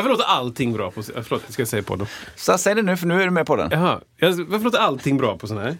[0.00, 1.00] Varför låter allting bra på...
[1.00, 2.06] äh, Förlåt, ska jag säga på dem?
[2.36, 3.68] Så säg det nu för nu är du med på den.
[3.70, 4.00] Jaha.
[4.16, 5.76] Jag- Varför låter allting bra på sån här?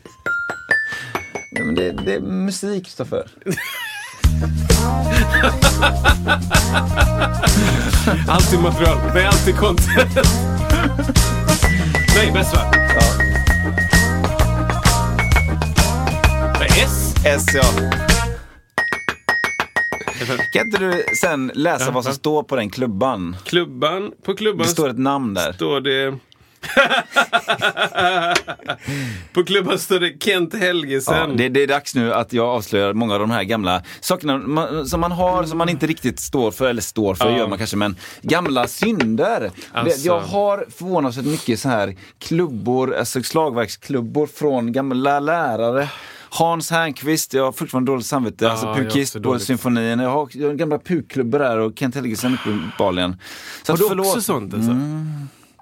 [1.52, 3.28] Ja, men det, det är musik, Kristoffer.
[8.28, 8.98] Alltid material.
[9.14, 10.14] Nej, alltid content.
[12.16, 12.73] Nej, bäst va?
[12.75, 13.00] Ja.
[16.84, 17.14] S.
[17.25, 17.62] S, ja.
[20.52, 22.15] Kan inte du sen läsa Ja, vad som ja.
[22.15, 23.37] står på den klubban?
[23.45, 24.12] Klubban.
[24.24, 25.53] På klubban Det står ett namn där.
[25.53, 26.19] står det...
[29.33, 31.14] på klubban står det Kent Helgesen.
[31.17, 34.39] Ja, det, det är dags nu att jag avslöjar många av de här gamla sakerna
[34.39, 37.37] man, som man har, som man inte riktigt står för, eller står för Ja.
[37.39, 39.50] gör man kanske, men gamla synder.
[39.72, 39.98] Alltså.
[39.98, 45.89] Det- Jag har förvånansvärt mycket så här klubbor, alltså slagverksklubbor från gamla lärare.
[46.33, 49.42] Hans Härnqvist, jag har fortfarande dåligt samvete, Ja, alltså jag har pukist också på dåligt.
[49.42, 49.98] symfonin.
[50.00, 53.17] Jag har, jag har gamla pukklubbor där och Kent Helgesen uppenbarligen.
[53.69, 54.06] Har du förlåt.
[54.06, 54.70] också sånt alltså?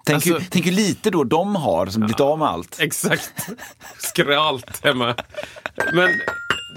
[0.05, 2.77] Tänk, Alltså- hur, tänk hur lite då de har som blivit av med allt.
[2.81, 3.33] Exakt.
[3.99, 5.15] Skralt hemma.
[5.93, 6.11] Men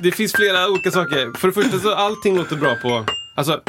[0.01, 1.37] det finns flera olika saker.
[1.37, 3.05] För det första så allting låter bra på...
[3.35, 3.61] Alltså...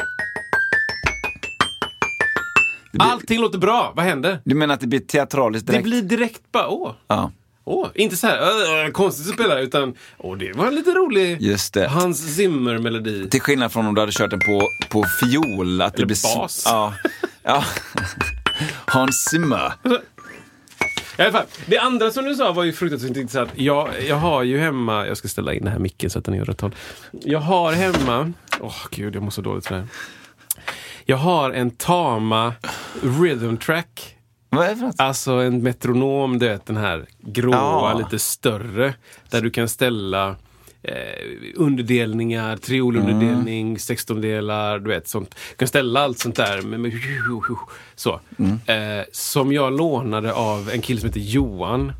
[2.99, 3.93] Allting låter bra.
[3.95, 4.39] Vad händer?
[4.43, 5.83] Du menar att det blir teatraliskt direkt?
[5.83, 6.91] Det blir direkt bara åh.
[7.07, 7.31] Ja.
[7.65, 8.39] Åh, inte så här
[8.85, 11.87] "Åh, konstigt att spela utan åh, det var en lite rolig Just det.
[11.87, 13.29] Hans Zimmer-melodi.
[13.29, 15.81] Till skillnad från om du hade kört den på, på fiol.
[15.81, 16.63] Att det Eller blir s- bas.
[16.65, 16.93] Ja.
[17.43, 17.63] ja.
[18.85, 19.73] Hans Zimmer.
[21.17, 23.49] I alla fall, det andra som du sa var ju fruktansvärt intressant.
[23.55, 26.33] Jag, jag har ju hemma, jag ska ställa in den här micken så att den
[26.33, 26.75] är åt rätt håll.
[27.11, 29.89] Jag har hemma, åh gud jag mår så dåligt för det här.
[31.05, 32.53] Jag har en Tama
[33.01, 34.15] Rhythm Track.
[34.55, 34.95] Vad är det för något?
[34.99, 37.55] Alltså en metronom, du vet den här gråa,
[37.91, 37.97] Ja.
[37.97, 38.93] lite större.
[39.29, 40.35] Där du kan ställa
[40.83, 40.93] eh,
[41.55, 43.79] underdelningar, triolunderdelning, Mm.
[43.79, 45.29] sextondelar, du vet sånt.
[45.49, 46.61] Du kan ställa allt sånt där.
[46.61, 46.93] Med, med,
[47.95, 48.19] så.
[48.39, 48.99] Mm.
[48.99, 51.91] Eh, som jag lånade av en kille som heter Johan.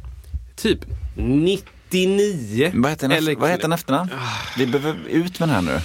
[0.55, 0.79] Typ
[1.15, 2.71] 99.
[2.75, 4.09] Vad heter Eller- vad heter den efternamn?
[4.57, 5.79] Vi behöver ut med den här nu.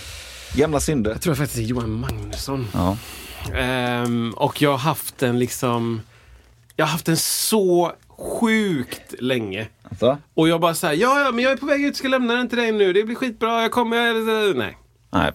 [0.55, 1.11] Gamla synder.
[1.11, 2.67] Jag tror faktiskt det är Johan Magnusson.
[2.75, 2.97] Ja.
[3.59, 6.01] Ehm, och jag har haft den liksom...
[6.79, 9.69] Jag har haft den så sjukt länge.
[9.91, 10.19] Alltså?
[10.35, 12.49] Och jag bara såhär, ja ja men jag är på väg ut, ska lämna den
[12.49, 14.55] till dig nu, det blir skitbra, jag kommer...
[14.55, 14.79] Nej.
[15.11, 15.33] Nej.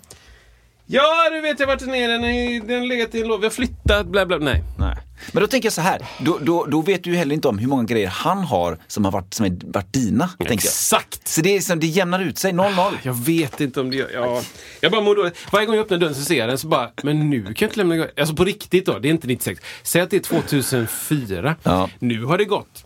[0.85, 3.45] Ja, du vet jag vart den är, den den har legat i en låda, vi
[3.45, 4.63] har flyttat, bla bla, nej.
[4.79, 4.97] Nej.
[5.31, 7.57] Men då tänker jag så här, då, då, då vet du ju heller inte om
[7.57, 10.29] hur många grejer han har som har varit, som är, varit dina.
[10.39, 11.28] Exakt!
[11.28, 12.94] Så det, är som, det jämnar ut sig, 0-0.
[13.03, 14.09] Jag vet inte om det gör...
[14.13, 14.41] Ja.
[14.79, 15.38] Jag bara mår dåligt.
[15.51, 17.67] Varje gång jag öppnar dörren så ser jag den så bara, men nu kan jag
[17.69, 18.07] inte lämna...
[18.17, 19.62] Alltså på riktigt då, det är inte 96.
[19.83, 21.56] Säg att det är 2004.
[21.63, 21.89] Ja.
[22.00, 22.85] Nu har det gått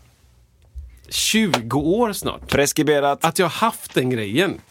[1.09, 2.47] 20 år snart.
[2.47, 3.26] Preskriberat.
[3.26, 4.62] Att jag har haft den grejen.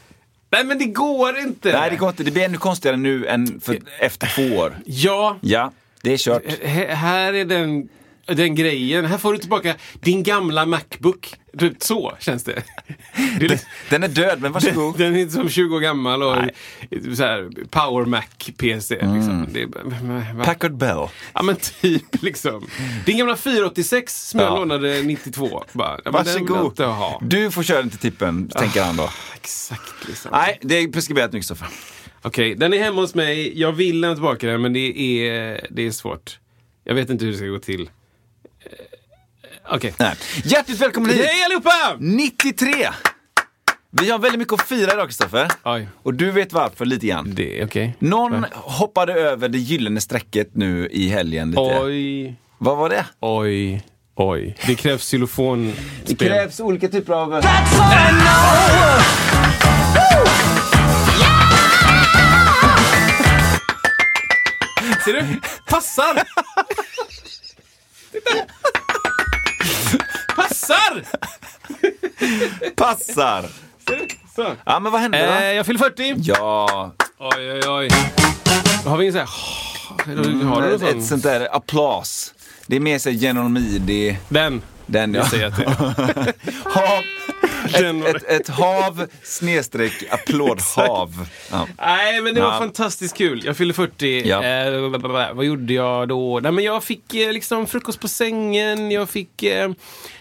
[0.51, 1.73] Nej men det går inte!
[1.73, 2.25] Nej, det går inte.
[2.25, 4.79] Det blir ännu konstigare nu än för, efter två år.
[4.85, 5.73] Ja, Ja,
[6.07, 6.43] det är kört.
[6.63, 7.89] H- här är den,
[8.27, 9.05] den grejen.
[9.05, 11.35] Här får du tillbaka din gamla Macbook.
[11.59, 12.63] Typ så känns det.
[13.39, 14.99] det är lite- Den är död, men varsågod.
[14.99, 16.37] Den är som 20 år gammal och
[17.17, 18.23] så här, Power Mac
[18.57, 18.95] PC.
[18.95, 19.47] Liksom.
[19.53, 20.45] Det är, va?
[20.45, 21.09] Packard Bell.
[21.35, 22.67] Ja men typ liksom.
[23.07, 24.57] Din gamla 486 som jag Ja.
[24.59, 25.65] lånade 92.
[25.73, 26.79] Bara, ja, Den jag Varsågod.
[26.81, 27.21] ha.
[27.25, 29.11] Du får köra den till tippen, tänker han då.
[29.35, 30.31] Exakt liksom.
[30.33, 31.69] Nej, det är preskriberat nu Kristoffer.
[32.27, 33.61] Okej, den är hemma hos mig.
[33.61, 34.99] Jag vill lämna tillbaka den men det
[35.29, 36.39] är, det är svårt.
[36.85, 37.81] Jag vet inte hur det ska gå till.
[37.83, 38.71] Eh,
[39.75, 39.95] Okej.
[39.99, 40.15] Nej.
[40.45, 41.25] Hjärtligt välkommen hit!
[41.25, 41.97] Hej allihopa!
[41.99, 42.89] 93!
[43.91, 45.49] Vi har väldigt mycket att fira idag Kristoffer.
[45.65, 45.89] Oj.
[46.03, 47.35] Och du vet varför lite grann.
[47.35, 47.97] Det är okej.
[47.99, 51.61] Någon hoppade över det gyllene strecket nu i helgen lite.
[51.83, 53.07] Oj, Vad var det?
[53.21, 53.83] oj,
[54.15, 54.57] oj.
[54.67, 55.85] Det krävs xylofonspel.
[56.07, 57.43] Det krävs olika typer av...
[65.07, 65.41] Ser du?
[65.67, 66.23] Passar!
[68.13, 68.31] Titta.
[70.37, 71.03] Passar!
[72.77, 73.43] Passar!
[73.89, 74.07] Ser du?
[74.37, 74.55] Så.
[74.65, 75.33] Ja, men vad hände då?
[75.33, 76.15] Eh, jag fyller 40.
[76.19, 77.89] Ja, Oj, oj, oj.
[78.87, 80.45] Har vi ingen sån här...
[80.45, 81.03] Har du ett, någon ett sån?
[81.03, 82.35] sånt där applås.
[82.67, 84.19] Det är mer så här General Midi.
[84.29, 84.63] Den.
[84.87, 85.27] Den Det ja.
[85.29, 85.67] säger jag till.
[87.75, 91.29] ett, ett, ett hav snedstreck applådhav.
[91.51, 91.67] Ja.
[91.79, 92.59] Nej, men det var Ja.
[92.59, 93.43] fantastiskt kul.
[93.45, 94.29] Jag fyllde 40.
[94.29, 94.45] Ja.
[94.45, 96.41] Eh, vad gjorde jag då?
[96.43, 98.91] Nej, men jag fick eh, liksom frukost på sängen.
[98.91, 99.71] Jag fick eh,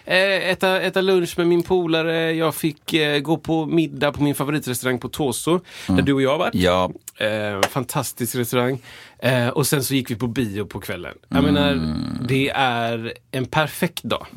[0.05, 2.31] eh, äta, äta lunch med min polare.
[2.33, 5.59] Jag fick eh, gå på middag på min favoritrestaurang på Toso.
[5.87, 6.55] Där du och jag har varit.
[6.55, 6.91] Ja.
[7.17, 8.81] Eh, fantastisk restaurang.
[9.19, 11.17] Eh, och sen så gick vi på bio på kvällen.
[11.29, 11.53] Jag Mm.
[11.53, 11.95] menar,
[12.27, 14.27] det är en perfekt dag.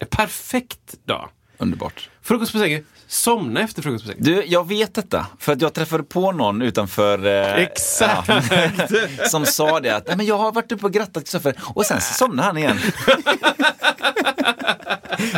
[0.00, 1.28] En perfekt dag.
[1.60, 2.08] Underbart.
[2.22, 2.84] Frukost på sängen.
[3.06, 4.24] Somna efter frukost på sängen.
[4.24, 5.26] Du, jag vet detta.
[5.38, 7.26] För att jag träffade på någon utanför...
[7.26, 8.28] Eh, Exakt.
[8.28, 8.40] ja,
[9.28, 12.00] som sa det att "Nej, men jag har varit uppe och grattat Kristoffer och sen
[12.00, 12.78] så somnade han igen.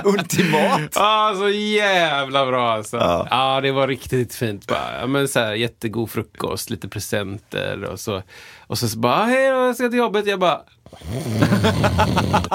[0.05, 0.81] Ultimat.
[0.95, 2.97] Ja, så jävla bra alltså.
[2.97, 3.27] Ja.
[3.31, 4.67] Ja, det var riktigt fint.
[4.67, 5.07] Bara.
[5.07, 8.23] Men så här, jättegod frukost, lite presenter och så.
[8.67, 10.27] Och så, så bara, hej då, jag ska till jobbet.
[10.27, 10.61] Jag bara...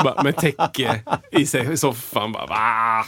[0.03, 1.01] bara med täcke
[1.31, 2.31] i sig i soffan.
[2.31, 3.05] Bara, va?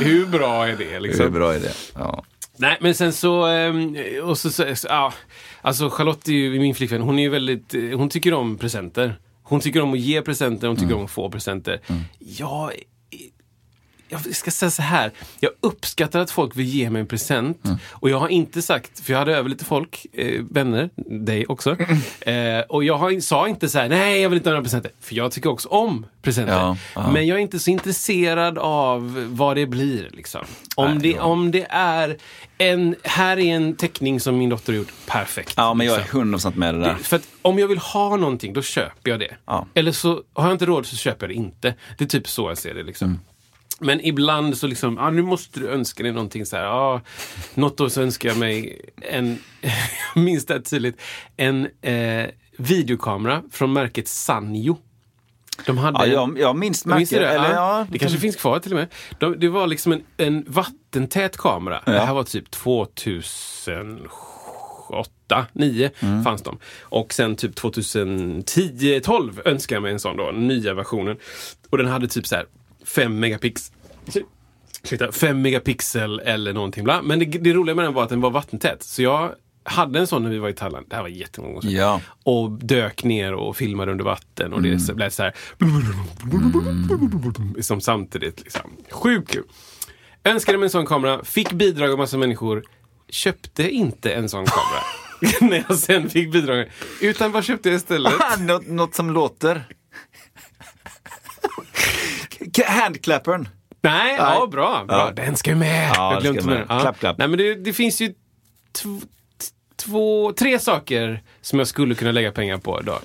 [0.00, 1.24] Hur bra är det liksom?
[1.24, 1.72] Hur bra är det?
[1.94, 2.24] Ja.
[2.56, 3.46] Nej, men sen så...
[3.46, 5.12] ehm, Och så, så ja,
[5.62, 7.02] alltså Charlotte är ju min flickvän.
[7.02, 7.74] Hon är ju väldigt...
[7.74, 9.18] eh, Hon tycker om presenter.
[9.42, 11.80] Hon tycker om att ge presenter, hon tycker om att få presenter.
[12.18, 12.72] Jag,
[14.08, 15.10] jag ska säga så här.
[15.40, 17.62] Jag uppskattar att folk vill ge mig en present.
[17.90, 20.90] Och jag har inte sagt, för jag hade över lite folk, eh, vänner,
[21.24, 21.76] dig också.
[22.20, 24.90] Eh, och jag har, sa inte så här, nej jag vill inte ha några presenter.
[25.00, 26.52] För jag tycker också om presenter.
[26.52, 27.10] Ja, ja.
[27.12, 30.10] Men jag är inte så intresserad av vad det blir.
[30.12, 30.40] Liksom.
[30.76, 31.22] Om, Nej, det, ja.
[31.22, 32.16] om det är
[32.58, 35.54] en, här är en teckning som min dotter har gjort, perfekt.
[35.56, 36.34] ja, men jag är liksom.
[36.34, 36.94] 100% med det där.
[36.98, 39.36] Det- För att om jag vill ha någonting, då köper jag det.
[39.74, 41.74] Eller så har jag inte råd så köper jag det inte.
[41.98, 42.82] Det är typ så jag ser det.
[42.82, 43.08] Liksom.
[43.08, 43.20] Mm.
[43.80, 46.64] Men ibland så liksom, ah, nu måste du önska dig någonting så här.
[46.64, 47.00] Ah,
[47.54, 49.38] något år så önskar jag mig en,
[50.14, 51.00] minns det tydligt,
[51.36, 52.26] en eh,
[52.58, 54.76] videokamera från märket Sanyo.
[55.66, 57.10] De hade Ja, jag, jag minns märket.
[57.10, 57.28] det?
[57.28, 58.88] Eller, ja, ja, det kanske finns kvar till och med.
[59.18, 61.82] De, det var liksom en, en vattentät kamera.
[61.86, 66.24] Det här var typ 2008, 9 Mm.
[66.24, 66.58] fanns de.
[66.82, 71.16] Och sen typ 2010, 12 önskade jag mig en sån då, nya versionen.
[71.70, 72.46] Och den hade typ så här
[72.94, 73.74] 5 megapixel.
[74.82, 76.84] Ursäkta, 5 megapixel eller någonting.
[76.84, 77.02] Bla.
[77.02, 78.82] Men det, det roliga med den var att den var vattentät.
[78.82, 80.86] Så jag hade en sån när vi var i Thailand.
[80.88, 81.70] Det här var jättemånga år sedan.
[81.70, 82.00] Ja.
[82.24, 84.52] Och dök ner och filmade under vatten.
[84.52, 85.32] Och det blev så här...
[87.62, 88.40] Som samtidigt.
[88.40, 88.70] Liksom.
[88.90, 89.44] Sjukt kul.
[90.24, 91.24] Önskade mig en sån kamera.
[91.24, 92.64] Fick bidrag av massa människor.
[93.08, 94.82] Köpte inte en sån kamera.
[95.40, 96.66] när jag sen fick bidrag.
[97.00, 98.12] Utan vad köpte jag istället?
[98.40, 99.64] något, något som låter.
[102.66, 103.48] Handklappern.
[103.80, 104.48] Nej, ja, Nej.
[104.48, 104.84] bra.
[104.84, 104.84] bra.
[104.88, 105.10] Ja.
[105.24, 105.92] Den ska med.
[105.96, 106.66] Ja, jag glömde med.
[106.68, 106.80] Ja.
[106.80, 107.18] Klapp, klapp.
[107.18, 108.14] Nej, men det, det finns ju
[109.76, 113.00] två, tre saker som jag skulle kunna lägga pengar på idag.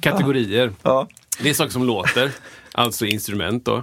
[0.00, 0.72] Kategorier.
[0.82, 1.08] Ja.
[1.40, 2.30] Det är saker som låter,
[2.72, 3.82] alltså instrument då.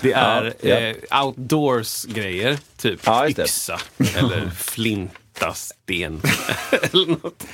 [0.00, 0.76] Det är Ja, ja.
[0.76, 3.78] Eh, outdoors-grejer, typ Ja, yxa
[4.16, 6.20] eller flinta, sten
[6.92, 7.44] eller något.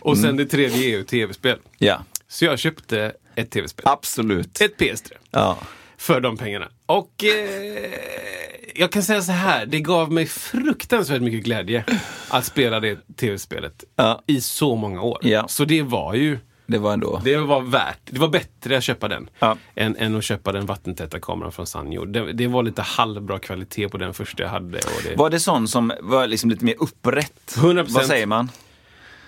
[0.00, 1.58] Och sen det tredje är ju tv-spel.
[1.78, 3.84] ja, Så jag köpte ett tv-spel.
[3.88, 4.60] absolut.
[4.60, 5.58] Ett PS3 Ja.
[5.98, 6.68] För de pengarna.
[6.86, 7.90] Och eh,
[8.74, 11.84] jag kan säga så här, det gav mig fruktansvärt mycket glädje
[12.28, 14.22] att spela det tv-spelet Ja.
[14.26, 15.18] i så många år.
[15.22, 15.48] Ja.
[15.48, 17.20] Så det var ju, Det var ändå.
[17.24, 19.56] det var värt, det var bättre att köpa den Ja.
[19.74, 22.04] än, än att köpa den vattentäta kameran från Sanyo.
[22.04, 24.78] Det, det var lite halvbra kvalitet på den första jag hade.
[25.04, 27.54] Det, Var det sån som var liksom lite mer upprätt?
[27.56, 27.86] 100%.
[27.88, 28.48] Vad säger man?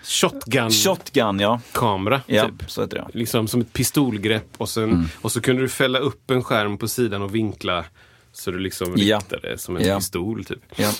[0.03, 1.61] Shotgun-kamera, Shotgun, ja.
[2.27, 2.71] Ja, typ.
[2.71, 3.19] så heter det.
[3.19, 5.05] Liksom som ett pistolgrepp och, sen, Mm.
[5.21, 7.85] och så kunde du fälla upp en skärm på sidan och vinkla
[8.33, 9.17] så du liksom Ja.
[9.19, 9.97] riktade som en Ja.
[9.97, 10.45] pistol.
[10.45, 10.59] Typ.
[10.77, 10.91] Ja.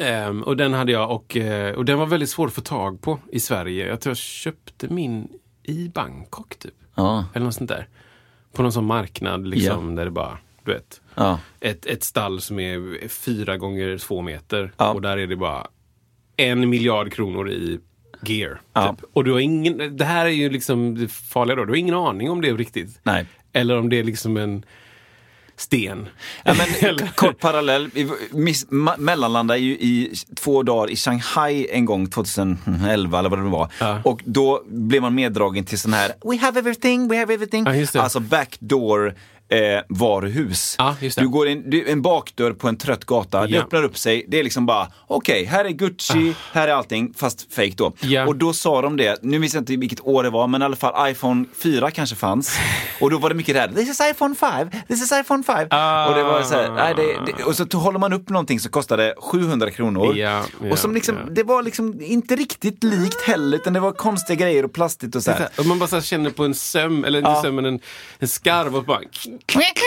[0.00, 3.00] Ehm, och den hade jag och, eh, och den var väldigt svår att få tag
[3.00, 3.86] på i Sverige.
[3.88, 5.28] Jag tror jag köpte min
[5.62, 6.74] i Bangkok typ.
[6.94, 7.24] Ja.
[7.34, 7.88] Eller något sånt där.
[8.52, 11.00] På någon sån marknad liksom där det bara, du vet.
[11.14, 11.38] Ja.
[11.60, 14.72] Ett, ett stall som är fyra gånger två meter.
[14.76, 14.92] Ja.
[14.92, 15.66] Och där är det bara
[16.36, 17.80] en miljard kronor i
[18.30, 18.60] gear.
[18.72, 18.96] Ja.
[18.96, 19.10] Typ.
[19.12, 21.64] Och du har ingen, det här är ju liksom det farliga då.
[21.64, 23.00] Du har ingen aning om det är riktigt.
[23.02, 23.26] Nej.
[23.52, 24.64] Eller om det är liksom en
[25.56, 26.08] sten.
[26.44, 27.90] Ja, men, kort parallell.
[28.30, 28.66] Miss,
[28.98, 33.68] mellanlandade ju i två dagar i Shanghai en gång 2011 eller vad det var.
[33.80, 34.00] Ja.
[34.04, 37.66] Och då blev man meddragen till sån här We have everything, we have everything.
[37.94, 38.02] Ja.
[38.02, 39.14] Alltså backdoor
[39.48, 39.58] eh,
[39.88, 40.76] varuhus.
[41.00, 41.16] Det.
[41.16, 43.62] Du går in, du, en bakdörr på en trött gata, det Ja.
[43.62, 44.24] öppnar upp sig.
[44.28, 47.86] Det är liksom bara, okej, här är Gucci, här är allting, fast fake då.
[47.86, 47.92] Ah.
[48.00, 48.26] Ja.
[48.26, 50.64] Och då sa de det, nu minns jag inte vilket år det var, men i
[50.64, 52.58] alla fall iPhone 4 kanske fanns.
[53.00, 55.66] Och då var det mycket där, this is iPhone 5, this is iPhone 5.
[55.70, 56.08] Ah.
[56.08, 58.70] Och det var så här, nej, det, det, och så håller man upp någonting som
[58.70, 60.16] kostade 700 kronor.
[60.16, 64.36] Ja, och som liksom, det var liksom inte riktigt likt heller, utan det var konstiga
[64.46, 65.38] grejer och plastigt och så här.
[65.38, 67.42] här, och man bara så här känner på en söm, eller inte Ja.
[67.42, 67.80] söm, men en,
[68.18, 69.00] en skarv och bara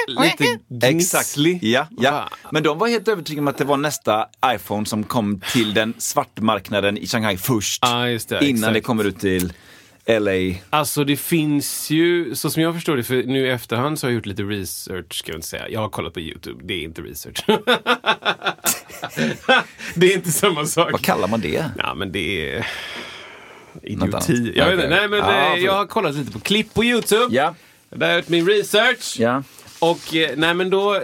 [0.07, 1.35] lite Exakt.
[1.35, 1.63] gnisslig.
[1.63, 2.29] Ja, ja.
[2.51, 5.93] Men de var helt övertygade om att det var nästa iPhone som kom till den
[5.97, 7.83] svartmarknaden i Shanghai först.
[8.11, 8.73] Just det, innan exakt.
[8.73, 9.53] det kommer ut till
[10.07, 10.55] LA.
[10.69, 14.11] Alltså det finns ju, så som jag förstår det, för nu i efterhand så har
[14.11, 15.69] jag gjort lite research, ska jag inte säga.
[15.69, 17.43] Jag har kollat på YouTube, det är inte research.
[19.95, 20.91] det är inte samma sak.
[20.91, 21.65] Vad kallar man det?
[21.77, 22.67] Ja, men det är
[23.83, 24.51] idioti.
[24.55, 24.89] Jag, vet Okej.
[24.89, 27.35] nej, men, Ja, eh, jag har kollat lite på klipp på YouTube.
[27.35, 27.55] Ja.
[27.89, 29.15] Där har jag gjort min research.
[29.19, 29.43] Ja.
[29.79, 31.01] Och eh, nej men då,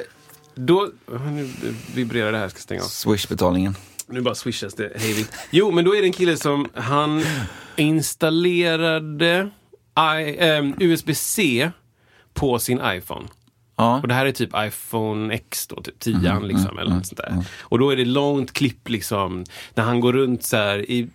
[0.55, 0.89] då,
[1.31, 1.49] nu
[1.95, 2.87] vibrerar det här, jag ska stänga av.
[2.87, 3.75] Swish-betalningen.
[4.07, 5.31] Nu bara swishas det hej vilt.
[5.51, 7.23] Jo, men då är det en kille som han
[7.75, 9.49] installerade
[10.19, 11.71] I, ehm, USB-C
[12.33, 13.27] på sin iPhone.
[13.75, 13.99] Ja.
[14.01, 17.45] Och det här är typ iPhone X då, typ 10 liksom, eller något sånt där.
[17.59, 21.09] Och då är det långt klipp liksom, när han går runt så här i,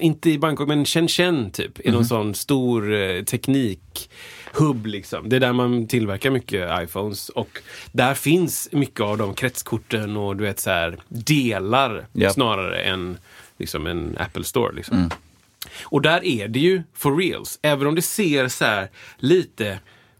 [0.00, 4.10] inte i Bangkok, men Shenzhen typ, i någon sån stor eh, teknik
[4.52, 5.28] hubb liksom.
[5.28, 7.58] Det är där man tillverkar mycket iPhones och
[7.92, 12.30] där finns mycket av de kretskorten och du vet så här delar Ja.
[12.32, 13.18] snarare än
[13.58, 15.10] liksom en Apple Store liksom.
[15.82, 17.58] Och där är det ju for reals.
[17.62, 19.78] Även om det ser så här lite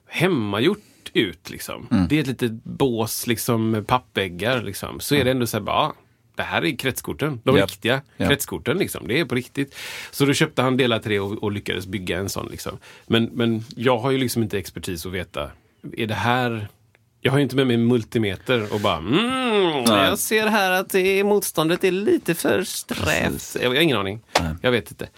[0.08, 0.78] hemmagjort
[1.12, 1.50] ut.
[1.50, 2.06] Liksom.
[2.10, 4.62] Det är ett litet bås, liksom, med pappväggar.
[4.62, 5.00] Liksom.
[5.00, 5.94] Så är det ändå så här, bara, ah,
[6.40, 7.40] det här är kretskorten.
[7.44, 7.70] De Japp.
[7.70, 8.28] riktiga Japp.
[8.28, 8.78] kretskorten.
[8.78, 9.08] Liksom.
[9.08, 9.74] Det är på riktigt.
[10.10, 12.48] Så då köpte han delar till det och, och lyckades bygga en sån.
[12.50, 12.78] Liksom.
[13.06, 15.50] Men, men jag har ju liksom inte expertis att veta,
[15.96, 16.68] är det här
[17.22, 21.00] jag har ju inte med mig multimeter och bara mm, jag ser här att det
[21.00, 23.56] är, motståndet är lite för strävt.
[23.62, 24.20] Jag har ingen aning.
[24.62, 25.08] Jag vet inte.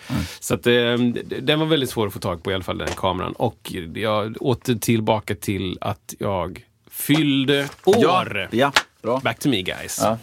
[0.40, 2.78] Så att, eh, d- den var väldigt svår att få tag på i alla fall,
[2.78, 3.32] den kameran.
[3.32, 8.48] Och jag åter tillbaka till att jag fyllde år.
[8.52, 8.72] Ja, ja.
[9.02, 9.20] Bra.
[9.24, 9.98] Back to me guys.
[10.02, 10.18] Ja.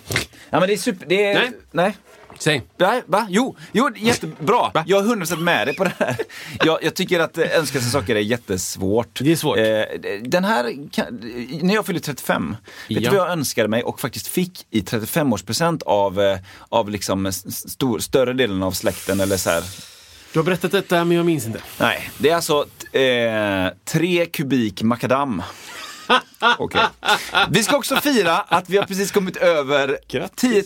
[0.50, 1.06] Ja, men det är super...
[1.06, 1.34] Det är...
[1.34, 1.52] Nej.
[1.72, 1.98] Nej.
[2.40, 2.62] Säg.
[2.78, 3.28] Nej, va?
[3.30, 4.72] Jo, jo, jättebra.
[4.74, 4.84] Va?
[4.88, 6.16] Jag är 100% med dig på det här.
[6.66, 9.20] Jag, jag tycker att eh, önska sig saker är jättesvårt.
[9.22, 9.58] Det är svårt.
[9.58, 9.64] Eh,
[10.22, 11.06] den här, kan,
[11.62, 12.56] när jag fyllde 35,
[12.90, 13.12] vet du Ja.
[13.12, 16.38] vad jag önskade mig och faktiskt fick i 35-årspresent av, eh,
[16.70, 19.64] av liksom stor, större delen av släkten eller så här.
[20.34, 21.60] Du har berättat detta men jag minns inte.
[21.80, 22.66] Nej, det är alltså
[22.98, 25.44] eh, tre kubik makadam.
[26.58, 26.82] Okej.
[27.50, 29.98] Vi ska också fira att vi har precis kommit över
[30.36, 30.64] 10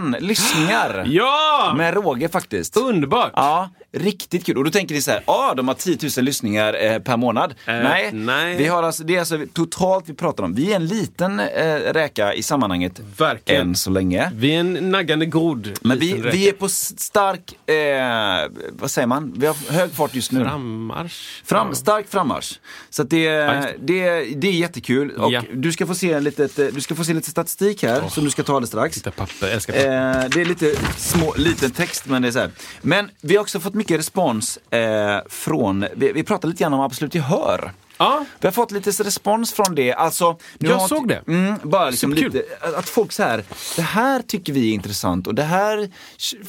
[0.00, 1.04] 000 lyssningar.
[1.12, 1.74] Ja!
[1.76, 2.76] Med råge faktiskt.
[2.76, 3.32] Underbart!
[3.34, 4.58] Ja, riktigt kul.
[4.58, 7.50] Och då tänker ni så här, ja de har 10 000 lyssningar eh, per månad.
[7.50, 8.56] Eh, nej, nej.
[8.56, 10.54] Vi har alltså, det är alltså totalt vi pratar om.
[10.54, 13.00] Vi är en liten eh, räka i sammanhanget.
[13.18, 13.68] Verkligen.
[13.68, 14.30] Än så länge.
[14.34, 19.06] Vi är en naggande god Men vi, liten vi är på stark, eh, vad säger
[19.06, 19.34] man?
[19.36, 20.44] Vi har hög fart just nu.
[20.44, 21.42] Frammarsch.
[21.44, 21.74] Fram, Ja.
[21.74, 22.58] stark frammarsch.
[22.90, 24.24] Så det, just det.
[24.34, 25.11] Det, är jättekul.
[25.18, 25.42] Och Ja.
[25.54, 28.30] du, ska få se litet, eh, du ska få se lite statistik här som du
[28.30, 28.94] ska ta alldeles strax.
[28.96, 30.24] Titta papper, jag älskar papper.
[30.24, 32.50] Eh, det är lite små, liten text men det är så här.
[32.82, 36.80] Men vi har också fått mycket respons eh, från, vi, vi pratade lite grann om
[36.80, 37.72] Absolut Gehör.
[37.98, 39.92] Ja, Vi har fått lite respons från det.
[39.92, 41.22] Alltså, nu Jag har såg det.
[41.26, 42.42] Mm, bara liksom lite,
[42.76, 43.44] att folk så här,
[43.76, 45.90] det här tycker vi är intressant och det här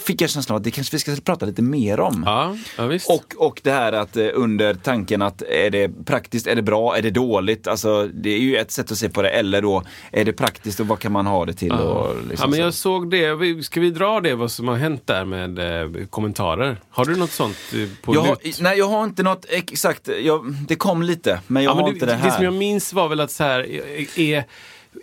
[0.05, 2.23] fick jag känslan av att det kanske vi ska prata lite mer om.
[2.25, 3.09] ja, ja visst.
[3.09, 6.97] Och, och det här att eh, under tanken att är det praktiskt, är det bra,
[6.97, 7.67] är det dåligt?
[7.67, 9.29] Alltså det är ju ett sätt att se på det.
[9.29, 11.71] Eller då, är det praktiskt och vad kan man ha det till?
[11.71, 12.61] Och liksom ja, men så.
[12.61, 13.63] jag såg det.
[13.63, 16.77] Ska vi dra det, vad som har hänt där med eh, kommentarer?
[16.89, 20.09] Har du något sånt eh, på jag har, nej, jag har inte något exakt.
[20.23, 22.25] Jag, det kom lite, men jag Ja, men har det, inte det här.
[22.25, 23.59] det som jag minns var väl att så här,
[24.19, 24.43] är,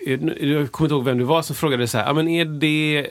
[0.07, 3.07] jag kommer inte ihåg vem du var som frågade så här, ja, men är det,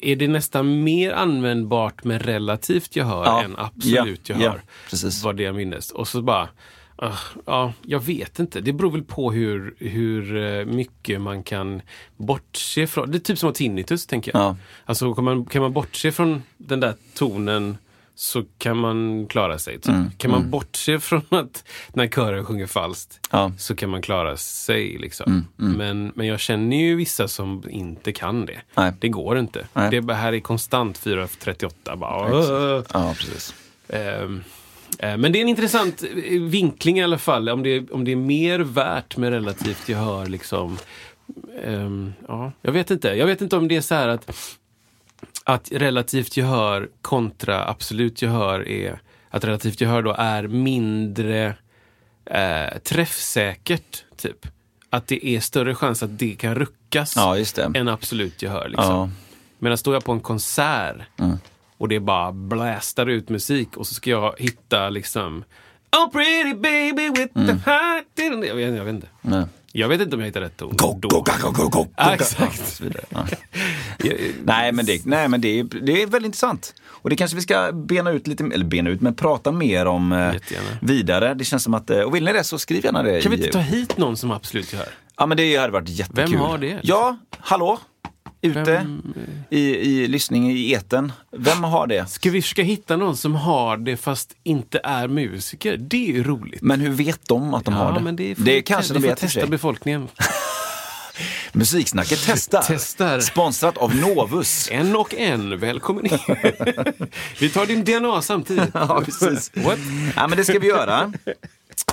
[0.00, 3.42] är det nästan mer användbart med relativt gehör Ja.
[3.42, 4.54] än absolut Ja, gehör?
[4.56, 5.22] ja, precis.
[5.24, 5.90] Var det jag minns.
[5.90, 6.48] Och så bara,
[6.96, 7.12] ah,
[7.46, 8.60] ja, jag vet inte.
[8.60, 11.82] Det beror väl på hur, hur eh, mycket man kan
[12.16, 13.10] bortse från.
[13.10, 14.42] Det är typ som att tinnitus, tänker jag.
[14.42, 14.56] Ja.
[14.84, 17.78] Alltså kan man, kan man bortse från den där tonen
[18.16, 19.74] så kan man klara sig.
[19.74, 19.88] Typ.
[19.88, 23.44] Mm, Kan man bortse från att när kören sjunger falskt Ja.
[23.44, 24.98] Mm, så kan man klara sig.
[24.98, 25.46] Liksom.
[25.56, 28.60] Men, men jag känner ju vissa som inte kan det.
[28.74, 28.92] Nej.
[29.00, 29.66] Det går inte.
[29.72, 30.00] Nej.
[30.00, 31.96] Det här är konstant 4.38.
[31.96, 32.30] Bara.
[32.92, 33.54] Ja, precis.
[33.88, 34.28] Eh,
[34.98, 37.48] Men det är en intressant eh, vinkling i alla fall.
[37.48, 40.26] Om det, om det är mer värt med relativt gehör.
[40.26, 40.78] Liksom.
[41.64, 43.08] Ehm, ja, jag vet inte.
[43.08, 44.30] Jag vet inte om det är så här att,
[45.44, 51.54] att relativt gehör kontra absolut gehör är att relativt gehör då är mindre
[52.26, 54.04] eh, träffsäkert.
[54.16, 54.46] Typ.
[54.90, 57.78] Att det är större chans att det kan ruckas Ja, det.
[57.78, 58.68] än absolut gehör.
[58.68, 58.86] Liksom.
[58.94, 59.10] Ja.
[59.58, 60.96] Medan står jag på en konsert
[61.78, 65.44] och det bara blästar ut musik och så ska jag hitta liksom
[65.96, 68.04] Oh pretty baby with the heart.
[68.16, 69.06] Jag vet, jag vet inte.
[69.20, 69.44] Nej.
[69.76, 70.76] Jag vet inte om jag hittar rätt ton.
[70.76, 71.86] Go, go, go, go, go, go.
[71.96, 72.76] Ja, exakt.
[72.76, 73.04] Så vidare.
[73.08, 73.26] Ja.
[74.44, 76.74] nej, men, det, nej, men det, är, det är väldigt intressant.
[76.86, 80.12] Och det kanske vi ska bena ut lite, eller bena ut, men prata mer om
[80.12, 80.68] eh, Jättegärna.
[80.82, 81.34] vidare.
[81.34, 83.20] Det känns som att, eh, och vill ni det så skriv gärna det.
[83.22, 84.88] Kan vi inte ta hit någon som absolut gör?
[85.16, 86.30] Ja men det hade varit jättekul.
[86.30, 86.80] Vem har det?
[86.82, 87.78] Ja, hallå?
[88.44, 89.14] Ute Vem-
[89.50, 91.12] i, i lyssning i eten.
[91.36, 92.06] Vem har det?
[92.10, 95.76] Ska vi försöka hitta någon som har det fast inte är musiker?
[95.76, 96.62] Det är ju roligt.
[96.62, 98.00] Men hur vet de att de har det?
[98.00, 99.48] men det, får det kanske de vet testa sig.
[99.50, 100.08] befolkningen.
[101.52, 102.64] Musiksnacket testar.
[102.66, 103.20] Testar.
[103.20, 104.68] Sponsrat av Novus.
[104.72, 106.18] En och en, välkommen in.
[107.40, 108.70] vi tar din DNA samtidigt.
[108.74, 109.50] Ja, precis.
[109.54, 109.78] What?
[110.16, 111.12] Ja, men det ska vi göra.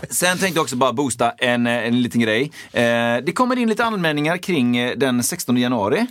[0.10, 2.52] Sen tänkte jag också bara boosta en, eh, en liten grej.
[2.72, 2.82] Eh,
[3.24, 6.06] det kommer in lite anmälningar kring eh, den 16 januari.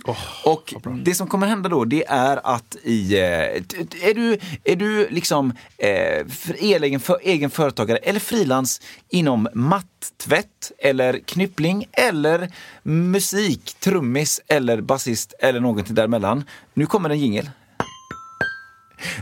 [0.45, 0.73] och
[1.03, 3.13] det som kommer hända då, det är att i...
[3.19, 9.47] Eh, är, du, är du liksom eh, för egen, för, egen företagare eller frilans inom
[9.53, 12.51] mattvätt eller knyppling eller
[12.83, 16.43] musik, trummis eller basist eller någonting däremellan.
[16.73, 17.49] Nu kommer en jingel.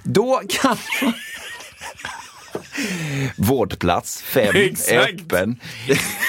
[0.04, 0.78] Då kan
[3.38, 5.22] Vårdplats 5 är Exakt.
[5.22, 5.60] öppen.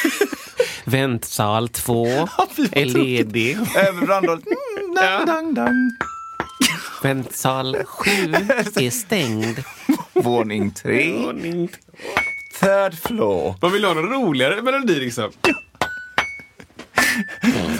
[0.84, 2.06] Väntsal 2
[2.56, 3.58] fy, vad är ledig.
[3.76, 4.44] Över brandhållet.
[4.46, 5.90] Mm, dang, dang, dang.
[7.02, 9.58] Väntsal 7 är stängd.
[10.12, 11.12] Våning 3.
[12.60, 13.54] Third floor.
[13.62, 15.30] Man vill ha någon roligare melodi liksom.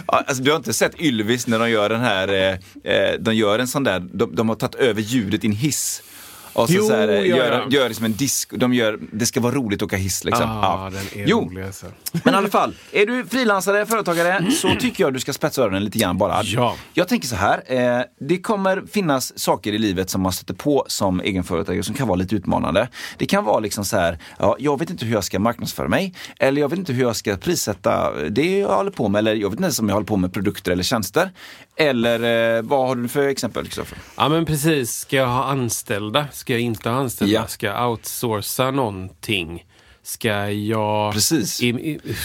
[0.07, 3.59] Alltså, du har inte sett Ylvis när de gör den här, eh, eh, de gör
[3.59, 6.03] en sån där, de, de har tagit över ljudet i en hiss.
[6.52, 7.66] Och så, Jo, så här, ja, gör, ja.
[7.71, 10.50] gör det som en disk, de gör, det ska vara roligt att åka hiss liksom.
[10.50, 11.87] Ah, den är Jo, rolig alltså.
[12.25, 15.85] Men i alla fall, är du frilansare, företagare, så tycker jag du ska spetsa öronen
[15.85, 16.42] lite grann bara.
[16.42, 16.76] Ja.
[16.95, 20.85] Jag tänker så här, eh, det kommer finnas saker i livet som man stöter på
[20.88, 22.88] som egenföretagare som kan vara lite utmanande.
[23.16, 26.14] Det kan vara liksom så här, ja, jag vet inte hur jag ska marknadsföra mig,
[26.38, 29.49] eller jag vet inte hur jag ska prissätta det jag håller på med, eller jag
[29.50, 31.30] vet inte ens om jag håller på med produkter eller tjänster.
[31.76, 33.99] Eller eh, vad har du för exempel, Kristoffer?
[34.16, 36.26] Ja men precis, ska jag ha anställda?
[36.40, 37.35] Ska jag inte ha anställda?
[37.35, 37.47] Ja.
[37.47, 39.66] Ska jag outsourca någonting?
[40.02, 41.12] Ska jag...
[41.12, 41.54] Precis.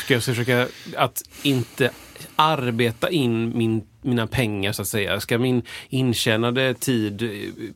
[0.03, 1.91] Ska jag försöka att inte
[2.35, 5.19] arbeta in min, mina pengar så att säga?
[5.19, 7.21] Ska min intjänade tid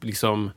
[0.01, 0.51] liksom...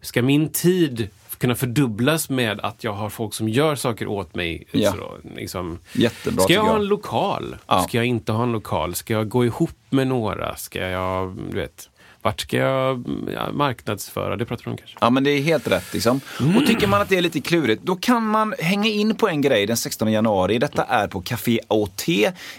[0.00, 4.66] Ska min tid kunna fördubblas med att jag har folk som gör saker åt mig?
[4.70, 4.92] Ja.
[4.92, 6.80] Så, liksom, Jättebra Ska jag tycker ha jag.
[6.82, 7.56] en lokal?
[7.66, 7.82] Ja.
[7.88, 8.94] Ska jag inte ha en lokal?
[8.94, 10.56] Ska jag gå ihop med några?
[10.56, 11.90] Ska jag, du vet,
[12.26, 14.36] vart ska jag ja, marknadsföra?
[14.36, 14.96] Det pratar du om kanske?
[15.00, 16.20] Ja men det är helt rätt liksom.
[16.56, 19.40] Och tycker man att det är lite klurigt, då kan man hänga in på en
[19.40, 20.58] grej den 16 januari.
[20.58, 21.60] Detta är på Café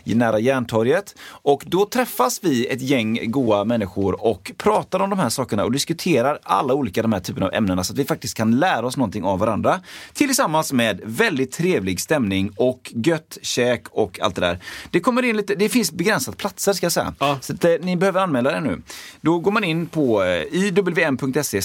[0.04, 1.16] i nära Järntorget.
[1.28, 5.72] Och då träffas vi ett gäng goa människor och pratar om de här sakerna och
[5.72, 8.98] diskuterar alla olika de här typerna av ämnena så att vi faktiskt kan lära oss
[8.98, 9.80] någonting av varandra.
[10.14, 14.60] Tillsammans med väldigt trevlig stämning och gött käk och allt det där.
[14.92, 17.14] Det kommer in lite, det finns begränsat platser ska jag säga.
[17.20, 17.38] Ja.
[17.42, 18.82] Så att, eh, ni behöver anmäla er nu.
[19.22, 21.62] Då går man in på eh, iwm.se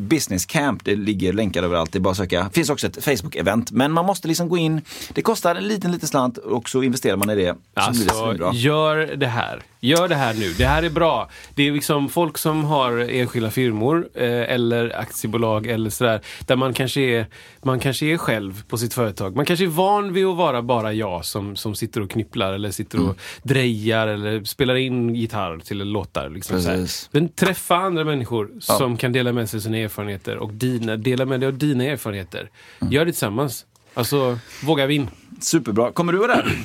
[0.00, 0.84] businesscamp.
[0.84, 2.42] Det ligger länkar överallt, det är bara att söka.
[2.44, 4.80] Det finns också ett Facebook-event, men man måste liksom gå in.
[5.14, 7.42] Det kostar en liten, liten slant och så investerar man i det.
[7.42, 8.50] Det Alltså, svinbra.
[8.54, 9.62] gör det här.
[9.80, 10.52] Gör det här nu.
[10.58, 11.30] Det här är bra.
[11.54, 16.20] Det är liksom folk som har enskilda firmor eh, eller aktiebolag eller sådär.
[16.46, 17.26] Där man kanske, är,
[17.62, 19.36] man kanske är själv på sitt företag.
[19.36, 22.70] Man kanske är van vid att vara bara jag som, som sitter och knypplar eller
[22.70, 23.10] sitter Mm.
[23.10, 26.30] och drejar eller spelar in gitarr till låtar.
[26.30, 26.86] Liksom.
[27.10, 31.24] Men träffa andra människor som kan dela med sig av sina erfarenheter och dina, dela
[31.24, 32.50] med dig av dina erfarenheter.
[32.80, 32.92] Mm.
[32.92, 33.66] Gör det tillsammans.
[33.94, 35.08] Alltså, våga vinn.
[35.40, 35.92] Superbra.
[35.92, 36.58] Kommer du vara där?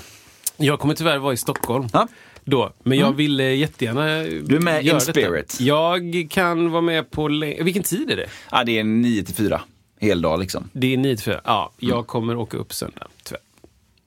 [0.57, 1.87] Jag kommer tyvärr vara i Stockholm.
[1.93, 2.07] Ja.
[2.43, 2.73] Då.
[2.83, 5.57] Men jag vill eh, jättegärna Du är med in spirit.
[5.59, 7.27] Jag kan vara med på...
[7.61, 8.29] Vilken tid är det?
[8.51, 9.61] ja, det är 9 till 4.
[9.99, 10.69] Hel dag liksom.
[10.73, 11.41] Det är 9 till 4.
[11.43, 13.41] Ja, jag kommer åka upp söndag, tyvärr.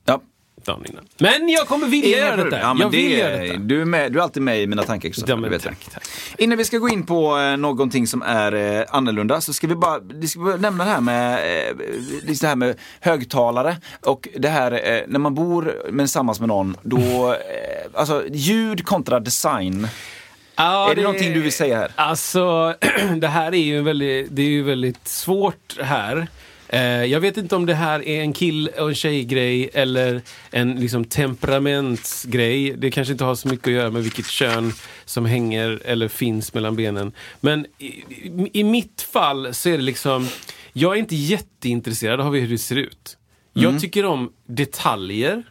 [0.04, 0.20] Ja.
[0.64, 1.04] Dagen innan.
[1.18, 2.60] Men jag kommer vilja göra detta.
[2.60, 3.58] Ja, men jag vill det göra detta.
[3.58, 5.32] du, är med, du är alltid med i mina tankar Kristoffer.
[5.32, 6.03] Ja, men tack, tack.
[6.38, 9.74] Innan vi ska gå in på eh, någonting som är eh, annorlunda så ska vi
[9.74, 11.32] bara, vi ska bara nämna det här med,
[11.68, 11.76] eh,
[12.26, 17.36] det här med högtalare och det här när man bor med, tillsammans med någon, då,
[17.94, 19.88] alltså ljud kontra design.
[20.56, 21.92] Ja, är det, någonting du vill säga här?
[21.94, 22.74] Alltså,
[23.16, 26.26] det här är ju väldigt, det är ju väldigt svårt här.
[26.74, 30.74] Eh, jag vet inte om det här är en kill och en tjejgrej eller en
[30.74, 32.74] liksom temperamentsgrej.
[32.78, 34.72] Det kanske inte har så mycket att göra med vilket kön
[35.04, 37.12] som hänger eller finns mellan benen.
[37.40, 40.28] Men i, i, i mitt fall så är det liksom,
[40.72, 43.16] jag är inte jätteintresserad av hur det ser ut.
[43.56, 45.42] Jag tycker om detaljer.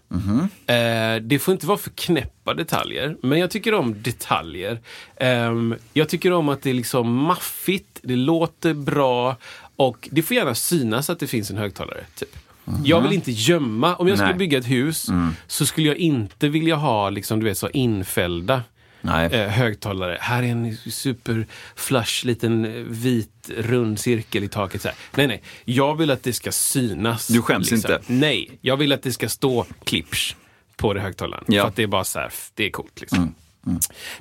[0.65, 4.79] Eh, det får inte vara för knäppa detaljer, men jag tycker om detaljer.
[5.15, 9.37] Ehm, jag tycker om att det är liksom maffigt, det låter bra
[9.75, 12.05] och det får gärna synas att det finns en högtalare.
[12.15, 12.35] Typ.
[12.83, 13.95] Jag vill inte gömma.
[13.95, 14.37] Om jag skulle Nej.
[14.37, 15.07] bygga ett hus
[15.47, 18.61] så skulle jag inte vilja ha liksom, du vet, så infällda
[19.01, 19.33] Nej.
[19.33, 20.17] eh, högtalare.
[20.21, 24.81] Här är en super flush liten eh, vit rund cirkel i taket.
[24.81, 24.97] Så här.
[25.15, 25.41] Nej, nej.
[25.65, 27.29] Jag vill att det ska synas.
[27.29, 27.35] liksom.
[27.35, 28.01] Du skäms inte?
[28.07, 30.35] Nej, jag vill att det ska stå klipsch
[30.75, 31.43] på det högtalaren.
[31.47, 31.61] Ja.
[31.61, 33.35] För att det är bara så här, det är coolt liksom.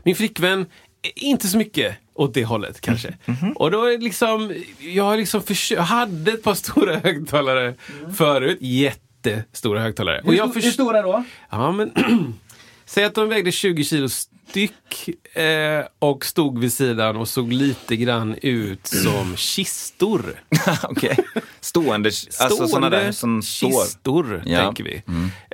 [0.02, 0.66] Min flickvän,
[1.14, 3.14] inte så mycket åt det hållet kanske.
[3.54, 5.42] Och då är liksom, jag liksom
[5.78, 7.74] hade ett par stora högtalare
[8.16, 8.58] förut.
[8.60, 10.20] Jättestora högtalare.
[10.24, 11.24] Och jag förs- stora då?
[11.50, 11.90] Ja, men
[12.86, 14.08] säg att de vägde 20 kilo
[14.48, 20.42] styck eh, och stod vid sidan och såg lite grann ut som kistor.
[20.82, 21.16] Okej.
[21.60, 23.84] Stående, alltså sådana där som står.
[23.84, 24.58] kistor, Ja.
[24.64, 25.02] tänker vi.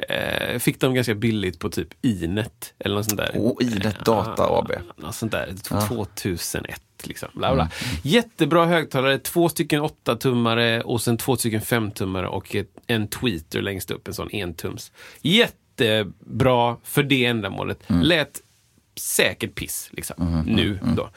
[0.09, 3.31] Eh, fick de ganska billigt på typ Inet eller något sånt där.
[3.35, 4.72] Åh, Inet Data AB.
[4.96, 5.55] Något sånt där.
[5.88, 6.81] 2001.
[7.03, 7.70] Liksom, bla bla.
[8.03, 13.90] Jättebra högtalare, två stycken 8-tummare och sen två stycken 5-tummare och ett, en tweeter längst
[13.90, 14.92] upp, en sån entums.
[15.22, 17.81] Jättebra för det ändamålet.
[17.87, 18.40] Lät
[18.99, 21.09] säkert piss, liksom, nu då.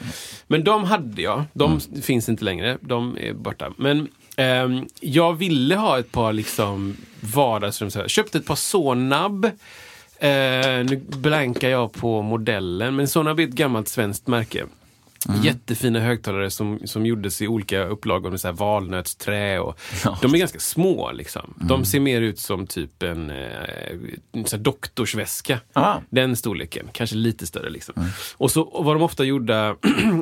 [0.47, 3.73] Men de hade jag, de finns inte längre, de är borta.
[3.77, 7.91] Men ehm, jag ville ha ett par liksom vardagsrum.
[7.91, 8.07] så.
[8.07, 9.45] Köpte ett par Sonab.
[9.45, 10.29] Eh,
[10.85, 14.65] nu blankar jag på modellen, men Sonab är ett gammalt svenskt märke.
[15.43, 19.59] Jättefina högtalare som, som gjordes i olika upplagor med så här valnötsträ.
[19.59, 19.79] Och,
[20.21, 21.11] De är ganska små.
[21.11, 21.53] Liksom.
[21.57, 23.45] De ser mer ut som typ en, eh,
[24.31, 25.59] en så doktorsväska.
[25.73, 25.97] Ah.
[26.09, 27.69] Den storleken, kanske lite större.
[27.69, 27.93] Liksom.
[28.37, 29.69] Och så var de ofta gjorda,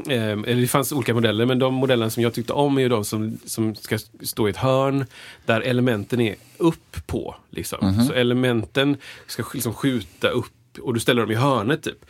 [0.08, 3.06] eh, eller det fanns olika modeller, men de modellerna som jag tyckte om är de
[3.06, 5.06] som, som ska stå i ett hörn
[5.46, 7.36] där elementen är upp på.
[7.50, 7.78] Liksom.
[8.08, 10.46] Så elementen ska sk- liksom skjuta upp
[10.82, 12.06] och du ställer dem i hörnet typ.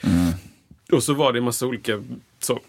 [0.92, 2.04] Och så var det en massa olika
[2.40, 2.60] så,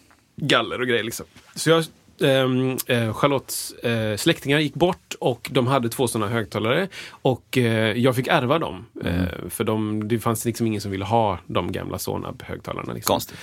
[0.41, 1.05] galler och grejer.
[1.05, 1.27] Liksom.
[1.55, 1.85] Så jag,
[2.21, 6.89] ehm, eh, Charlottes eh, släktingar gick bort och de hade två sådana högtalare.
[7.11, 8.87] Och eh, jag fick ärva dem.
[9.05, 12.93] Eh, för de, det fanns liksom ingen som ville ha de gamla Sonab-högtalarna.
[12.93, 13.13] Liksom.
[13.15, 13.39] Konstigt.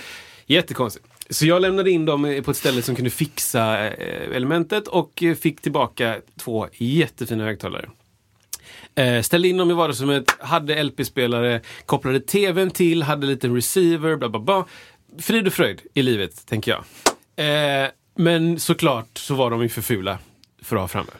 [0.46, 1.06] Jättekonstigt.
[1.30, 5.22] Så jag lämnade in dem eh, på ett ställe som kunde fixa eh, elementet och
[5.22, 7.88] eh, fick tillbaka två jättefina högtalare.
[8.94, 14.28] Eh, ställde in dem i vardagsrummet, hade LP-spelare, kopplade tvn till, hade lite receiver, bla
[14.28, 14.64] bla bla.
[15.18, 16.84] Frid och fröjd i livet, tänker jag.
[17.36, 20.18] Eh, men såklart så var de ju för fula
[20.62, 21.10] för att ha framme.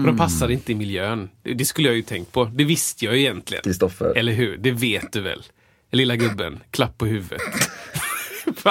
[0.00, 1.30] Och de passade inte i miljön.
[1.42, 2.44] Det, skulle jag ju tänkt på.
[2.44, 3.64] Det visste jag ju egentligen.
[3.64, 4.16] Kristoffer.
[4.16, 4.56] Eller hur?
[4.56, 5.42] Det vet du väl?
[5.92, 7.42] Lilla gubben, klapp på huvudet.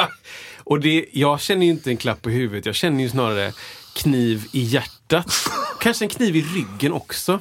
[0.58, 3.54] Och det, jag känner ju inte en klapp på huvudet, jag känner ju snarare
[3.96, 5.34] kniv i hjärtat.
[5.80, 7.40] Kanske en kniv i ryggen också.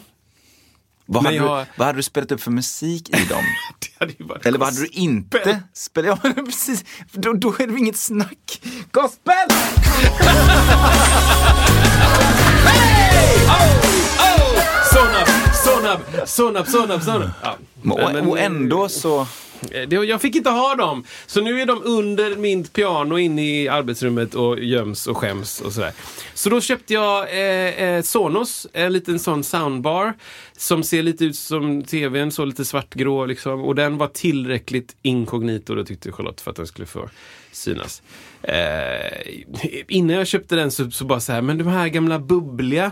[1.07, 3.45] Vad hade, jag- du, vad hade du spelat upp för musik i dem?
[4.45, 6.21] Eller vad hade du inte spelat?
[6.25, 6.85] Ja, men precis.
[7.13, 8.63] Då, då är det inget snack.
[8.93, 9.49] Gospel!
[14.93, 15.29] Sonab,
[15.65, 17.31] sonab, sonab, sonab, sonab.
[17.43, 17.57] Ja.
[17.83, 19.21] Men- och ändå så...
[19.21, 21.05] Eh, Det, jag fick inte ha dem.
[21.27, 25.73] Så nu är de under min piano inne i arbetsrummet och göms och skäms och
[25.73, 25.93] sådär.
[26.35, 30.13] Så då köpte jag eh, eh, Sonos, en liten sån soundbar
[30.57, 33.61] som ser lite ut som tvn, så lite svartgrå liksom.
[33.65, 37.09] Och den var tillräckligt inkognito, då tyckte Charlotte, för att den skulle få
[37.53, 38.03] synas.
[38.43, 38.55] Eh,
[39.89, 42.91] innan jag köpte den så, så bara så här, men de här gamla bubbliga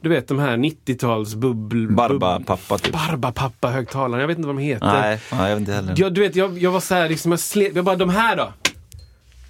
[0.00, 1.88] du vet de här 90-tals bubbel...
[1.90, 2.92] Barbapappa, typ.
[2.94, 4.86] Barbapappa-högtalarna, jag vet inte vad de heter.
[4.86, 5.94] Nej, ja, jag vet inte heller.
[5.96, 8.36] Jag, du vet, jag, jag var så här, liksom, jag, slet, jag bara, de här
[8.36, 8.52] då?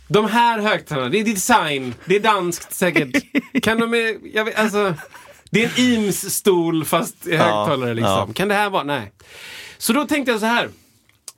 [0.08, 3.24] De här högtalarna, det är design, det är danskt säkert.
[3.62, 4.94] kan de, jag vet, alltså,
[5.50, 8.12] det är en Eames-stol fast i högtalare liksom.
[8.12, 8.28] ja.
[8.34, 8.82] Kan det här vara?
[8.82, 9.12] Nej.
[9.78, 10.68] Så då tänkte jag så här.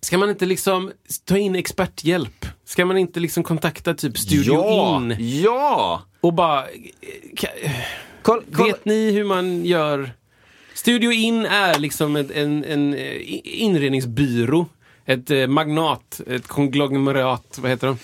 [0.00, 0.92] Ska man inte liksom
[1.24, 2.46] ta in experthjälp?
[2.64, 6.02] Ska man inte liksom kontakta typ Studio ja, In Ja!
[6.20, 6.64] och bara...
[6.64, 7.70] eh,
[8.28, 8.66] ka- Koll, koll.
[8.66, 10.10] Vet ni hur man gör?
[10.74, 13.16] Studio In är liksom ett, en, en eh,
[13.62, 14.66] inredningsbyrå.
[15.06, 17.98] Ett eh, magnat, ett konglomerat, vad heter de?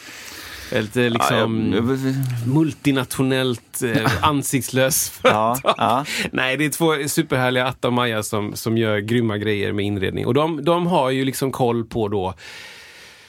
[0.76, 5.74] Ett eh, liksom Ja, jag- multinationellt eh, ansiktslöst Ja, företag.
[5.78, 6.04] ja.
[6.32, 10.26] Nej, det är två superhärliga Atta och Maja som, som gör grymma grejer med inredning.
[10.26, 12.34] Och de, de har ju liksom koll på då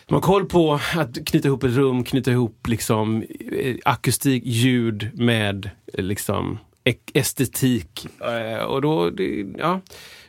[0.07, 3.23] de har koll på att knyta ihop ett rum, knyta ihop liksom
[3.85, 6.57] akustik, ljud med liksom
[7.13, 8.07] estetik.
[8.21, 9.81] Eh, och då, det, ja,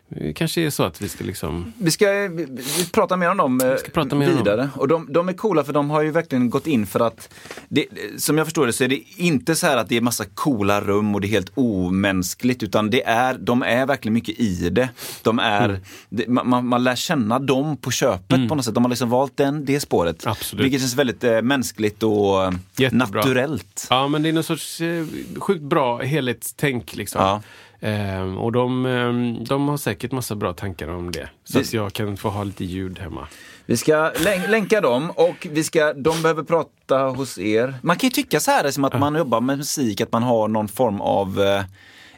[0.08, 1.72] det kanske är så att vi ska liksom...
[1.78, 2.46] Vi ska, vi,
[2.78, 4.70] vi pratar mer om dem eh, ska prata mer om vidare.
[4.76, 7.34] Och de, de är coola för de har ju verkligen gått in för att,
[7.68, 7.86] det,
[8.18, 10.80] som jag förstår det så är det inte så här att det är massa coola
[10.80, 14.88] rum och det är helt omänskligt utan det är, de är verkligen mycket i det.
[15.22, 15.80] De är, Mm.
[16.08, 18.74] det, man, man- lär känna dem på köpet på något sätt.
[18.74, 20.26] De har liksom valt den, det spåret.
[20.26, 20.64] Absolut.
[20.64, 23.06] Vilket känns väldigt eh, mänskligt och eh, Jättebra.
[23.20, 23.86] naturellt.
[23.90, 25.04] Ja, men det är någon sorts eh,
[25.38, 27.20] sjukt bra helhetstänk liksom.
[27.22, 27.42] Ja.
[27.80, 31.28] Ehm, och de, ehm, de har säkert massa bra tankar om det.
[31.44, 33.28] Så att jag kan få ha lite ljud hemma.
[33.66, 37.74] Vi ska län- länka dem och vi ska, de behöver prata hos er.
[37.82, 40.48] Man kan ju tycka så här som att man jobbar med musik, att man har
[40.48, 41.62] någon form av eh,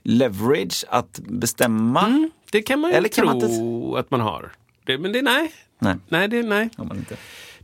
[0.02, 2.30] leverage att bestämma.
[2.52, 4.52] Det kan man ju Eller tro man att man har.
[4.84, 5.52] Det, men det, nej.
[5.78, 6.70] Nej, Nej, det, nej.
[6.76, 7.16] har man inte.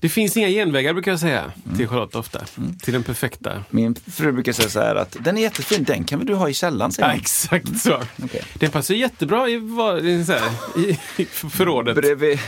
[0.05, 1.77] Det finns inga genvägar brukar jag säga Mm.
[1.79, 2.45] till Charlotte ofta.
[2.83, 3.65] Till den perfekta.
[3.71, 6.49] Min fru brukar säga så här att den är jättefin, den kan väl du ha
[6.49, 6.93] i källaren?
[6.93, 8.03] Säger Ja, exakt så.
[8.25, 8.43] Okej.
[8.55, 11.97] Den passar jättebra i, i, så här, i, i förrådet.
[11.97, 12.39] Bredvid,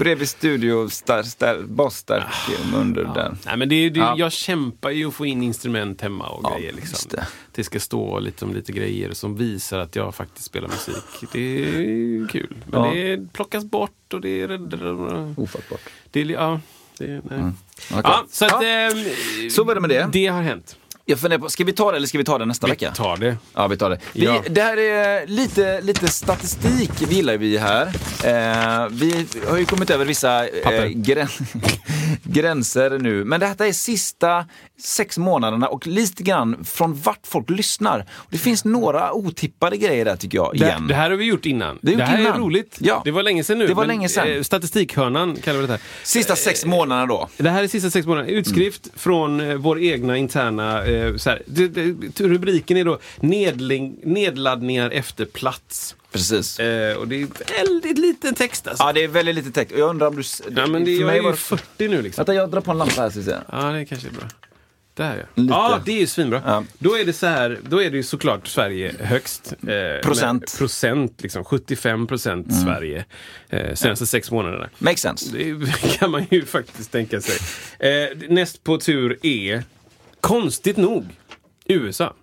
[0.00, 2.24] bredvid studio, star, star, basstärk
[2.74, 3.36] under där.
[3.46, 4.14] Nej, men det, det, Ja.
[4.18, 6.72] Jag kämpar ju att få in instrument hemma och Ja, grejer.
[6.72, 7.08] Liksom.
[7.10, 7.26] det.
[7.52, 11.30] det ska stå lite om lite grejer som visar att jag faktiskt spelar musik.
[11.32, 12.56] Det är kul.
[12.66, 12.90] Men Ja.
[12.94, 14.50] det plockas bort och det är...
[15.40, 15.80] Ofattbart.
[16.10, 16.60] Det är ja,
[16.98, 17.20] det, nej.
[17.90, 18.00] Okej.
[18.04, 18.64] ja, så att, Ja.
[18.64, 20.08] ehm, Så var det med det.
[20.12, 20.76] Det har hänt.
[21.08, 22.90] Jag funderar på, ska vi ta det eller ska vi ta det nästa Vi vecka?
[22.92, 23.36] tar det.
[23.54, 23.98] Ja, vi tar det.
[24.12, 24.42] Vi, Ja.
[24.50, 27.86] Det här är lite, lite statistik, vi gillar vi här.
[28.24, 30.86] Eh, vi har ju kommit över vissa eh, Papper.
[32.24, 33.24] grän, gränser nu.
[33.24, 34.46] Men detta är sista
[34.82, 38.00] sex månaderna och lite grann från vart folk lyssnar.
[38.10, 40.86] Och det finns några otippade grejer där tycker jag, Det, igen.
[40.88, 41.78] det här har vi gjort innan.
[41.82, 42.38] Det gjort här är innan.
[42.40, 42.76] roligt.
[42.80, 43.02] Ja.
[43.04, 43.66] Det var länge sedan nu.
[43.66, 44.28] Det var men, länge sedan.
[44.32, 45.80] eh, statistikhörnan kallar vi det här.
[46.02, 47.28] Sista sex månaderna då.
[47.36, 48.28] Det här är sista sex månader.
[48.28, 50.84] Utskrift från eh, vår egna interna...
[50.84, 55.96] Eh, så här, det, det, rubriken är då nedling, nedladdningar efter plats.
[56.16, 56.58] Precis.
[56.60, 57.28] Eh, och det är
[57.64, 58.84] väldigt liten text alltså.
[58.84, 59.72] Ja, det är väldigt lite text.
[59.74, 60.22] Och Jag undrar om du...
[60.56, 62.22] Ja, men det, för jag mig är var ju det- 40 nu liksom.
[62.22, 63.40] Vänta, jag drar på en lampa här så vi ser.
[63.52, 64.28] Ja, det kanske är bra.
[64.94, 65.42] Där ja.
[65.42, 65.54] Lite.
[65.54, 66.42] Ja, det är ju svinbra.
[66.46, 66.64] Ja.
[66.78, 69.52] Då är det så här, då är det ju såklart Sverige högst.
[69.68, 70.58] Eh, Procent.
[70.58, 73.04] Procent, liksom 75 procent Sverige.
[73.48, 74.68] Eh, senaste sex månaderna.
[74.78, 75.30] Makes sense.
[75.36, 77.36] Det kan man ju faktiskt tänka sig.
[77.90, 79.62] Eh, näst på tur är,
[80.20, 81.06] konstigt nog,
[81.64, 82.14] USA.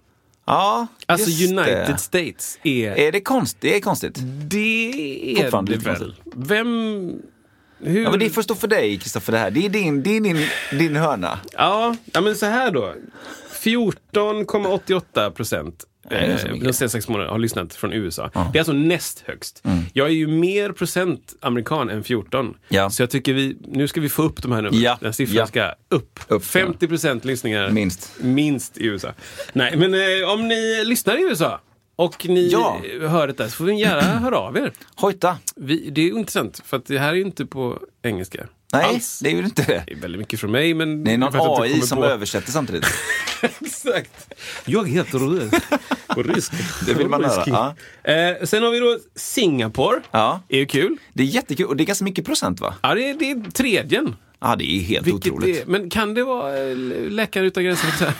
[0.45, 1.97] Ja, Alltså just United det.
[1.97, 2.91] States är...
[2.91, 3.62] Är det konstigt?
[3.62, 4.19] Det är konstigt.
[4.49, 4.91] Det
[5.38, 5.99] är Fortfarande det lite väl.
[5.99, 6.23] konstigt.
[6.36, 7.21] Vem...
[7.79, 8.03] Hur...
[8.03, 9.51] Ja, men det får stå för dig, Kristoffer, det här.
[9.51, 11.39] Det är din, det är din, din hörna.
[11.53, 12.93] Ja, ja, men så här då.
[13.63, 18.29] 14,88 procent eh, de sex månaderna har lyssnat från USA.
[18.33, 19.61] Det är alltså näst högst.
[19.65, 19.79] Mm.
[19.93, 22.53] Jag är ju mer procent amerikan än 14.
[22.69, 22.89] Ja.
[22.89, 24.81] Så jag tycker vi, nu ska vi få upp de här numren.
[24.81, 24.97] Ja.
[25.01, 25.47] Den siffran Ja.
[25.47, 26.19] ska upp.
[26.27, 27.69] Upp, 50 procent lyssningar.
[27.69, 28.11] Minst.
[28.21, 29.13] Minst i USA.
[29.53, 31.59] Nej, men eh, om ni lyssnar i USA
[31.95, 32.81] och ni Ja.
[33.01, 34.71] hör detta så får ni gärna höra av er.
[34.95, 35.37] Hojta.
[35.55, 38.47] Vi, det är intressant, för att det här är ju inte på engelska.
[38.73, 39.19] Nej, Alls.
[39.19, 39.83] det är ju inte det.
[39.88, 41.03] Det är väldigt mycket från mig, men...
[41.03, 42.86] Det är någon AI som på- översätter samtidigt.
[43.41, 44.33] Exakt.
[44.65, 45.55] Jag heter Röd.
[46.07, 46.51] På rysk.
[46.86, 47.75] Det vill man höra, ja.
[48.12, 50.01] Eh, sen har vi då Singapore.
[50.12, 50.41] Ja.
[50.49, 50.97] Är ju kul.
[51.13, 52.73] Det är jättekul och det är ganska mycket procent va?
[52.81, 54.15] Ja, det är, det är tredjen.
[54.39, 55.62] Ja, det är helt Vilket otroligt.
[55.62, 56.77] är, men kan det vara eh,
[57.09, 58.13] Läkare utan gränser?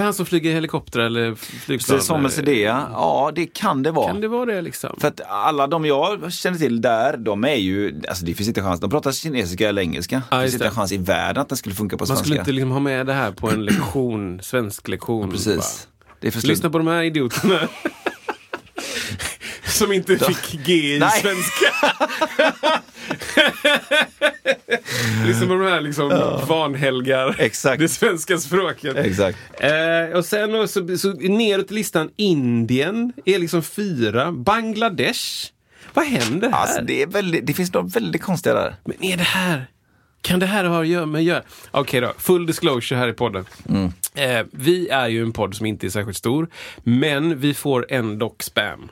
[0.00, 1.96] Är han som flyger helikopter eller flygplan?
[1.96, 2.86] Precis som med Cedea.
[2.92, 4.06] Ja, det kan det vara.
[4.12, 4.96] Kan det vara det liksom?
[5.00, 8.62] För att alla de jag känner till där, de är ju, alltså det finns inte
[8.62, 10.22] chans, de pratar kinesiska eller engelska.
[10.30, 12.24] Ja, det finns inte en chans i världen att den skulle funka på Man svenska.
[12.24, 15.30] skulle inte liksom ha med det här på en lektion, svensk lektion.
[15.30, 15.88] Precis.
[16.20, 16.30] Bara.
[16.32, 16.44] slut.
[16.44, 17.60] Lyssna på de här idioterna.
[19.66, 21.66] Som inte fick G i svenska.
[25.26, 26.08] liksom de här liksom
[26.48, 27.78] vanhelgar Exakt.
[27.80, 28.96] det svenska språket.
[28.96, 29.38] Exakt.
[29.60, 34.32] Eh, och sen så, så neråt i listan, Indien är liksom fyra.
[34.32, 35.20] Bangladesh.
[35.94, 36.58] Vad händer här?
[36.58, 38.74] Alltså det, är väldigt, det finns något väldigt konstiga där.
[38.84, 39.66] Men är det här...
[40.22, 41.42] Kan det här ha att göra med?
[41.70, 43.44] Okej då, full disclosure här i podden.
[44.14, 46.48] Eh, vi är ju en podd som inte är särskilt stor,
[46.82, 48.88] men vi får ändå spam.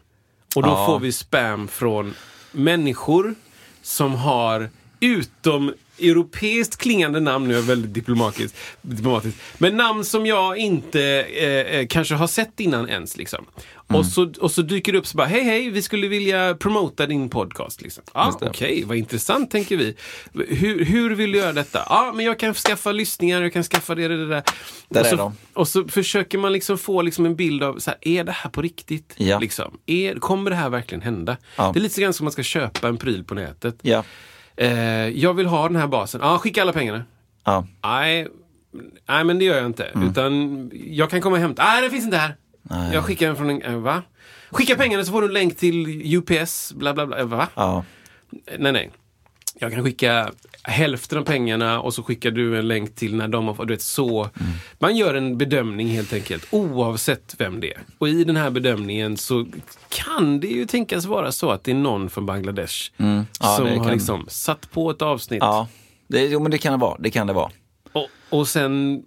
[0.57, 0.87] Och då Ja.
[0.87, 2.15] får vi spam från
[2.53, 3.35] människor
[3.83, 4.71] som har
[5.01, 11.77] utom europeiskt klingande namn, nu är väldigt diplomatiskt, diplomatiskt, men namn som jag inte eh,
[11.77, 13.17] eh, kanske har sett innan ens.
[13.17, 13.45] Liksom.
[13.93, 14.01] Mm.
[14.01, 17.07] Och, så, och så dyker det upp så bara, hej hej, vi skulle vilja promota
[17.07, 17.83] din podcast.
[17.83, 18.05] Liksom.
[18.13, 18.33] Ah.
[18.41, 19.97] Okej, vad intressant tänker vi.
[20.49, 21.83] Hur, hur vill du göra detta?
[21.89, 24.43] Ja, men jag kan skaffa lyssningar, jag kan skaffa det, det, det där.
[24.89, 25.37] Där och, är så, de.
[25.55, 28.51] och så försöker man liksom få liksom en bild av, så här, är det här
[28.51, 29.15] på riktigt?
[29.17, 29.39] Ja.
[29.39, 29.79] Liksom?
[29.87, 31.37] Är, kommer det här verkligen hända?
[31.57, 31.71] Ja.
[31.75, 33.79] Det är lite grann som man ska köpa en pryl på nätet.
[33.83, 34.05] Ja.
[34.57, 36.21] Eh, jag vill ha den här basen.
[36.25, 37.05] Ja, skicka alla pengarna.
[37.45, 37.67] Ja.
[37.83, 38.29] Nej,
[39.09, 39.85] nej men det gör jag inte.
[39.85, 40.09] Mm.
[40.09, 41.65] Utan jag kan komma och hämta.
[41.65, 42.37] Nej, den finns inte här.
[42.93, 43.63] Jag skickar den från en...
[43.63, 44.03] eh, Va?
[44.51, 47.19] Skicka pengarna så får du en länk till UPS, bla bla bla.
[47.19, 47.49] Eh, Va?
[47.55, 47.85] Ja.
[48.59, 48.91] Nej, nej.
[49.55, 50.31] Jag kan skicka
[50.63, 53.75] hälften av pengarna och så skickar du en länk till när de har fått, du
[53.75, 54.29] vet så.
[54.79, 57.81] Man gör en bedömning helt enkelt, oavsett vem det är.
[57.99, 59.47] Och i den här bedömningen så
[59.89, 63.93] kan det ju tänkas vara så att det är någon från Bangladesh Ja, som har
[63.93, 65.69] liksom satt på ett avsnitt ja.
[66.09, 66.97] Det, jo, men det kan det vara.
[66.99, 67.51] Det kan det vara.
[67.93, 69.03] och, och sen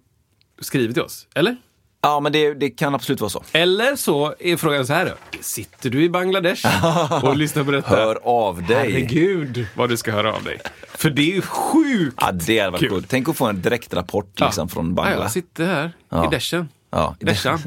[0.60, 1.26] skrivit till oss.
[1.34, 1.56] Eller?
[2.00, 3.42] Ja, men det, det kan absolut vara så.
[3.52, 5.38] Eller så är frågan så här då.
[5.40, 6.66] Sitter du i Bangladesh
[7.24, 7.96] och lyssnar på detta?
[7.96, 8.76] Hör av dig.
[8.92, 10.58] Herregud vad du ska höra av dig.
[10.88, 12.90] För det är ju sjukt Ja, det hade varit Kul.
[12.90, 13.06] coolt.
[13.08, 15.22] Tänk att få en direktrapport liksom, från Ja, Bangla.
[15.22, 16.26] jag sitter här Ja.
[16.26, 16.68] i Deshen.
[16.96, 17.58] Ja, Deshan.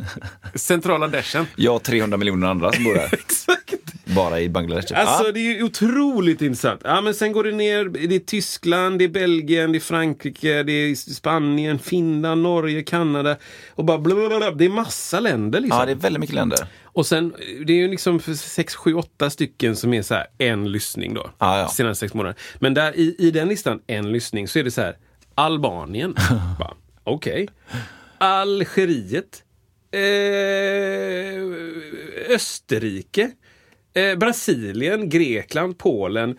[0.55, 1.47] Centrala Deshen.
[1.55, 3.09] Jag och 300 miljoner andra som bor där.
[3.13, 3.73] Exakt.
[4.05, 4.99] Bara i Bangladesh.
[4.99, 5.31] Alltså ja.
[5.31, 6.81] det är ju otroligt intressant.
[6.83, 10.63] Ja, men sen går det ner, det är Tyskland, det är Belgien, det är Frankrike,
[10.63, 13.37] det är Spanien, Finland, Norge, Kanada.
[13.69, 14.51] Och bara blablabla.
[14.51, 15.79] Det är massa länder liksom.
[15.79, 16.67] ja, det är väldigt mycket länder.
[16.83, 17.33] Och sen,
[17.65, 21.29] det är ju liksom 6, 7, 8 stycken som är så här en lyssning då.
[21.37, 21.67] Ja, ja.
[21.67, 22.35] Senaste sex månader.
[22.59, 24.97] Men där i, i den listan, en lyssning, så är det så här
[25.35, 26.15] Albanien.
[27.03, 27.47] Okej.
[28.19, 29.43] Algeriet.
[29.91, 29.99] Eh,
[32.35, 33.31] Österrike.
[33.93, 36.37] Eh, Brasilien, Grekland, Polen.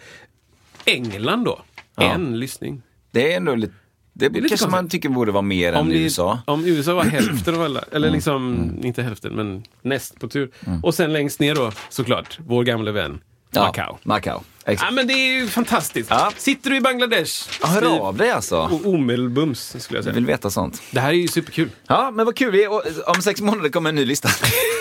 [0.85, 1.61] England då.
[1.97, 2.03] Ja.
[2.15, 2.83] En lyssning.
[3.11, 3.73] Det är ändå lite...
[4.13, 4.91] Det, är lite kanske man konstigt.
[5.03, 6.41] tycker borde vara mer än det- USA.
[6.47, 7.97] Om USA var hälften av alla, Mm.
[7.97, 10.51] eller liksom, inte hälften, men näst på tur.
[10.83, 13.21] Och sen längst ner då, såklart, vår gamle vän
[13.55, 13.97] Macau.
[14.03, 14.41] Macau.
[14.65, 14.91] Exakt.
[14.91, 16.11] Ja, men det är ju fantastiskt.
[16.11, 16.33] Ja.
[16.37, 17.49] Sitter du i Bangladesh?
[17.63, 18.81] Ja, hör av dig alltså.
[18.85, 20.15] Omedelbums, skulle jag Jag säga.
[20.15, 20.83] vill veta sånt.
[20.91, 21.69] Det här är ju superkul.
[21.87, 22.53] Ja, men vad kul.
[22.53, 22.67] Vi,
[23.07, 24.29] om sex månader kommer en ny lista.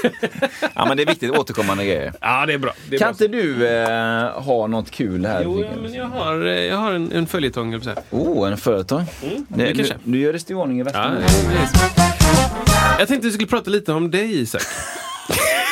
[0.73, 1.31] ja, men det är viktigt.
[1.31, 2.13] Återkommande grejer.
[2.21, 2.73] Ja, det är bra.
[2.89, 3.25] Det är Kan bra.
[3.25, 5.41] inte du eh, ha något kul här?
[5.43, 7.81] Jo, ja, men jag har, eh, jag har en, en följetong, jag.
[8.09, 9.03] Oh, en företag.
[9.47, 11.17] det det, nu gör det i ordning i Ja, väskan.
[11.17, 14.61] är- jag tänkte vi skulle prata lite om dig, Isak.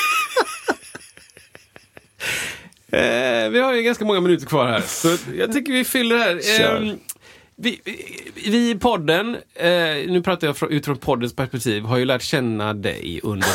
[2.91, 6.39] eh, vi har ju ganska många minuter kvar här, så jag tycker vi fyller här.
[6.81, 6.99] Ehm,
[7.59, 7.81] vi,
[8.35, 9.67] i podden, eh,
[10.11, 13.47] nu pratar jag från, utifrån poddens perspektiv, har ju lärt känna dig under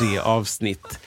[0.00, 0.98] 93 avsnitt.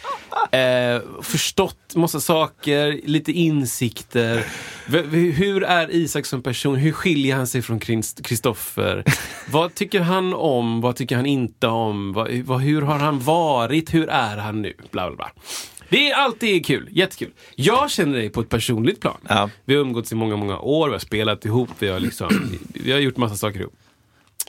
[0.51, 4.45] Eh, förstått massa saker, lite insikter.
[4.87, 6.75] V- hur är Isak som person?
[6.75, 9.03] Hur skiljer han sig från Krist- Kristoffer?
[9.51, 10.81] vad tycker han om?
[10.81, 12.13] Vad tycker han inte om?
[12.45, 13.93] Vad, hur har han varit?
[13.93, 14.73] Hur är han nu?
[14.91, 15.31] Bla, bla, bla.
[15.89, 17.31] Det är alltid kul, jättekul.
[17.55, 19.17] Jag känner dig på ett personligt plan.
[19.29, 19.49] Ja.
[19.65, 22.91] Vi har umgåtts i många, många år, vi har spelat ihop, vi har, liksom, vi
[22.91, 23.75] har gjort massa saker ihop.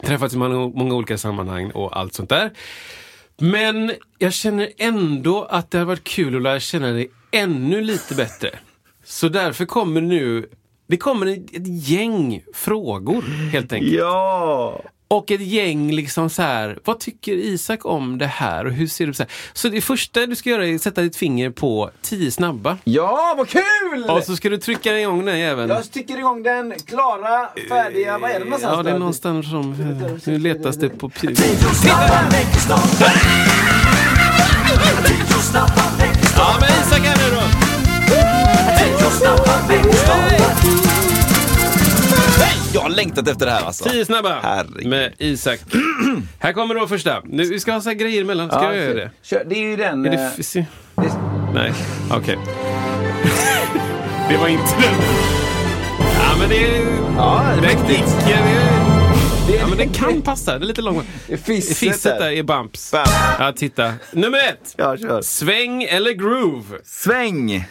[0.04, 2.50] Träffats i många, många olika sammanhang och allt sånt där.
[3.38, 8.14] Men jag känner ändå att det har varit kul att lära känna dig ännu lite
[8.14, 8.58] bättre.
[9.04, 10.48] Så därför kommer nu,
[10.86, 13.22] det kommer ett ett gäng frågor
[13.52, 13.92] helt enkelt.
[13.92, 14.82] Ja!
[15.14, 19.06] Och ett gäng liksom så här, vad tycker Isak om det här och hur ser
[19.06, 19.30] du på här?
[19.52, 22.76] Så det första du ska göra är att sätta ditt finger på tio snabba.
[22.84, 24.04] Ja, vad kul!
[24.10, 25.68] Och så ska du trycka igång den jäveln.
[25.70, 26.74] Jag sticker igång den.
[26.86, 28.18] Klara, färdiga.
[28.18, 28.74] Vad är det någonstans?
[28.76, 29.76] Ja, det är någonstans som...
[30.24, 31.08] Nu letas det på...
[31.08, 31.36] pi-
[36.36, 37.42] Ja, men Isak här nu då!
[42.74, 43.84] Jag har längtat efter det här alltså.
[43.88, 44.86] Tio snabba Herregud.
[44.86, 45.60] med Isak.
[46.38, 47.20] här kommer då första.
[47.24, 48.48] Nu, vi ska ha så här grejer emellan.
[48.50, 49.10] Ska jag göra det?
[49.22, 50.06] Kör, det är ju den...
[50.06, 50.64] Är det eh, f- se-
[50.96, 51.12] det-
[51.54, 51.72] Nej,
[52.10, 52.38] okej.
[54.28, 54.94] det var inte den.
[55.98, 56.86] Ja, men det är...
[57.16, 58.16] Ja, det är mäktigt.
[58.26, 58.90] Det är-
[59.60, 60.58] Ja, men den kan passa.
[60.58, 61.04] Det är lite långt.
[61.44, 62.92] Fisset, Fisset där är bumps.
[62.92, 63.06] Bam.
[63.38, 63.92] Ja, titta.
[64.12, 64.74] Nummer ett.
[64.76, 65.22] Ja, kör.
[65.22, 66.78] Sväng eller groove?
[66.84, 67.64] Sväng!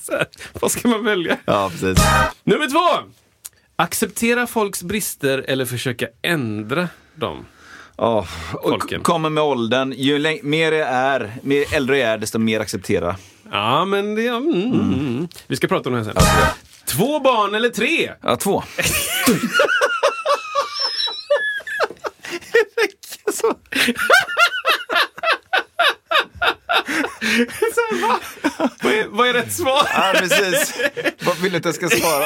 [0.08, 1.36] Här, Vad ska man välja?
[1.44, 2.04] Ja, precis.
[2.44, 3.10] Nummer två.
[3.76, 7.46] Acceptera folks brister eller försöka ändra dem.
[7.96, 9.92] Ja, och kommer med åldern.
[9.96, 13.16] Ju mer jag är, mer äldre jag är, desto mer acceptera.
[13.50, 14.26] Ja, men det...
[14.28, 15.28] Mm, mm, mm.
[15.46, 16.22] Vi ska prata om det här sen.
[16.84, 18.12] Två barn eller tre?
[18.22, 18.62] Ja, två.
[23.32, 23.54] Så.
[28.82, 29.82] Vad är, vad är rätt svar?
[29.94, 30.74] Ja, precis.
[31.26, 32.24] Vad vill du att jag ska svara?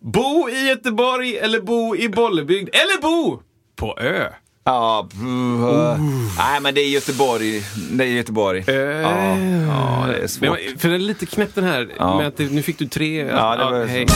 [0.02, 2.68] Bo i Göteborg eller bo i Bollebygd?
[2.74, 3.42] Eller bo
[3.76, 4.28] på ö?
[4.64, 6.00] Ja, uh,
[6.38, 7.62] nej men det är Göteborg.
[7.90, 8.64] Det är Göteborg.
[8.66, 10.58] Ja, ja, det är Men, svårt.
[10.78, 12.18] för det är lite knäppt den här Ja.
[12.18, 13.26] med att det, nu fick du tre.
[13.26, 14.06] Ja, det var hej.
[14.08, 14.14] så.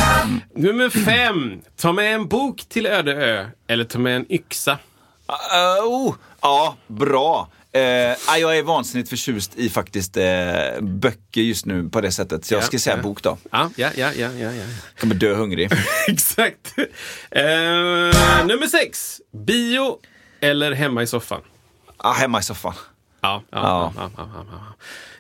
[0.61, 1.61] Nummer fem.
[1.81, 3.47] Ta med en bok till öde ö.
[3.69, 4.73] Eller ta med en yxa.
[4.73, 7.49] Uh, oh, ja, bra.
[7.75, 7.83] Eh,
[8.27, 12.45] ja, jag är vansinnigt förtjust i faktiskt eh, böcker just nu på det sättet.
[12.45, 13.03] Så jag Ja, ska säga ja.
[13.03, 13.39] bok då.
[13.51, 14.53] Ja, ja, ja, ja, ja.
[14.53, 14.65] ja.
[15.01, 15.71] Kommer dö hungrig.
[16.09, 16.75] Exakt.
[17.31, 17.43] Eh,
[18.47, 19.21] nummer sex.
[19.47, 19.99] Bio
[20.41, 21.41] eller hemma i soffan?
[21.97, 22.75] ah, hemma i soffan.
[23.21, 23.43] Ja.
[23.51, 24.11] ja, Ja.
[24.17, 24.47] ja,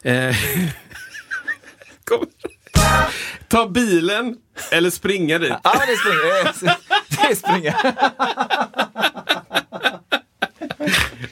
[0.04, 0.10] ja.
[0.10, 0.36] Eh,
[2.04, 2.26] kom.
[3.48, 4.36] Ta bilen
[4.70, 5.52] eller springa dit.
[5.64, 6.76] Ja, det springer.
[7.28, 7.76] Det springer.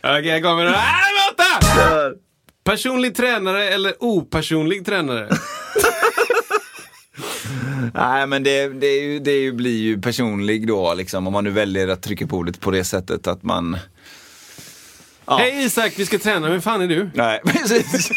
[0.02, 0.64] Okej, här kommer.
[0.64, 0.74] Nej,
[1.36, 2.16] vänta!
[2.64, 5.28] Personlig tränare eller opersonlig tränare?
[7.94, 11.32] Nej, men det, det, är ju, det är ju, blir ju personlig då, liksom, om
[11.32, 13.78] man nu väljer att trycka på ordet på det sättet att man
[15.38, 16.48] Hej Isak, vi ska träna.
[16.50, 17.10] Vem fan är du?
[17.14, 18.10] Nej, precis.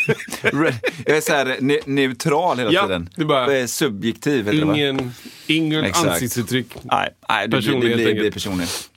[1.05, 3.09] Jag är så här ne neutral hela Ja, tiden.
[3.15, 4.45] det bara- Jag är subjektiv.
[4.45, 4.73] Heter det, va?
[4.75, 5.13] Ingen,
[5.47, 6.07] ingen Exakt.
[6.09, 6.67] ansiktsuttryck.
[6.81, 8.19] Nej, nej det, det, det, blir, enkelt.
[8.19, 8.89] blir personligt.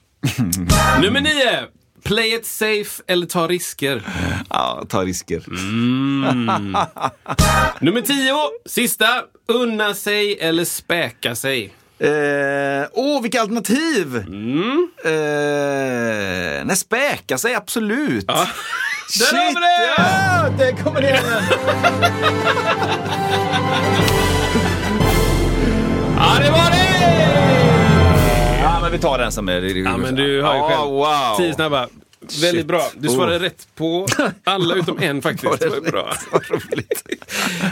[1.01, 1.65] Nummer nio.
[2.07, 4.01] Play it safe eller ta risker.
[4.49, 5.43] Ja, ta risker.
[7.79, 8.37] Nummer tio.
[8.65, 9.07] Sista.
[9.47, 11.73] Unna sig eller späka sig.
[11.99, 14.15] Åh, eh, åh, vilka alternativ!
[14.27, 14.87] Mm.
[15.05, 15.11] Eh,
[16.65, 18.27] nej, späka sig, absolut.
[18.27, 18.45] Där
[19.25, 19.93] Shit, har vi det!
[19.97, 21.23] Ja, det kommer det igen.
[26.17, 26.76] Ja, det var det!
[28.87, 29.61] Men vi tar den som är...
[29.85, 31.37] Ja, men du har ju Ja, själv wow.
[31.37, 31.87] tio snabba.
[32.21, 32.65] Väldigt Shit.
[32.67, 32.89] bra.
[32.97, 33.41] Du svarade Oh.
[33.41, 34.05] rätt på
[34.43, 35.59] alla utom en faktiskt.
[35.59, 36.13] Det var bra.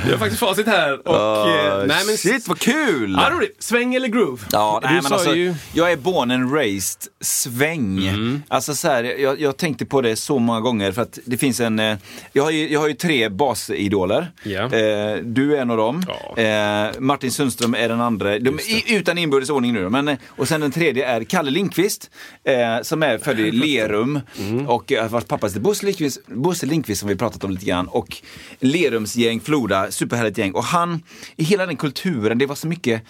[0.05, 1.07] Vi har faktiskt facit här.
[1.07, 1.49] Och, Ah,
[1.81, 3.15] eh, nej, men, Shit, vad kul!
[3.21, 3.55] Ja, roligt.
[3.63, 4.41] Sväng eller groove?
[4.51, 5.53] Ja, du nej, men alltså, ju...
[5.73, 8.07] jag är born and raised sväng.
[8.07, 8.43] Mm.
[8.47, 11.59] Alltså så här, jag, jag tänkte på det så många gånger för att det finns
[11.59, 11.97] en, eh,
[12.33, 14.31] jag har ju, jag har ju tre basidoler.
[14.43, 14.61] Ja.
[14.63, 16.03] Eh, du är en av dem.
[16.37, 18.39] Eh, Martin Sundström är den andra.
[18.39, 19.89] De, i, utan inbördes ordning nu.
[19.89, 22.09] Men, eh, och sen den tredje är Kalle Lindqvist
[22.43, 24.67] eh, som är född i Lerum Mm.
[24.67, 27.87] och eh, vars pappa heter Bosse Lindqvist, Bosse Lindqvist som vi pratat om lite grann.
[27.87, 28.17] Och
[28.59, 30.51] Lerumsgäng, Floda, superhärligt gäng.
[30.51, 31.03] Och han,
[31.35, 33.01] i hela den kulturen, det var så mycket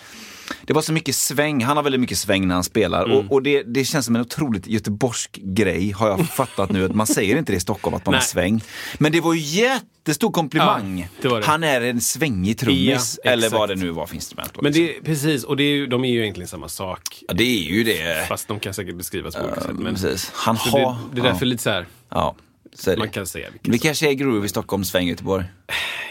[0.66, 3.18] det var så mycket sväng, han har väldigt mycket sväng när han spelar Mm.
[3.18, 6.86] och, och det, det känns som en otroligt göteborgsk grej har jag fattat nu.
[6.86, 8.28] att Man säger inte det i Stockholm att man har Nej.
[8.28, 8.64] sväng.
[8.98, 11.00] Men det var ju jättestor komplimang.
[11.00, 11.46] Ja, det var det.
[11.46, 14.52] Han är en svängig trummis, Ja, eller vad det nu var för instrument.
[14.62, 14.86] Men liksom.
[14.86, 17.24] det, precis, och det är ju, de är ju egentligen samma sak.
[17.28, 18.28] ja, det är ju det.
[18.28, 19.72] Fast de kan säkert beskrivas på olika sätt.
[19.74, 20.32] Men Precis.
[20.34, 20.80] Han har...
[20.80, 22.36] det, det är därför lite så här, ja,
[22.76, 22.98] så det.
[22.98, 23.74] man kan säga vilket.
[23.74, 25.46] Vi kanske är groove i Stockholm, sväng Göteborg.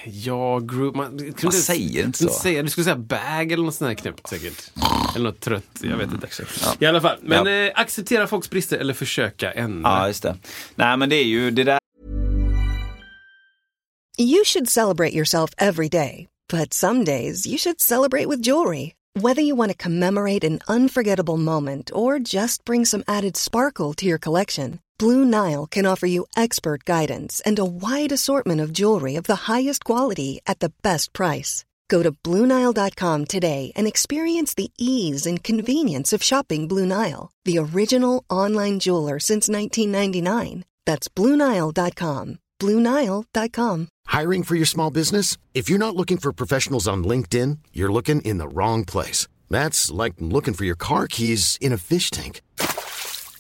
[0.06, 0.96] Ja, groove.
[0.96, 2.28] Man, man Man säger inte så.
[2.28, 4.70] Säga, du skulle säga bag eller något sånt här knäppt säkert.
[5.14, 6.28] Eller något trött, jag vet inte.
[6.78, 7.66] I alla fall, men Ja.
[7.66, 9.90] eh, acceptera folks brister eller försöka ändra.
[9.90, 10.36] Ja, just det.
[10.74, 11.78] Nej, men det är ju det där
[14.18, 18.92] You should celebrate yourself every day, but some days you should celebrate with jewelry.
[19.20, 24.06] Whether you want to commemorate an unforgettable moment or just bring some added sparkle to
[24.06, 29.16] your collection, Blue Nile can offer you expert guidance and a wide assortment of jewelry
[29.16, 31.64] of the highest quality at the best price.
[31.88, 37.58] Go to BlueNile.com today and experience the ease and convenience of shopping Blue Nile, the
[37.58, 40.64] original online jeweler since 1999.
[40.86, 42.38] That's BlueNile.com.
[42.60, 43.88] BlueNile.com.
[44.06, 45.36] Hiring for your small business?
[45.54, 49.26] If you're not looking for professionals on LinkedIn, you're looking in the wrong place.
[49.50, 52.40] That's like looking for your car keys in a fish tank.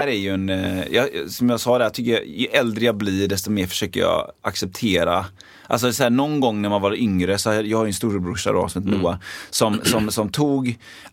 [0.00, 2.84] Här är ju en, eh, jag, som jag sa där, jag tycker jag, ju äldre
[2.84, 5.26] jag blir desto mer försöker jag acceptera.
[5.66, 7.94] Alltså så här, någon gång när man var yngre, så här, jag har ju en
[7.94, 9.16] storebrorsa då som heter Noah,
[9.50, 10.68] som, som, som tog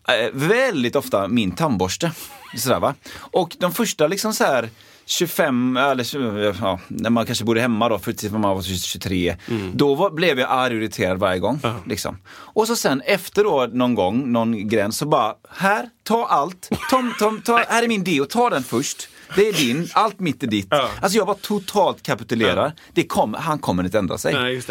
[0.08, 2.12] eh, väldigt ofta min tandborste.
[2.56, 2.94] Sådär, va?
[3.16, 4.68] Och de första liksom så här
[5.06, 9.36] 25, eller ja, när man kanske bodde hemma då, för tills man var 23.
[9.74, 11.60] Då var, blev jag arg och irriterad varje gång.
[11.86, 12.18] Liksom.
[12.28, 16.70] Och så sen efter då någon gång, någon gräns, så bara, här, ta allt.
[16.90, 19.08] Tom, tom, ta, här är min deo, ta den först.
[19.36, 20.66] Det är din, allt mitt är ditt.
[20.70, 20.88] Ja.
[21.00, 22.72] Alltså jag bara totalt kapitulerar.
[22.92, 24.34] Det kom, han kommer inte ändra sig.
[24.34, 24.70] Nej, just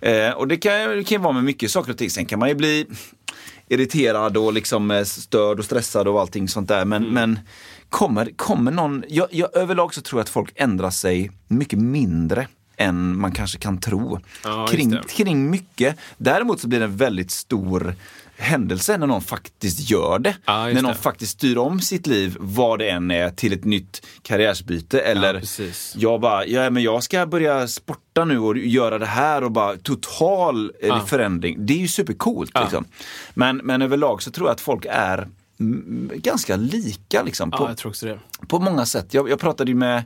[0.00, 0.26] det.
[0.26, 2.10] Eh, och det kan, det kan ju vara med mycket saker och ting.
[2.10, 2.86] Sen kan man ju bli
[3.68, 6.84] irriterad och liksom eh, störd och stressad och allting sånt där.
[6.84, 7.14] Men, Mm.
[7.14, 7.38] men
[7.94, 12.48] kommer, kommer någon, jag, jag överlag så tror jag att folk ändrar sig mycket mindre
[12.76, 14.20] än man kanske kan tro.
[14.44, 15.96] Ja, kring, kring mycket.
[16.16, 17.94] Däremot så blir det en väldigt stor
[18.36, 20.36] händelse när någon faktiskt gör det.
[20.44, 20.98] Ja, just när någon det.
[20.98, 25.00] faktiskt styr om sitt liv, vad det än är, till ett nytt karriärsbyte.
[25.00, 25.94] Eller precis.
[25.98, 29.76] jag bara, ja, men jag ska börja sporta nu och göra det här och bara
[29.76, 31.00] total Ja.
[31.06, 31.66] förändring.
[31.66, 32.52] Det är ju supercoolt.
[32.60, 32.84] Liksom.
[33.34, 35.28] Men, men överlag så tror jag att folk är
[36.14, 38.20] ganska lika liksom, Ja, på, jag tror också det.
[38.46, 39.14] På många sätt.
[39.14, 40.02] Jag, jag pratade ju med,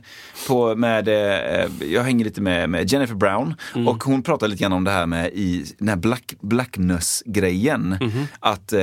[0.47, 3.87] på, med eh, jag hänger lite med, med Jennifer Brown Mm.
[3.87, 7.97] och hon pratade lite grann om det här med i den här Black, Blackness-grejen.
[8.01, 8.27] Mhm.
[8.39, 8.79] Att, eh,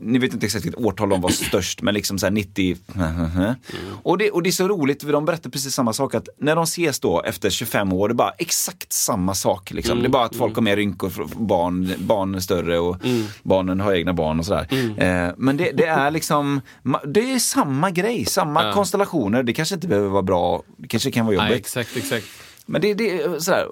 [0.00, 2.76] ni vet inte exakt vilket årtal de var störst, men liksom så här 90.
[2.94, 3.54] Mm.
[4.02, 6.56] Och, det, och det är så roligt, för de berättar precis samma sak, att när
[6.56, 9.70] de ses då efter 25 år, det är bara exakt samma sak.
[9.70, 9.92] Liksom.
[9.92, 10.02] Mm.
[10.02, 13.24] Det är bara att folk har mer rynkor, barn, barn är större och Mm.
[13.42, 14.66] barnen har egna barn och sådär.
[14.96, 16.60] Eh, men det, det är liksom,
[17.06, 18.72] det är samma grej, samma Ja.
[18.88, 19.42] Konstellationer.
[19.42, 21.60] Det kanske inte behöver vara bra, det kanske kan vara Nej, jobbigt.
[21.66, 22.26] exakt, exakt.
[22.66, 23.68] Men det, det är sådär,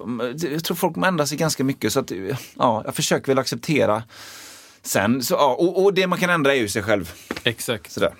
[0.53, 2.11] jag tror folk ändrar sig ganska mycket så att
[2.57, 4.03] ja, jag försöker väl acceptera
[4.81, 7.11] Sen, så, ja, och, och det man kan ändra är ju sig själv.
[7.43, 7.91] Exakt.
[7.91, 8.13] Sådär.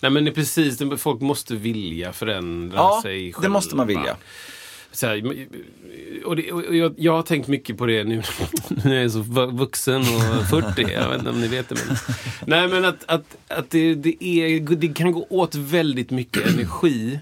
[0.00, 4.16] Nej men det är precis, folk måste vilja förändra Ja, sig det måste man vilja.
[4.92, 5.46] Så här,
[6.24, 8.22] och det, och jag, jag har tänkt mycket på det nu
[8.84, 10.82] när jag är så vu- vuxen och 40.
[10.92, 11.74] Jag vet inte om ni vet det.
[11.86, 11.96] Men,
[12.46, 17.20] nej men att, att, att det, det, är, det kan gå åt väldigt mycket energi,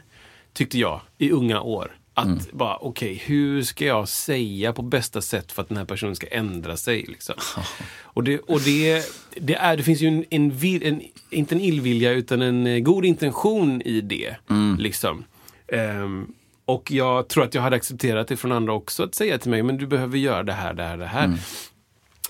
[0.52, 1.96] tyckte jag, i unga år.
[2.14, 2.38] Att Mm.
[2.52, 6.26] bara, okej, hur ska jag säga på bästa sätt för att den här personen ska
[6.26, 7.04] ändra sig?
[7.08, 7.34] Liksom.
[8.02, 9.04] Och, det, och det,
[9.40, 10.52] det, är, det finns ju en, en,
[10.82, 14.36] en, inte en illvilja, utan en eh, god intention i det.
[14.50, 14.76] Mm.
[14.78, 15.24] Liksom.
[15.68, 16.26] Ehm,
[16.66, 19.62] och jag tror att jag hade accepterat det från andra också, att säga till mig,
[19.62, 21.24] men du behöver göra det här, det här, det här.
[21.24, 21.38] Mm.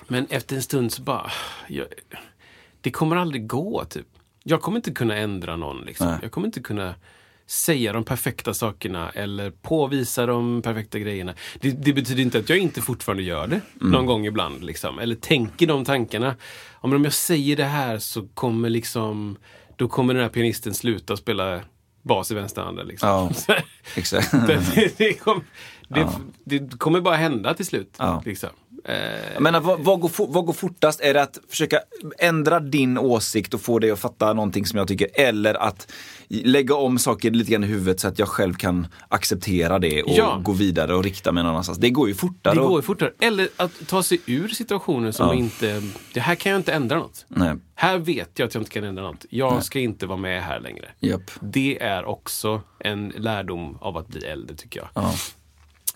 [0.08, 1.30] Men efter en stund så bara,
[1.68, 1.86] jag,
[2.80, 4.06] det kommer aldrig gå, typ.
[4.42, 6.06] Jag kommer inte kunna ändra någon, liksom.
[6.06, 6.18] Nej.
[6.22, 6.94] Jag kommer inte kunna
[7.46, 11.34] säga de perfekta sakerna eller påvisa de perfekta grejerna.
[11.60, 14.64] Det, det betyder inte att jag inte fortfarande gör det någon gång ibland.
[14.64, 14.98] Liksom.
[14.98, 16.36] Eller tänker de tankarna.
[16.72, 19.36] Om jag säger det här så kommer liksom,
[19.76, 21.60] då kommer den här pianisten sluta spela
[22.06, 22.86] bas i vänsterhanden.
[22.86, 23.08] Liksom.
[23.08, 23.30] Ja.
[23.96, 24.30] Exakt.
[24.32, 25.44] det, det, kom,
[25.88, 26.08] det,
[26.44, 27.94] det kommer bara hända till slut.
[27.98, 28.22] Ja.
[28.24, 28.50] Liksom.
[28.88, 31.00] Eh, Jag menar, vad, vad, går, fo- vad går fortast?
[31.00, 31.80] Är det att försöka
[32.18, 35.08] ändra din åsikt och få dig att fatta någonting som jag tycker?
[35.14, 35.92] Eller att
[36.28, 40.10] lägga om saker lite grann i huvudet så att jag själv kan acceptera det och
[40.16, 40.40] Ja.
[40.44, 41.78] gå vidare och rikta mig någon annanstans?
[41.78, 42.54] Det går ju fortare.
[42.54, 43.12] det går ju fortare.
[43.20, 45.34] Eller att ta sig ur situationer som Ja.
[45.34, 45.82] inte,
[46.14, 47.24] det här kan jag inte ändra något.
[47.28, 47.54] Nej.
[47.74, 49.24] Här vet jag att jag inte kan ändra något.
[49.30, 50.88] Jag ska inte vara med här längre.
[51.00, 51.30] Japp.
[51.40, 54.88] Det är också en lärdom av att bli äldre tycker jag.
[54.94, 55.14] Ja.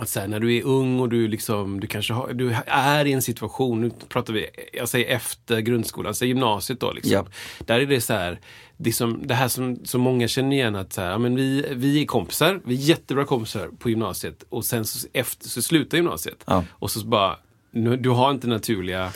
[0.00, 3.04] Att så här, när du är ung och du, liksom, du kanske har, du är
[3.04, 6.92] i en situation, nu pratar vi, jag säger efter grundskolan, säg gymnasiet då.
[6.92, 7.12] Liksom.
[7.12, 7.26] Ja.
[7.58, 8.40] Där är det så här,
[8.76, 12.02] det, som, det här som, som många känner igen att så här, men vi, vi
[12.02, 16.44] är kompisar, vi är jättebra kompisar på gymnasiet och sen så, efter, så slutar gymnasiet.
[16.46, 16.64] Ja.
[16.70, 17.36] Och så bara,
[17.70, 19.12] nu, du har inte naturliga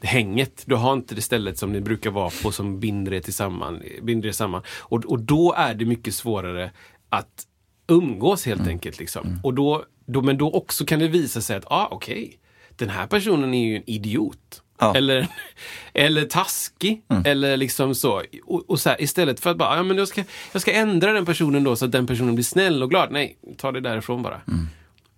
[0.00, 0.62] hänget.
[0.66, 4.28] Du har inte det stället som ni brukar vara på som binder er, tillsammans, binder
[4.28, 4.62] er samman.
[4.78, 6.70] Och, och då är det mycket svårare
[7.08, 7.46] att
[7.86, 8.98] umgås helt enkelt.
[8.98, 9.40] Liksom.
[9.42, 12.38] Och då, då, men då också kan det visa sig att, ah, okej,
[12.76, 14.62] den här personen är ju en idiot.
[14.78, 14.96] Ja.
[14.96, 15.28] Eller,
[15.92, 17.02] eller taskig.
[17.24, 18.22] Eller liksom så.
[18.44, 21.12] Och, och så här, istället för att bara, ja, men jag, ska, jag ska ändra
[21.12, 23.12] den personen då så att den personen blir snäll och glad.
[23.12, 24.40] Nej, ta det därifrån bara.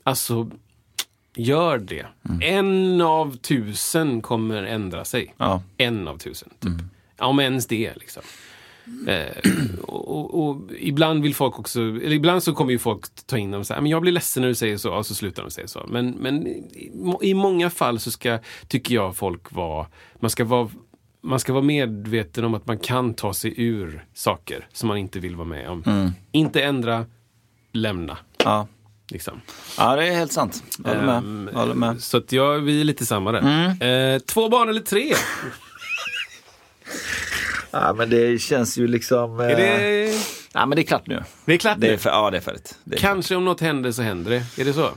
[0.03, 0.51] Alltså,
[1.37, 2.07] gör det.
[2.41, 5.35] En av tusen kommer ändra sig.
[5.37, 5.63] Ja.
[5.77, 6.73] En av tusen, typ.
[7.19, 7.93] Ja, om ens det.
[7.97, 8.23] Liksom.
[9.09, 13.51] Eh, och, och, ibland vill folk också, eller ibland så kommer ju folk ta in
[13.51, 15.51] dem och säga, men jag blir ledsen när du säger så, och så slutar de
[15.51, 15.87] säga så.
[15.89, 19.87] Men, men i, i många fall så ska, tycker jag, folk vara,
[20.21, 20.71] man ska vara
[21.21, 25.21] man ska vara medveten om att man kan ta sig ur saker som man inte
[25.21, 26.13] vill vara med om.
[26.33, 27.07] Inte ändra,
[27.73, 28.19] lämna.
[28.45, 28.67] Ja.
[29.11, 29.41] Liksom.
[29.79, 30.63] ja, det är helt sant.
[30.85, 31.55] Jag håller med.
[31.55, 32.03] Jag håller med.
[32.03, 34.15] Så att jag, vi är lite samma där.
[34.15, 35.11] Eh, två barn eller tre?
[37.83, 39.41] Ja, men det känns ju liksom...
[39.41, 40.15] Är det,
[40.53, 41.23] Ja, men det är klart nu.
[41.45, 41.99] det är klart Det är nu.
[41.99, 42.79] för, ja, det är färdigt.
[42.85, 44.61] Det är Kanske om något händer så händer det.
[44.63, 44.91] Är det så?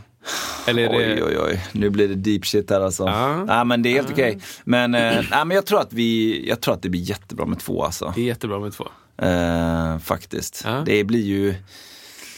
[0.68, 1.24] Eller är det...
[1.24, 1.66] Oj, oj, oj.
[1.72, 3.04] Nu blir det deep shit här alltså.
[3.06, 3.44] Ja.
[3.46, 4.40] Nej, men det är helt okej.
[4.64, 5.02] Men, eh,
[5.32, 8.14] nej, men jag, tror att vi, jag tror att det blir jättebra med två alltså.
[8.16, 8.88] Det är jättebra med två.
[9.22, 10.62] Eh, faktiskt.
[10.66, 10.84] Ja.
[10.86, 11.56] Det blir ju...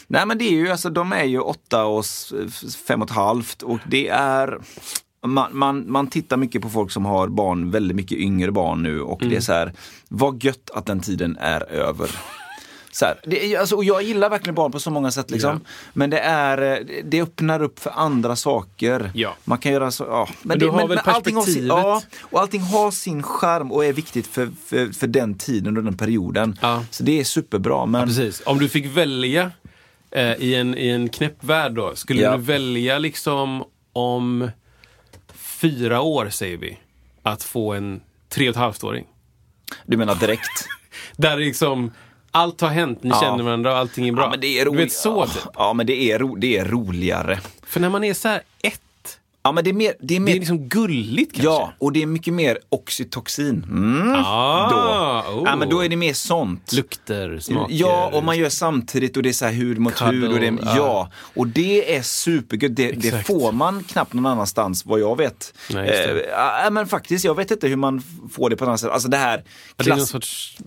[0.07, 2.05] Nej men det är ju, alltså de är ju åtta och
[2.87, 4.59] fem och ett halvt och det är...
[5.25, 9.01] Man, man, man tittar mycket på folk som har barn, väldigt mycket yngre barn nu
[9.01, 9.73] och det är så här,
[10.09, 12.09] vad gött att den tiden är över.
[12.91, 15.31] Så här, det alltså, och jag gillar verkligen barn på så många sätt.
[15.31, 15.49] Liksom.
[15.63, 15.69] Ja.
[15.93, 19.11] Men det, är, det öppnar upp för andra saker.
[19.15, 19.35] Ja.
[19.43, 20.29] Man kan göra så, ja.
[20.41, 23.23] Men, du det, har men, väl men allting har sin, ja, och allting har sin
[23.23, 26.57] charm och är viktigt för, för, för den tiden och den perioden.
[26.61, 26.83] Ja.
[26.91, 27.85] Så det är superbra.
[27.85, 28.41] Men, Precis.
[28.45, 29.51] Om du fick välja
[30.11, 31.95] eh, i, en, i en knäpp värld då.
[31.95, 33.63] Skulle du välja liksom
[33.93, 34.51] om
[35.61, 36.77] fyra år, säger vi,
[37.23, 39.05] att få en tre och ett halvt-åring?
[39.85, 40.67] Du menar direkt?
[41.17, 41.91] Där liksom
[42.31, 43.21] allt har hänt, ni Ja.
[43.21, 44.23] känner varandra och allting är bra.
[44.23, 44.81] ja, men det är du roligt.
[44.85, 45.41] vet så, typ.
[45.55, 47.39] Ja, men det är, ro, det är roligare.
[47.63, 48.81] För när man är så här ett,
[49.43, 49.93] Ja, men det är mer...
[49.99, 51.51] Det är mer det är liksom gulligt kanske.
[51.51, 53.63] Ja, och det är mycket mer oxytocin.
[53.69, 54.15] Mm.
[54.25, 54.77] Ah, då.
[55.31, 55.43] oh.
[55.45, 56.73] Ja, men då är det mer sånt.
[56.73, 57.75] Lukter, smaker.
[57.75, 60.31] Ja, och man gör samtidigt och det är så här hud mot Cuddle, hud.
[60.31, 60.75] Och det, ja.
[60.75, 61.11] ja.
[61.35, 62.75] och det är supergött.
[62.75, 65.53] Det, det får man knappt någon annanstans vad jag vet.
[65.69, 65.89] Nej.
[65.89, 66.17] Eh,
[66.63, 68.89] ja, men faktiskt, jag vet inte hur man får det på något annat sätt.
[68.89, 69.37] Alltså det här...
[69.37, 70.57] Ja, det är någon klass- sorts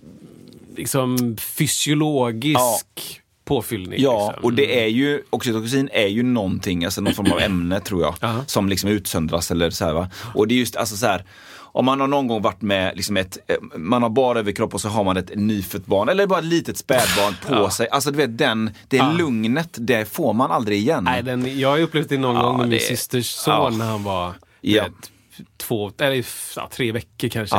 [0.75, 4.01] liksom, fysiologisk påfyllning.
[4.01, 4.43] Ja, liksom.
[4.43, 8.15] och det är ju, oxytocin är ju någonting, alltså någon form av ämne tror jag,
[8.21, 8.35] Ja.
[8.47, 10.09] som liksom utsöndras eller så här va.
[10.33, 11.23] Och det är just alltså så här,
[11.57, 14.81] om man har någon gång varit med liksom ett, eh, man har bara överkropp och
[14.81, 17.89] så har man ett nyfött barn, eller bara ett litet spädbarn på sig.
[17.89, 19.11] Alltså du vet, den, det Ja.
[19.17, 21.03] lugnet, det får man aldrig igen.
[21.03, 23.69] Nej, den, jag har upplevt det någon Ja, gång med min det- systers son ja.
[23.77, 24.83] när han var Ja.
[24.83, 24.93] vet,
[25.57, 26.25] två, eller
[26.55, 27.55] ja, tre veckor kanske.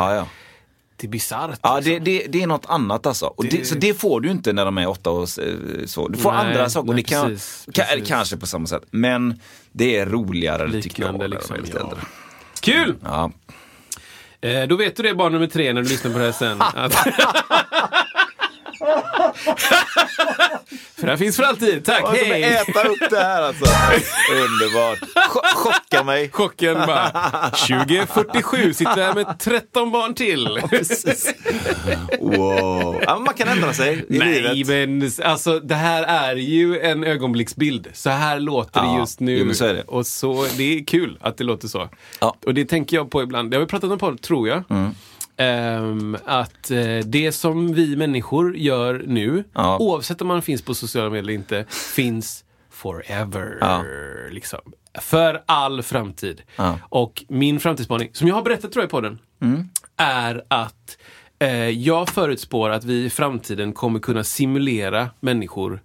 [1.02, 1.46] Ja, ja.
[1.46, 1.82] Liksom.
[1.84, 3.26] det, det, det är något annat alltså.
[3.26, 3.66] Och det...
[3.66, 5.54] Så det får du inte när de är åtta och eh,
[5.86, 6.08] så.
[6.08, 6.88] Du får Nej, andra saker.
[6.88, 8.08] och nej, det kan, precis, kan, precis.
[8.08, 8.82] Kanske på samma sätt.
[8.90, 9.40] Men
[9.72, 11.12] det är roligare tycker jag.
[11.12, 11.84] Liknande, de är liksom, lite ja.
[11.84, 12.00] äldre.
[12.60, 12.96] Kul!
[13.04, 13.32] Ja.
[14.40, 16.58] Eh, då vet du det barn nummer tre när du lyssnar på det här sen.
[20.96, 21.84] För det här finns för alltid.
[21.84, 22.42] Tack, Jag hej!
[22.42, 23.64] äta upp det här alltså.
[24.32, 24.98] Underbart.
[25.14, 26.30] Ch- chocka mig.
[26.30, 27.10] Chocken bara.
[27.50, 30.48] 2047 sitter här med 13 barn till.
[32.20, 33.02] Wow.
[33.06, 34.88] Ja, man kan ändra sig i Nej, livet.
[34.88, 37.88] men alltså det här är ju en ögonblicksbild.
[37.92, 39.38] Så här låter det Ja, just nu.
[39.48, 39.82] jo, så det.
[39.82, 41.88] Och så, det är kul att det låter så.
[42.20, 42.36] Ja.
[42.46, 43.50] Och det tänker jag på ibland.
[43.50, 44.62] Det har vi pratat om på, tror jag.
[44.70, 44.94] Mm.
[45.36, 49.78] Ehm, att eh, det som vi människor gör nu, Ja.
[49.78, 51.64] oavsett om man finns på sociala medier eller inte,
[51.94, 53.58] finns forever.
[53.60, 53.82] Ja.
[54.30, 54.60] Liksom.
[55.00, 56.42] För all framtid.
[56.56, 56.78] Ja.
[56.88, 59.68] Och min framtidsspaning, som jag har berättat tror jag på den, Mm.
[59.96, 60.98] är att
[61.38, 65.80] eh, jag förutspår att vi i framtiden kommer kunna simulera människor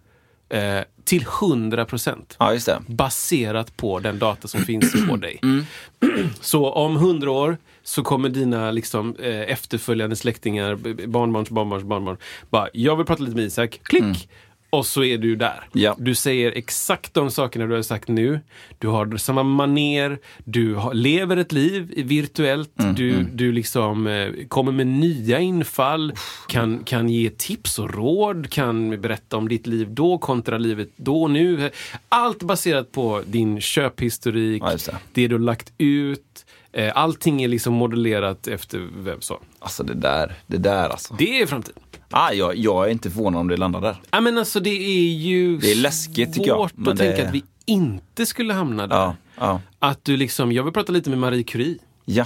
[0.51, 2.35] eh, till 100 procent.
[2.39, 2.57] Ja.
[2.87, 5.39] Baserat på den data som finns på dig.
[5.43, 5.65] Mm.
[6.41, 10.75] Så om 100 år så kommer dina liksom, eh, efterföljande släktingar,
[11.07, 12.17] barnbarns barnbarns barnbarn,
[12.49, 14.29] bara “jag vill prata lite med Isak”, klick!
[14.73, 15.57] Och så är du där.
[15.57, 15.69] Mm.
[15.71, 15.95] Ja.
[15.99, 18.39] Du säger exakt de sakerna du har sagt nu.
[18.77, 20.19] Du har samma maner.
[20.43, 22.79] Du har, lever ett liv virtuellt.
[22.79, 26.13] Mm, du du liksom, eh, kommer med nya infall.
[26.47, 28.49] Kan, kan ge tips och råd.
[28.49, 31.69] Kan berätta om ditt liv då kontra livet då och nu.
[32.09, 34.63] Allt baserat på din köphistorik.
[34.65, 36.45] Ja, det du har lagt ut.
[36.73, 39.39] Eh, Allting är liksom modellerat efter vem så.
[39.59, 41.15] Alltså det där, det där alltså.
[41.17, 41.83] Det är framtiden.
[42.11, 43.95] Ah, jag, jag är inte förvånad om det landar där.
[44.11, 47.27] Ja, men alltså det är ju Det är läskigt, jag, svårt men att det- tänka
[47.29, 48.95] att vi inte skulle hamna där.
[48.95, 51.77] Ja, ja, Att du liksom, jag vill prata lite med Marie Curie.
[52.05, 52.25] ja.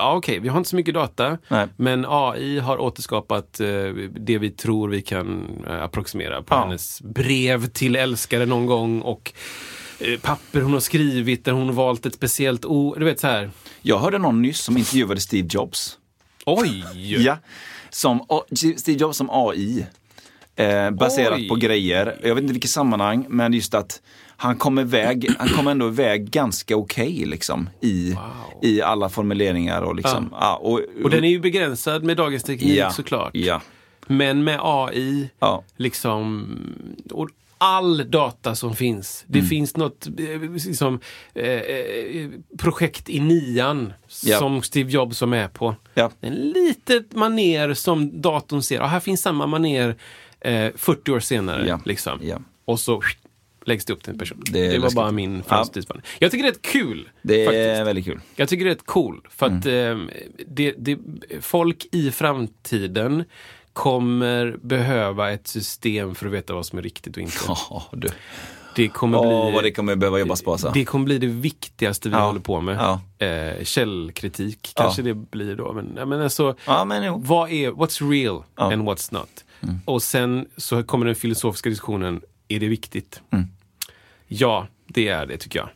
[0.00, 1.38] Ja, okej, vi har inte så mycket data.
[1.48, 1.66] Nej.
[1.76, 3.66] Men AI har återskapat eh,
[4.20, 6.60] det vi tror vi kan eh, approximera på Ja.
[6.62, 9.32] hennes brev till älskare någon gång och
[10.00, 12.98] eh, papper hon har skrivit där hon valt ett speciellt ord.
[12.98, 13.50] Du vet så här.
[13.82, 15.98] Jag hörde någon nyss som intervjuade Steve Jobs.
[16.46, 16.84] Oj!
[17.24, 17.36] Ja.
[17.90, 18.20] Som,
[18.76, 19.86] Steve Jobs som AI.
[20.56, 21.48] Eh, baserat Oj.
[21.48, 22.18] på grejer.
[22.22, 24.02] Jag vet inte vilket sammanhang, men just att
[24.36, 28.16] han kom iväg, han kom ändå iväg ganska okej liksom i,
[28.62, 30.28] i alla formuleringar och liksom.
[30.40, 30.56] Ja.
[30.56, 33.30] och, Och den är ju begränsad med dagens teknik ja, såklart.
[33.34, 33.60] Ja,
[34.06, 35.62] Men med AI, ja.
[35.76, 36.46] liksom,
[37.10, 37.28] och
[37.58, 39.24] all data som finns.
[39.26, 39.48] Det Mm.
[39.48, 41.00] finns något eh, liksom,
[41.34, 42.28] eh, eh,
[42.58, 43.92] projekt i nian
[44.24, 44.38] Ja.
[44.38, 45.74] som Steve Jobs var med på.
[45.94, 46.10] Ja.
[46.20, 48.80] En litet maner som datorn ser.
[48.80, 49.96] Och här finns samma maner
[50.40, 51.66] eh, 40 år senare.
[51.68, 51.80] Ja.
[51.84, 52.18] Liksom.
[52.22, 52.38] Ja.
[52.64, 53.02] Och så
[53.64, 54.42] läggs det upp till en person.
[54.52, 54.96] Det är Det, var läskigt.
[54.96, 56.02] bara min framtidsspaning.
[56.18, 57.08] Jag tycker det är kul.
[57.22, 57.86] Det är faktiskt.
[57.86, 58.20] väldigt kul.
[58.36, 59.20] Jag tycker det är cool.
[59.30, 60.08] För att Mm.
[60.08, 60.14] eh,
[60.46, 60.98] det, det,
[61.40, 63.24] folk i framtiden
[63.78, 67.36] kommer behöva ett system för att veta vad som är riktigt och inte.
[67.48, 68.08] Ja, du.
[68.76, 69.54] Det kommer Åh, bli...
[69.54, 70.70] vad det kommer behöva jobbas på alltså.
[70.74, 72.26] Det kommer bli det viktigaste vi Ja.
[72.26, 72.76] håller på med.
[73.18, 73.26] Ja.
[73.26, 74.82] Eh, källkritik Ja.
[74.82, 75.72] kanske det blir då.
[75.72, 77.22] Men, ja, men alltså, Ja, men jo.
[77.26, 78.66] vad är, what's real Ja.
[78.66, 78.80] Mm.
[78.80, 79.44] and what's not?
[79.84, 83.20] Och sen så kommer den filosofiska diskussionen, är det viktigt?
[83.32, 83.46] Mm.
[84.26, 85.68] Ja, det är det tycker jag.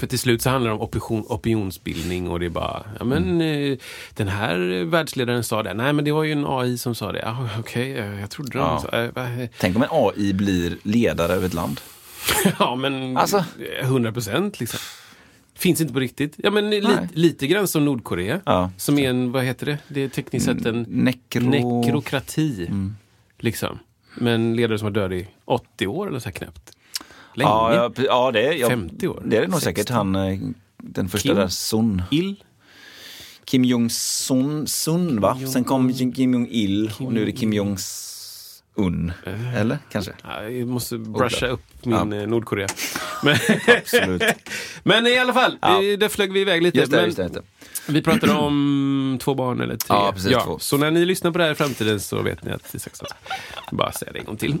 [0.00, 3.22] För till slut så handlar det om opinion, opinionsbildning och det är bara, ja men
[3.40, 3.72] Mm.
[3.72, 3.78] eh,
[4.14, 5.74] den här världsledaren sa det.
[5.74, 7.28] Nej men det var ju en AI som sa det.
[7.28, 8.78] Ah, Okej, eh, jag trodde de Ja.
[8.90, 9.28] sa va,
[9.58, 11.80] Tänk om en AI blir ledare över ett land.
[12.58, 13.44] Ja, men Alltså.
[13.80, 14.80] 100 procent liksom.
[15.54, 16.34] Finns inte på riktigt.
[16.36, 17.08] Ja, men li, Nej.
[17.12, 18.40] lite grann som Nordkorea.
[18.44, 18.70] Ja.
[18.76, 19.78] Som är en, vad heter det?
[19.88, 21.40] Det är tekniskt sett en Nekro...
[21.42, 22.70] nekrokrati.
[23.38, 23.78] Liksom.
[24.18, 26.76] Men ledare som har död i 80 år eller så här knappt.
[27.34, 27.50] Länge.
[27.50, 29.22] Ja, ja, ja, det är ja, 50 år.
[29.24, 29.64] Det är det nog 60.
[29.64, 29.90] säkert.
[29.90, 30.38] Han, eh,
[30.76, 31.36] den första Kim?
[31.36, 32.02] där, Sun.
[32.10, 32.44] Il.
[33.44, 35.38] Kim Jong-Sun, Sun va?
[35.52, 39.12] Sen kom Kim Jong-Il och nu är det Kim Jong-Un.
[39.56, 39.78] Eller?
[39.92, 40.12] Kanske?
[40.22, 42.16] Ja, jag måste brusha upp min Ja.
[42.22, 42.68] eh, Nordkorea.
[43.22, 43.36] Men,
[43.78, 44.22] Absolut.
[44.82, 45.80] men i alla fall, Ja.
[45.98, 46.78] där flög vi iväg lite.
[46.78, 47.22] Just det, men just det.
[47.22, 47.42] Just det.
[47.92, 49.96] Vi pratade om två barn eller tre.
[49.96, 50.58] Ja, precis, två.
[50.58, 53.06] Så när ni lyssnar på det här i framtiden så vet ni att Isak sa.
[53.72, 54.58] Bara säga det en gång till.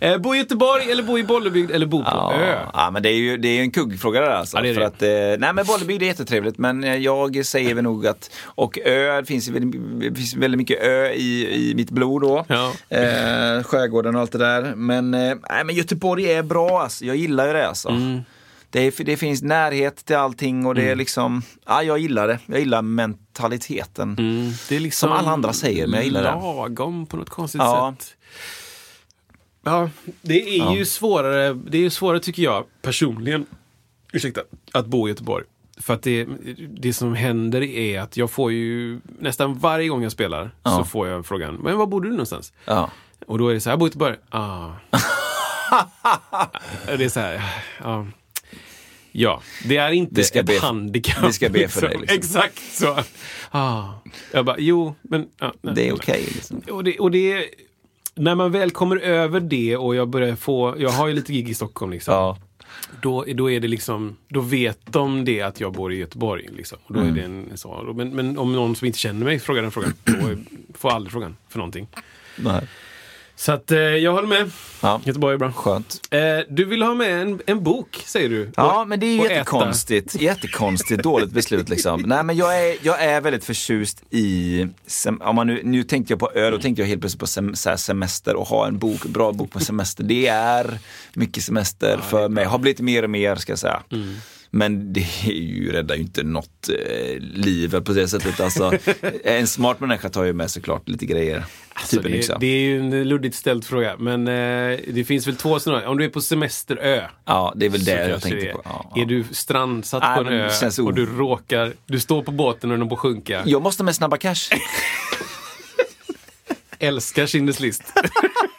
[0.00, 2.58] Eh, bo i Göteborg eller bo i Bollebygd eller bo på Ja, ö?
[2.74, 4.56] ja, men det är ju det är en kuggfråga där alltså.
[4.56, 4.86] Ja, det är för det.
[4.86, 8.78] att, eh, nej men Bollebygd är jättetrevligt men eh, jag säger väl nog att, och
[8.84, 12.44] ö, det finns, väldigt, finns väldigt mycket ö i, i mitt blod då.
[12.48, 12.72] Ja.
[12.88, 14.74] Eh, skärgården och allt det där.
[14.74, 17.88] Men, eh, nej, men Göteborg är bra alltså, jag gillar ju det alltså.
[17.88, 18.20] Mm.
[18.70, 22.38] Det, är, det finns närhet till allting och det är liksom, ja jag gillar det.
[22.46, 24.16] Jag gillar mentaliteten.
[24.18, 26.28] Mm, det är liksom Som alla andra säger, men jag gillar det.
[26.30, 27.94] Lagom på något konstigt Ja.
[27.98, 28.14] sätt.
[29.68, 29.90] Ja,
[30.22, 30.76] det är Ja.
[30.76, 33.46] ju svårare, det är ju svårare tycker jag personligen,
[34.12, 34.40] ursäkta,
[34.72, 35.44] att bo i Göteborg
[35.80, 36.26] För att det,
[36.70, 40.70] det som händer är att jag får ju, nästan varje gång jag spelar, Ja.
[40.70, 42.52] så får jag frågan, men var bor du någonstans?
[42.64, 42.90] Ja.
[43.26, 44.16] Och då är det så här, jag bor i Göteborg.
[44.30, 44.70] Ah.
[46.86, 47.42] det är så här,
[47.82, 48.06] ja.
[49.12, 51.24] Ja, det är inte ska ett be- handikapp.
[51.28, 52.16] vi ska be för dig, liksom.
[52.16, 52.98] Exakt så.
[53.50, 53.84] Ah.
[54.32, 55.28] Jag bara, jo, men...
[55.40, 56.22] ja, nej, Det är okej.
[56.34, 56.62] liksom.
[56.70, 57.44] Och det, och det,
[58.18, 61.48] när man väl kommer över det och jag börjar få, jag har ju lite gig
[61.48, 62.14] i Stockholm liksom.
[62.14, 62.38] Ja.
[63.02, 66.48] Då, då är det liksom, då vet de det att jag bor i Göteborg.
[66.56, 66.78] Liksom.
[66.84, 67.12] Och då Mm.
[67.12, 67.92] är det en så.
[67.96, 70.12] Men, men om någon som inte känner mig frågar den frågan, då
[70.74, 71.86] får jag aldrig frågan för någonting.
[72.36, 72.66] Nej.
[73.40, 74.50] Så att eh, jag håller med.
[74.80, 75.00] Ja.
[75.04, 75.52] Göteborg är bra.
[75.52, 76.00] Skönt.
[76.10, 78.50] Eh, du vill ha med en, en bok, säger du.
[78.56, 79.34] Ja, Och- men det är ju och äta.
[79.34, 80.20] jättekonstigt.
[80.20, 82.02] Jättekonstigt dåligt beslut liksom.
[82.06, 86.12] Nej, men jag är, jag är väldigt förtjust i, sem- om man nu, nu tänkte
[86.12, 89.02] jag på öl, då tänkte jag helt plötsligt på sem, semester och ha en bok,
[89.04, 90.04] bra bok på semester.
[90.04, 90.78] Det är
[91.14, 92.44] mycket semester för mig.
[92.44, 93.82] Har blivit mer och mer ska jag säga.
[93.92, 94.14] Mm.
[94.50, 98.40] Men det är ju, räddar ju inte något eh, liv på det sättet.
[98.40, 98.72] Alltså,
[99.24, 101.44] en smart människa tar ju med såklart lite grejer.
[101.72, 102.38] Alltså, typ det, yxa.
[102.38, 105.86] det är ju en luddigt ställd fråga, men eh, det finns väl två scenarier.
[105.86, 107.02] Om du är på semesterö.
[107.24, 108.52] Ja, det är väl det jag tänkte det är.
[108.52, 108.62] på.
[108.64, 109.02] Ja, ja.
[109.02, 110.50] Är du strandsatt Nej, på en ö
[110.82, 113.42] och du råkar, du står på båten och den är på att sjunka.
[113.46, 114.34] Jag måste med snabba cash.
[116.78, 117.82] Älskar Schindler's list.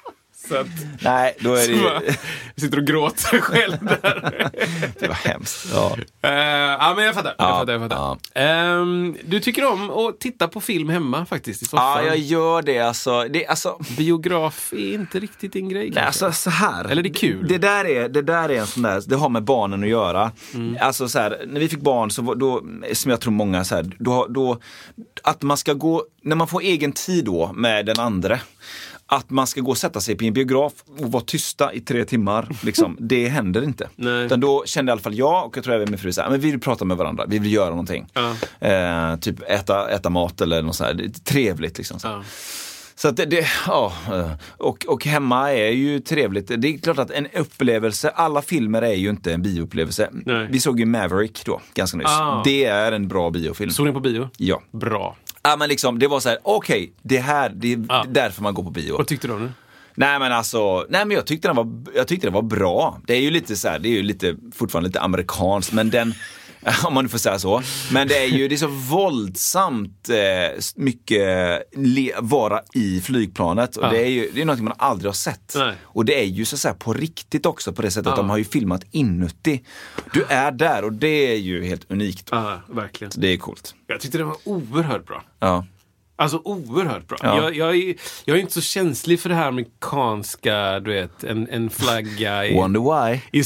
[0.50, 0.68] så att,
[1.02, 2.16] Nej, då är det jag
[2.56, 4.50] sitter och gråter själv där.
[5.00, 5.68] Det var hemskt.
[5.74, 5.98] Ja.
[6.22, 6.32] Eh,
[6.80, 7.36] ja, men jag fattar.
[7.38, 8.18] jag Ja, fattar, jag fattar.
[8.34, 11.86] Ehm, du tycker om att titta på film hemma faktiskt, i soffan.
[11.98, 13.24] ja, jag gör det alltså.
[13.24, 16.86] Det, alltså Biograf är inte riktigt din grej Nej, alltså så här.
[16.86, 17.48] Eller det är kul.
[17.48, 20.32] Det där är, det där är en sån där, det har med barnen att göra.
[20.54, 20.78] Mm.
[20.82, 23.86] Alltså så här, när vi fick barn, så då, som jag tror många, så här,
[24.00, 24.58] då, då,
[25.24, 28.40] att man ska gå, när man får egen tid då med den andra
[29.12, 32.06] att man ska gå och sätta sig på en biograf och vara tysta i tre
[32.06, 33.90] timmar, liksom, det händer inte.
[33.96, 34.26] Nej.
[34.26, 36.30] Utan då kände i alla fall jag, och jag tror även min fru, så här,
[36.30, 38.08] men vi vill prata med varandra, vi vill göra någonting.
[38.14, 38.36] Ja.
[38.68, 41.78] Eh, typ äta, äta mat eller något sånt här, trevligt.
[41.78, 42.08] Liksom, så.
[42.08, 42.24] Ja.
[42.96, 46.48] Så att det, det ja, eh, och, och hemma är ju trevligt.
[46.48, 50.10] Det är klart att en upplevelse, alla filmer är ju inte en bioupplevelse.
[50.12, 50.48] Nej.
[50.52, 52.08] Vi såg ju Maverick då, ganska nyss.
[52.08, 52.42] Ah.
[52.46, 53.72] Det är en bra biofilm.
[53.72, 54.30] Såg ni på bio?
[54.38, 54.62] Ja.
[54.72, 55.16] Bra.
[55.44, 58.06] Ja men liksom, det var så här, okej, det här, det är Ja.
[58.10, 58.98] därför man går på bio.
[58.98, 59.52] Vad tyckte du om det?
[59.96, 63.00] Nej men alltså, nej men jag tyckte den var, jag tyckte den var bra.
[63.08, 66.14] Det är ju lite så här, det är ju lite, fortfarande lite amerikanskt, men den,
[66.86, 67.62] om man nu får säga så.
[67.92, 71.64] Men det är ju, det är så våldsamt eh, mycket
[72.20, 73.78] vara i flygplanet.
[73.78, 73.90] Och Ja.
[73.90, 75.54] det är ju, det är något man aldrig har sett.
[75.56, 75.74] Nej.
[75.84, 78.22] Och det är ju så, så här på riktigt också på det sättet att Ja.
[78.24, 79.62] de har ju filmat inuti.
[80.14, 82.28] Du är där och det är ju helt unikt.
[82.32, 83.12] Ja, verkligen.
[83.16, 83.76] Det är coolt.
[83.88, 85.24] Jag tyckte den var oerhört bra.
[85.40, 85.66] Ja.
[86.20, 87.18] Alltså oerhört bra.
[87.22, 87.36] Ja.
[87.36, 87.96] Jag, jag, är,
[88.26, 92.56] jag är inte så känslig för det här amerikanska, du vet, en, en flagga i...
[92.56, 93.22] Wonder why.
[93.32, 93.44] i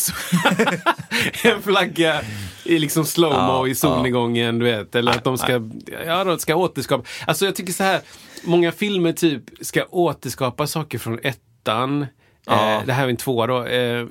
[1.48, 2.22] en flagga
[2.64, 4.96] i liksom slowmo Ja, i solnedgången, du vet.
[4.96, 5.62] Eller att de ska,
[6.06, 7.04] ja, de ska återskapa.
[7.28, 8.02] Alltså jag tycker så här,
[8.44, 12.06] många filmer typ ska återskapa saker från ettan.
[12.46, 12.80] Ja.
[12.80, 13.66] Eh, det här är en tvåa då.
[13.66, 14.08] Eh,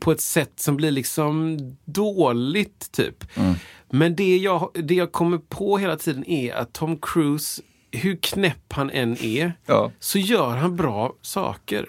[0.00, 3.36] på ett sätt som blir liksom dåligt typ.
[3.36, 3.54] Mm.
[3.90, 8.72] Men det jag, det jag kommer på hela tiden är att Tom Cruise, hur knäpp
[8.72, 9.90] han än är, Ja.
[10.00, 11.86] så gör han bra saker.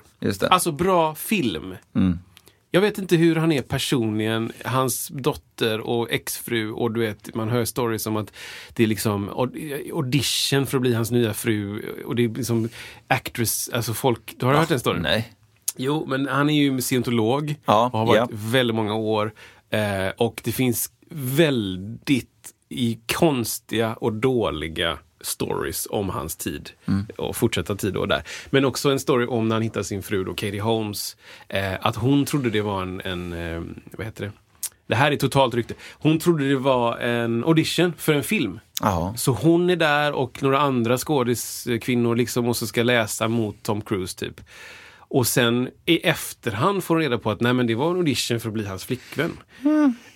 [0.49, 1.75] Alltså bra film.
[1.95, 2.19] Mm.
[2.73, 7.49] Jag vet inte hur han är personligen, hans dotter och exfru och du vet, man
[7.49, 8.33] hör stories om att
[8.73, 12.69] det är liksom aud- audition för att bli hans nya fru och det är liksom
[13.07, 15.01] actress, alltså folk, du har hört den storyn?
[15.01, 15.33] Nej.
[15.77, 18.27] Jo, men han är ju scientolog Ja, och har varit ja.
[18.31, 19.33] väldigt många år.
[19.69, 22.27] Eh, och det finns väldigt
[22.69, 27.05] i konstiga och dåliga stories om hans tid Mm.
[27.17, 28.23] och fortsätta tid och där.
[28.49, 31.17] Men också en story om när han hittar sin fru då, Katie Holmes.
[31.47, 33.61] Eh, att hon trodde det var en, en eh,
[33.97, 34.31] vad heter det?
[34.87, 35.73] Det här är totalt rykte.
[35.93, 38.59] Hon trodde det var en audition för en film.
[38.81, 39.13] Ja.
[39.17, 43.81] Så hon är där och några andra skådiskvinnor liksom och så ska läsa mot Tom
[43.81, 44.41] Cruise typ.
[44.97, 48.39] Och sen i efterhand får hon reda på att nej men det var en audition
[48.39, 49.37] för att bli hans flickvän.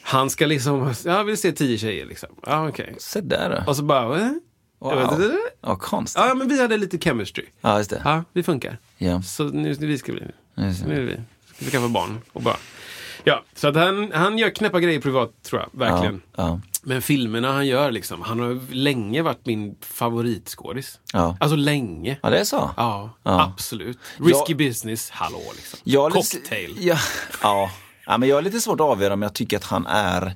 [0.01, 2.29] Han ska liksom, jag vill se tio tjejer liksom.
[2.45, 2.95] Ja okej.
[2.97, 3.69] Se där då.
[3.71, 4.31] Och så bara, eh?
[4.93, 5.31] Wow.
[5.61, 6.21] Ja, konstigt.
[6.27, 7.45] Ja men vi hade lite chemistry.
[7.61, 8.01] Ja, just det.
[8.05, 8.77] Ja, vi funkar.
[8.97, 9.21] Ja.
[9.21, 10.23] Så nu vi ska bli,
[10.55, 11.13] nu är vi,
[11.55, 12.57] ska vi skaffa barn och bara.
[13.23, 16.21] Ja, så att han, han gör knäppa grejer privat tror jag, verkligen.
[16.35, 16.59] Ja.
[16.83, 20.99] Men filmerna han gör liksom, han har länge varit min favoritskådis.
[21.13, 21.37] Ja.
[21.39, 22.17] Alltså länge.
[22.23, 22.71] ja, det är så.
[22.77, 23.43] Ja, Ja.
[23.43, 23.97] absolut.
[24.17, 25.79] Risky Jag- business, hallå liksom.
[25.83, 26.75] Lite- Cocktail.
[26.79, 26.97] Ja,
[27.41, 27.71] ja.
[28.05, 30.33] ja, men jag är lite svårt att avgöra om jag tycker att han är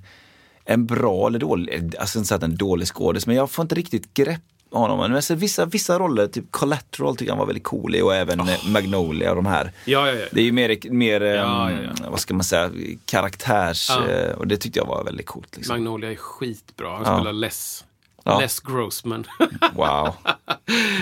[0.70, 3.76] en bra eller dålig, alltså inte så att en dålig skådis, men jag får inte
[3.76, 4.42] riktigt grepp
[4.72, 5.12] honom.
[5.12, 8.16] Men sen vissa, vissa roller, typ Collateral tycker jag han var väldigt cool i och
[8.16, 9.72] även eh, Magnolia och de här.
[9.86, 10.26] Ja, ja, ja.
[10.32, 11.72] Det är ju mer, mer ja.
[12.10, 12.72] vad ska man säga,
[13.06, 13.90] karaktärs...
[13.90, 15.56] Eh, Och det tyckte jag var väldigt coolt.
[15.58, 15.74] Liksom.
[15.74, 16.96] Magnolia är skitbra.
[16.96, 17.86] Han spelar Les.
[18.24, 18.40] Ja.
[18.40, 19.26] Les Grossman.
[19.74, 20.14] Wow.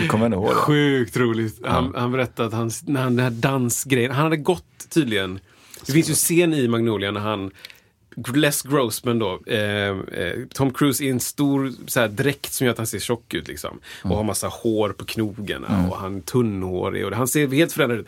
[0.02, 0.56] Du kommer ändå ihåg det?
[0.56, 1.60] Sjukt roligt.
[1.66, 5.40] Han, han berättade att han, när han, den här dansgrejen, han hade gått tydligen.
[5.86, 7.52] Det finns ju scen i Magnolia när han
[8.36, 9.96] Les Grossman då, eh, eh,
[10.54, 13.48] Tom Cruise i en stor så här, dräkt som gör att han ser tjock ut
[13.48, 13.80] liksom.
[14.04, 18.00] Och har massa hår på knogarna och han är tunnhårig och han ser helt förändrad
[18.00, 18.08] ut.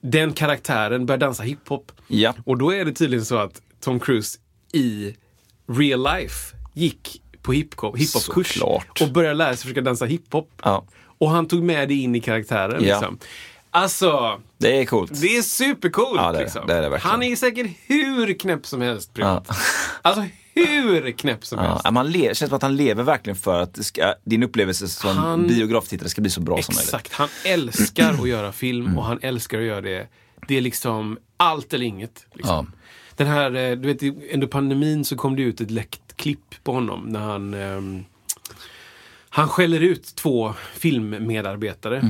[0.00, 1.92] Den karaktären börjar dansa hiphop.
[2.06, 2.34] Ja.
[2.44, 4.38] Och då är det tydligen så att Tom Cruise
[4.72, 5.14] i
[5.66, 8.62] real life gick på hiphop- hiphop-kurs
[9.00, 10.50] och började lära sig försöka dansa hiphop.
[10.62, 10.84] Ja.
[11.18, 12.84] Och han tog med det in i karaktären.
[12.84, 13.00] Ja.
[13.00, 13.18] Liksom.
[13.70, 15.20] Alltså, Det är coolt.
[15.20, 16.20] det är supercoolt.
[16.20, 16.66] Ja, det liksom.
[16.66, 19.44] Det är det han är säkert hur knäpp som helst privat.
[19.48, 19.54] Ja.
[20.02, 21.80] Alltså hur knäpp som helst.
[21.84, 25.16] Ja, man le- känns som att han lever verkligen för att ska, din upplevelse som
[25.16, 26.88] Han- biograftittare ska bli så bra som möjligt.
[26.94, 30.06] Exakt, han älskar att göra film och han älskar att göra det.
[30.48, 32.26] Det är liksom allt eller inget.
[32.34, 32.72] Liksom.
[33.16, 34.02] Den här, eh, du vet,
[34.34, 38.04] under pandemin så kom det ut ett läckt klipp på honom när han ehm,
[39.28, 42.02] Han skäller ut två filmmedarbetare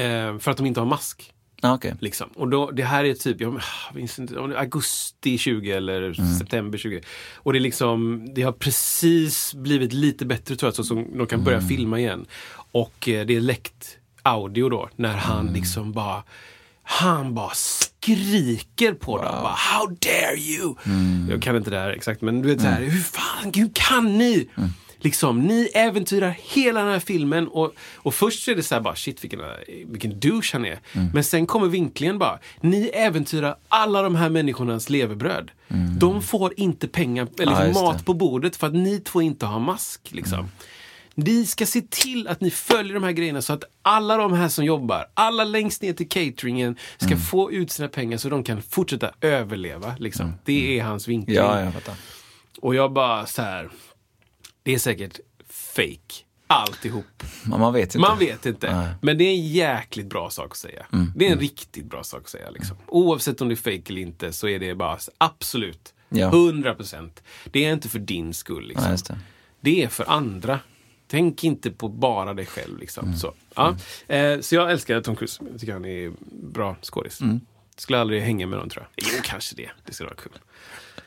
[0.00, 1.32] eh, för att de inte har mask.
[1.62, 1.94] Ja, okej.
[2.00, 2.28] Liksom.
[2.34, 3.60] Och då, det här är typ, jag
[3.94, 7.00] minns inte, augusti 20 eller september 20.
[7.36, 11.26] Och det är liksom, det har precis blivit lite bättre tror jag, så som de
[11.26, 12.26] kan börja filma igen.
[12.72, 16.22] Och eh, det är läckt audio då, när han liksom bara
[16.82, 19.42] han bara skriker på dem.
[19.42, 20.74] Bara, How dare you!
[21.30, 24.18] Jag kan inte det här exakt, men du vet så här, hur fan, hur kan
[24.18, 24.48] ni?
[25.02, 28.82] Liksom, ni äventyrar hela den här filmen och, och först så är det så här
[28.82, 29.40] bara, shit vilken,
[29.86, 30.78] vilken douche han är.
[31.14, 35.50] Men sen kommer vinklingen bara, ni äventyrar alla de här människornas levebröd.
[35.98, 37.88] De får inte pengar, eller Ja, liksom det.
[37.92, 40.00] mat på bordet för att ni två inte har mask.
[40.12, 40.48] Liksom.
[41.14, 44.48] Ni ska se till att ni följer de här grejerna så att alla de här
[44.48, 47.20] som jobbar, alla längst ner till cateringen, ska Mm.
[47.20, 49.94] få ut sina pengar så de kan fortsätta överleva.
[49.98, 50.32] Liksom.
[50.44, 51.08] Det är hans.
[51.08, 51.24] Mm.
[51.26, 51.94] Ja, jag fattar.
[52.60, 53.70] Och jag bara så här.
[54.62, 56.24] Det är säkert fake.
[56.46, 57.22] Alltihop.
[57.44, 57.98] Man vet inte.
[57.98, 58.66] Man vet inte.
[58.76, 58.84] Nej.
[58.86, 60.86] Mm, Men det är en jäkligt bra sak att säga.
[61.16, 62.50] Det är en riktigt bra sak att säga.
[62.50, 62.76] Liksom.
[62.86, 65.94] Oavsett om det är fake eller inte så är det bara absolut.
[66.08, 66.28] Ja.
[66.28, 67.22] 100 procent.
[67.50, 68.68] Det är inte för din skull.
[68.68, 68.90] Liksom.
[68.90, 69.18] Just det.
[69.60, 70.60] Det är för andra.
[71.08, 72.78] Tänk inte på bara dig själv.
[72.78, 73.04] Liksom.
[73.04, 73.16] Mm.
[73.16, 73.76] Så, ja.
[74.08, 75.42] eh, så jag älskar Tom Cruise.
[75.52, 76.12] Jag tycker han är
[76.52, 77.20] bra skådis.
[77.80, 79.08] Skulle aldrig hänga med någon tror jag.
[79.12, 79.70] Jo, kanske det.
[79.86, 80.32] Det skulle vara kul.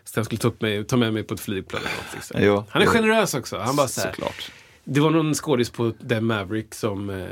[0.04, 2.46] Så jag skulle ta, upp mig, ta med mig på ett flygplan eller något.
[2.46, 2.66] Jo.
[2.70, 3.58] han är generös också.
[3.60, 4.52] Han bara så här, Såklart.
[4.84, 7.26] det var någon skådis på The Maverick som eh,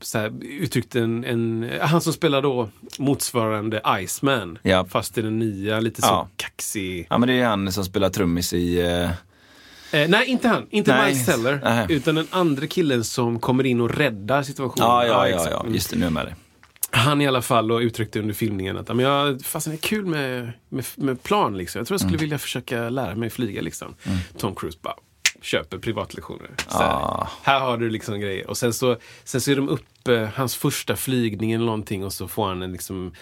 [0.00, 1.70] så här, uttryckte en, en...
[1.80, 2.68] Han som spelar då
[2.98, 4.58] motsvarande Iceman.
[4.62, 4.84] Ja.
[4.90, 6.28] Fast i den nya, lite så Ja.
[6.36, 7.06] kaxig.
[7.10, 8.80] Ja, men det är han som spelar trummis i...
[8.80, 9.10] eh,
[9.92, 10.66] Eh, nej, inte han.
[10.70, 11.06] Inte Nej.
[11.12, 11.86] Miles Teller.
[11.88, 14.86] Utan den andra killen som kommer in och räddar situationen.
[14.88, 15.64] Ja, ja, ja, ja.
[15.68, 16.34] Just det, nu är jag med dig.
[16.90, 19.88] Han i alla fall då uttryckte under filmningen att "Ja, men jag, fasen det är
[19.88, 21.56] kul med, med, med plan.
[21.56, 21.78] Liksom.
[21.80, 22.08] Jag tror jag Mm.
[22.10, 23.62] skulle vilja försöka lära mig flyga.
[23.62, 23.94] Liksom.
[24.38, 24.94] Tom Cruise bara
[25.42, 26.50] köper privatlektioner.
[26.68, 27.26] Ah.
[27.42, 28.50] här har du liksom grejer.
[28.50, 32.28] Och sen så, sen så är de uppe, hans första flygning eller någonting och så
[32.28, 33.12] får han en liksom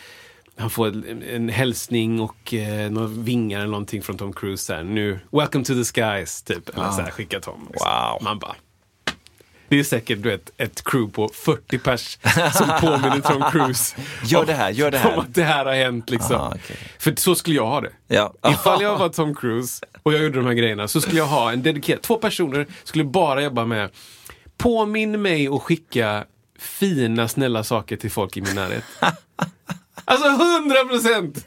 [0.58, 4.64] han får en, en hälsning och eh, några vingar eller någonting från Tom Cruise.
[4.64, 6.68] Så här, nu, welcome to the skies, typ.
[6.68, 7.68] Eller så här, skicka Tom.
[7.70, 7.90] Liksom.
[7.90, 8.22] Wow.
[8.22, 8.54] Man bara,
[9.68, 12.18] det är säkert du vet, ett crew på 40 pers
[12.52, 13.96] som påminner Tom Cruise.
[14.24, 15.12] Gör det här, gör det här.
[15.12, 16.36] Om att det här har hänt liksom.
[16.36, 16.76] Ah, okej.
[16.98, 17.92] För så skulle jag ha det.
[18.08, 18.34] Ja.
[18.48, 21.52] Ifall jag var Tom Cruise och jag gjorde de här grejerna så skulle jag ha
[21.52, 23.90] en dedikerad, två personer skulle bara jobba med
[24.58, 26.24] Påminn mig och skicka
[26.58, 28.84] fina snälla saker till folk i min närhet.
[30.08, 31.44] Alltså 100 procent!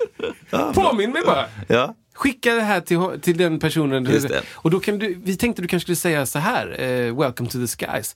[0.73, 1.45] Påminn mig bara.
[1.67, 1.95] Ja.
[2.19, 4.07] Skicka det här till, till den personen.
[4.53, 7.57] Och då kan du, vi tänkte du kanske skulle säga så här, eh, welcome to
[7.59, 8.15] the skies.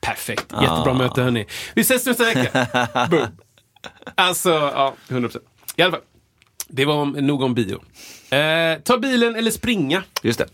[0.00, 0.94] Perfekt, jättebra Ah.
[0.94, 1.46] möte hörni.
[1.74, 2.66] Vi ses nästa vecka.
[3.10, 3.26] Boom.
[4.14, 5.44] Alltså, ja, 100 procent.
[5.76, 6.00] I alla fall,
[6.68, 7.82] det var om, nog om bio.
[8.30, 10.02] Eh, ta bilen eller springa.
[10.22, 10.46] Just det.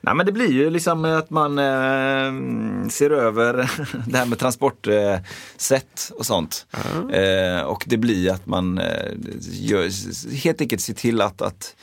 [0.00, 3.70] Nej, men det blir ju liksom att man eh, ser över
[4.06, 6.66] det här med transportsätt och sånt.
[7.12, 9.88] Eh, och det blir att man eh, gör,
[10.34, 11.76] helt enkelt ser till att, att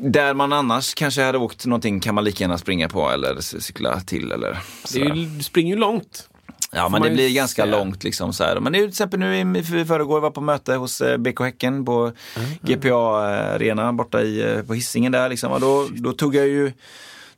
[0.00, 4.00] där man annars kanske hade åkt någonting kan man lika gärna springa på eller cykla
[4.00, 4.58] till eller
[4.92, 6.28] Det är ju, du springer ju långt.
[6.72, 7.78] Ja, men det blir ganska säga.
[7.78, 8.60] långt liksom så här.
[8.60, 12.12] Men nu, till exempel nu i förrgår var på möte hos eh, BK Häcken på
[12.60, 13.18] GPA
[13.54, 15.52] Arena borta i, eh, på Hisingen där liksom.
[15.52, 16.72] Och då, då tog jag ju,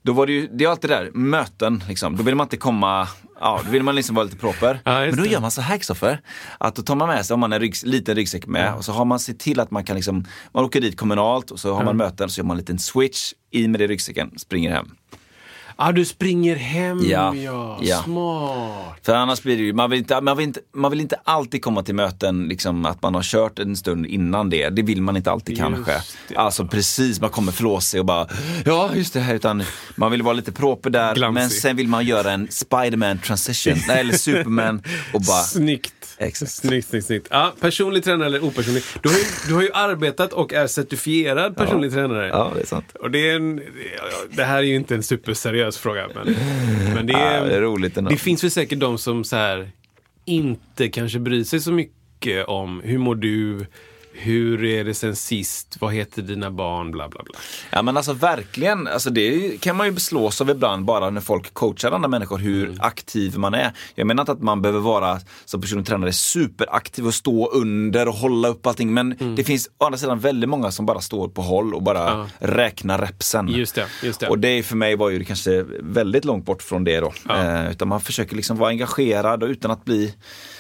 [0.03, 2.16] då var det ju, det är alltid där, möten liksom.
[2.16, 3.09] Då vill man inte komma,
[3.41, 4.80] ja då vill man liksom vara lite proper.
[4.84, 6.20] Ja, men då gör man så här Kristoffer,
[6.59, 8.84] att då tar man med sig, om man har en ryggs, liten ryggsäck med och
[8.84, 11.74] så har man sett till att man kan liksom, man åker dit kommunalt och så
[11.74, 14.91] har man möten, så gör man en liten switch, i med det ryggsäcken, springer hem.
[15.80, 17.34] Ah, du springer hem ja.
[17.34, 17.78] Ja, ja.
[17.82, 18.02] ja.
[18.02, 18.98] Smart.
[19.02, 21.62] För annars blir det ju, man vill inte, man vill inte, man vill inte alltid
[21.62, 24.68] komma till möten, liksom att man har kört en stund innan det.
[24.68, 25.92] Det vill man inte alltid Just kanske.
[26.28, 26.36] det.
[26.36, 28.28] Alltså precis, man kommer flåsig och bara,
[28.64, 29.62] ja just det här, utan
[29.96, 31.14] man vill vara lite proper där.
[31.14, 31.34] Glansig.
[31.40, 34.82] Men sen vill man göra en Spiderman transition, nej, eller Superman
[35.14, 35.94] och bara, Snyggt.
[36.20, 36.52] Exakt.
[36.52, 37.28] Snyggt, snyggt, snyggt.
[37.30, 38.82] Ja, personlig tränare eller opersonlig.
[39.02, 42.28] Du har, ju, du har ju arbetat och är certifierad personlig tränare.
[42.28, 42.84] ja det är sant.
[43.00, 43.60] Och det, är en,
[44.30, 46.08] det här är ju inte en superseriös fråga.
[46.14, 46.34] Men,
[46.94, 48.10] men det, Ja, är, det är roligt ändå.
[48.10, 49.70] det finns väl säkert de som så här,
[50.24, 53.66] inte kanske bryr sig så mycket om hur mår du,
[54.18, 57.34] hur är det sen sist, vad heter dina barn, bla bla bla.
[57.70, 61.54] Ja men alltså verkligen, alltså det kan man ju beslås av ibland bara när folk
[61.54, 62.78] coachar andra människor hur Mm.
[62.80, 63.72] aktiv man är.
[63.94, 68.14] Jag menar inte att man behöver vara som personlig tränare superaktiv och stå under och
[68.14, 68.94] hålla upp allting.
[68.94, 69.36] Men Mm.
[69.36, 72.26] det finns å andra sidan väldigt många som bara står på håll och bara Ja.
[72.38, 73.48] räknar repsen.
[73.48, 74.28] Just det, just det.
[74.28, 77.12] Och det för mig var ju kanske väldigt långt bort från det då.
[77.30, 80.14] Eh, utan man försöker liksom vara engagerad och utan att bli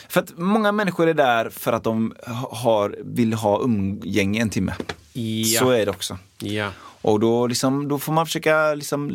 [0.08, 2.14] för att många människor är där för att de
[2.50, 4.74] har, vill ha umgänge en timme.
[5.12, 5.60] Ja.
[5.60, 6.18] Så är det också.
[6.38, 6.68] Ja.
[7.02, 9.10] Och då, liksom, då får man försöka liksom,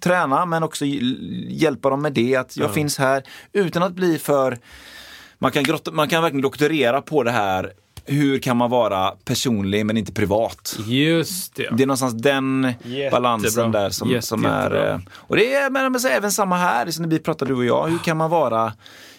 [0.00, 0.84] träna men också
[1.48, 4.58] hjälpa dem med det, att jag finns här utan att bli för...
[5.38, 7.72] Man kan, grotta, man kan verkligen doktorera på det här,
[8.04, 10.76] hur kan man vara personlig men inte privat?
[10.86, 11.68] Just det.
[11.76, 13.10] Det är någonstans den Jättebra.
[13.10, 14.62] balansen där som, Jätte- som är...
[14.62, 14.90] jättebra.
[14.92, 17.54] eh, Och det är men, men, så även samma här, liksom när vi pratar du
[17.54, 18.72] och jag, hur kan man vara...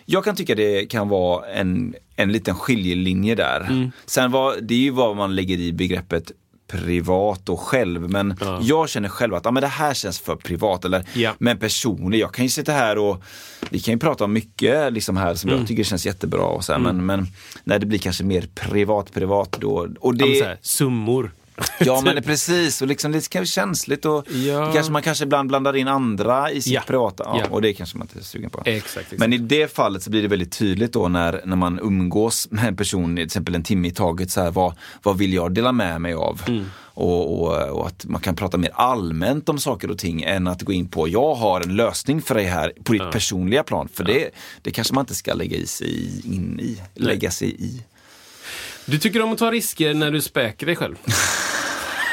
[0.06, 3.62] Jag kan tycka det kan vara en, en liten skiljelinje där.
[3.62, 3.92] Mm.
[4.06, 6.32] Sen var, det är ju vad man lägger i begreppet
[6.68, 8.10] privat och själv.
[8.10, 8.60] Men Ja.
[8.62, 10.86] jag känner själv att ja, men det här känns för privat.
[10.86, 11.34] Eller, Ja.
[11.40, 13.24] Men personligt, jag kan ju sitta här och
[13.70, 15.60] vi kan ju prata om mycket liksom här som Mm.
[15.60, 16.42] jag tycker känns jättebra.
[16.44, 17.28] Och så här, men, men
[17.64, 19.88] när det blir kanske mer privat, privat då.
[20.00, 21.32] Och det, Ja, här, summor.
[21.80, 24.72] Ja men det är precis, och liksom lite kanske känsligt och Ja.
[24.74, 26.82] kanske man kanske ibland blandar in andra i sitt Ja.
[26.88, 27.24] privata.
[27.28, 27.46] Ja, Ja.
[27.50, 28.62] Och det kanske man inte är sugen på.
[28.66, 29.20] Exakt, exakt.
[29.20, 32.68] Men i det fallet så blir det väldigt tydligt då när, när man umgås med
[32.68, 34.74] en person, till exempel en timme i taget, så här, vad,
[35.04, 36.42] vad vill jag dela med mig av?
[36.48, 36.66] Mm.
[36.96, 40.62] Och, och, och att man kan prata mer allmänt om saker och ting än att
[40.62, 43.88] gå in på, jag har en lösning för dig här på ditt personliga plan.
[43.94, 44.30] För det,
[44.62, 47.84] det kanske man inte ska lägga i sig in i, lägga sig i.
[48.86, 50.96] Du tycker om att ta risker när du späker dig själv.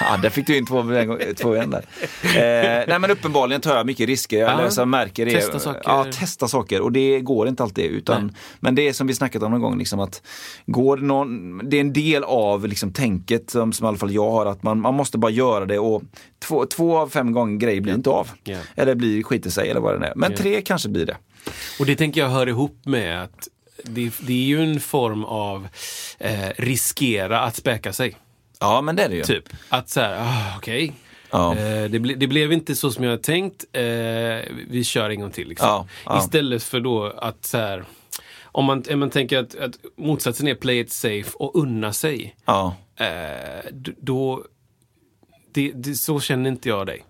[0.03, 1.85] Ja, där fick du in två, igen där.
[2.23, 4.39] Eh, nej men uppenbarligen tar jag mycket risker.
[4.39, 4.68] Jag, Ja.
[4.77, 5.33] jag märker det.
[5.33, 5.81] Testa saker.
[5.85, 6.81] Ja, testa saker.
[6.81, 7.85] Och det går inte alltid.
[7.85, 10.23] Utan, men det är som vi snackat om någon gång, liksom att
[10.66, 14.12] går det, någon, det är en del av liksom, tänket som, som i alla fall
[14.12, 16.03] jag har, att man, man måste bara göra det och
[16.45, 18.29] två, två av fem gånger grejer blir inte av.
[18.45, 18.59] Ja.
[18.77, 20.12] Eller blir skiter sig eller vad det är.
[20.16, 20.37] Men Ja.
[20.39, 21.16] tre kanske blir det.
[21.81, 23.49] Och det tänker jag hör ihop med att
[23.85, 25.68] det, det är ju en form av
[26.18, 28.16] eh, riskera att späka sig.
[28.61, 29.22] Ja men det är det ju.
[29.22, 29.49] Typ.
[29.68, 30.93] Att så här, ah, okej.
[31.31, 31.57] Ja.
[31.57, 33.64] Eh, det, ble, det blev inte så som jag hade tänkt.
[33.72, 33.83] Eh,
[34.68, 35.49] vi kör en gång till.
[35.49, 35.68] Liksom.
[35.68, 36.18] Ja, ja.
[36.18, 37.85] Istället för då att så här,
[38.43, 42.37] om man, om man tänker att, att motsatsen är play it safe och unna sig.
[42.45, 42.74] Ja.
[42.97, 43.70] Eh,
[44.01, 44.45] då,
[45.53, 47.05] det, det, så känner inte jag dig.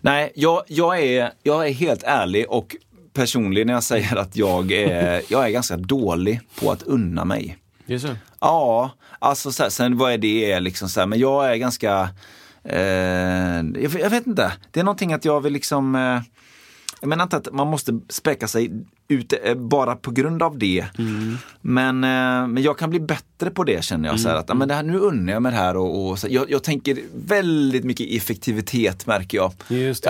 [0.00, 2.76] Nej, jag, jag, är, jag är helt ärlig och
[3.16, 7.56] personlig när jag säger att jag är, jag är ganska dålig på att unna mig.
[7.86, 8.08] Är så?
[8.40, 12.08] Ja, alltså så här, sen vad är det liksom så här, men jag är ganska,
[12.64, 12.78] eh,
[13.82, 16.20] jag, jag vet inte, det är någonting att jag vill liksom, eh,
[17.00, 18.70] jag menar inte att man måste späka sig
[19.08, 20.86] ut eh, bara på grund av det.
[21.60, 24.20] Men, eh, men jag kan bli bättre på det känner jag.
[24.20, 26.26] Så här, att, men det här, nu unnar jag mig det här och, och så,
[26.30, 29.52] jag, jag tänker väldigt mycket effektivitet märker jag.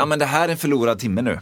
[0.01, 1.39] Ja men det här är en förlorad timme nu.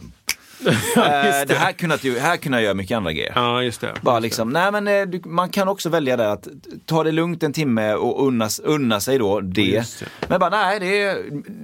[0.97, 3.31] Eh, det här kunde, jag- här kunde jag göra mycket andra grejer.
[3.35, 3.93] Ja, just det.
[4.01, 6.47] Bara liksom, nej men eh, du, man kan också välja där att
[6.85, 9.61] ta det lugnt en timme och unna, unna sig då det.
[9.61, 10.05] Just det.
[10.27, 11.17] Men bara nej, det, är,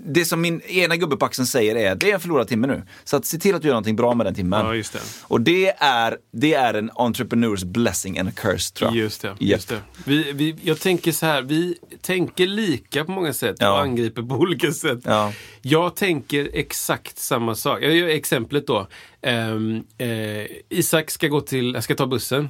[0.05, 2.83] det som min ena gubbe på axeln säger är det är en förlorad timme nu.
[3.03, 4.65] Så att se till att du gör någonting bra med den timmen.
[4.65, 4.99] Ja, just det.
[5.23, 8.97] Och det är, det är en entrepreneurs blessing and a curse tror jag.
[8.97, 9.27] Just det.
[9.27, 9.37] Japp.
[9.39, 9.79] Just det.
[10.05, 13.71] Vi, vi, jag tänker så här, vi tänker lika på många sätt Ja.
[13.73, 14.99] och angriper på olika sätt.
[15.03, 15.33] Ja.
[15.61, 17.79] Jag tänker exakt samma sak.
[17.81, 18.80] Jag gör exemplet då.
[19.21, 22.49] Ehm, eh, Isak ska gå till, jag ska ta bussen.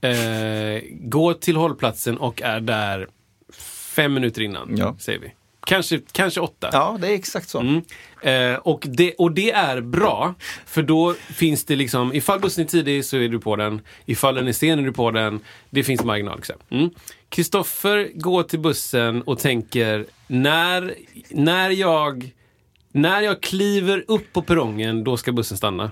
[0.00, 3.08] Eh, gå till hållplatsen och är där
[3.94, 4.96] fem minuter innan, Ja.
[4.98, 5.32] säger vi.
[5.66, 6.68] Kanske, kanske åtta.
[6.72, 7.60] Ja, det är exakt så.
[7.60, 7.82] Mm.
[8.22, 10.34] Eh, och, det, och det är bra,
[10.66, 13.80] för då finns det liksom, ifall bussen är tidig så är du på den.
[14.06, 15.40] Ifall den är sen är du på den.
[15.70, 16.40] Det finns marginal.
[16.70, 16.90] Mm.
[17.28, 20.94] Kristoffer går till bussen och tänker, när,
[21.28, 22.30] när, jag,
[22.96, 25.90] när jag kliver upp på perrongen, då ska bussen stanna.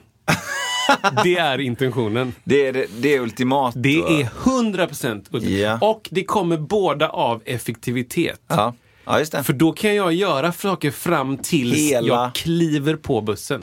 [1.25, 2.35] det är intentionen.
[2.45, 3.75] Det är, det, det är ultimat.
[3.77, 5.43] Det är 100% ultimat.
[5.61, 5.79] Ja.
[5.81, 8.41] Och det kommer båda av effektivitet.
[8.49, 8.75] Ja.
[9.05, 9.43] ja, just det.
[9.45, 13.63] För då kan jag göra saker fram tills Hela- jag kliver på bussen.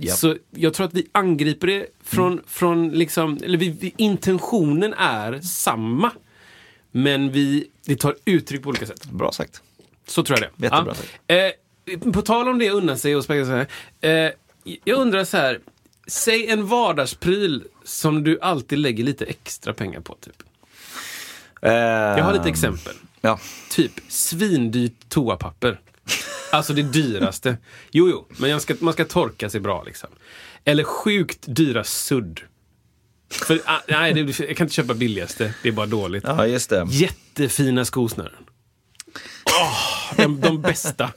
[0.00, 0.16] Japp.
[0.18, 2.44] Så jag tror att vi angriper det från, Mm.
[2.46, 6.10] från liksom, eller vi, vi, intentionen är samma.
[6.92, 9.04] Men vi, det tar uttryck på olika sätt.
[9.04, 9.62] Bra sagt.
[10.06, 10.64] Så tror jag det.
[10.64, 10.94] Jättebra
[11.26, 11.50] Eh,
[12.12, 13.66] på tal om det unna sig och spela så här.
[14.00, 14.30] Eh,
[14.84, 15.60] jag undrar så här.
[16.06, 20.14] Säg en vardagspryl som du alltid lägger lite extra pengar på.
[20.20, 20.42] Typ.
[21.60, 22.92] Jag har lite exempel.
[22.92, 23.38] Ehm, Ja.
[23.70, 25.80] Typ svindyrt toapapper.
[26.52, 27.56] Alltså det dyraste.
[27.90, 30.08] Jo, jo, men jag ska, man ska torka sig bra liksom.
[30.64, 32.40] Eller sjukt dyra sudd.
[33.30, 35.54] För, ah, nej, det, jag kan inte köpa billigaste.
[35.62, 36.24] Det är bara dåligt.
[36.26, 36.86] ja, just det.
[36.90, 38.44] Jättefina skosnören.
[39.44, 41.12] Åh, de, de bästa.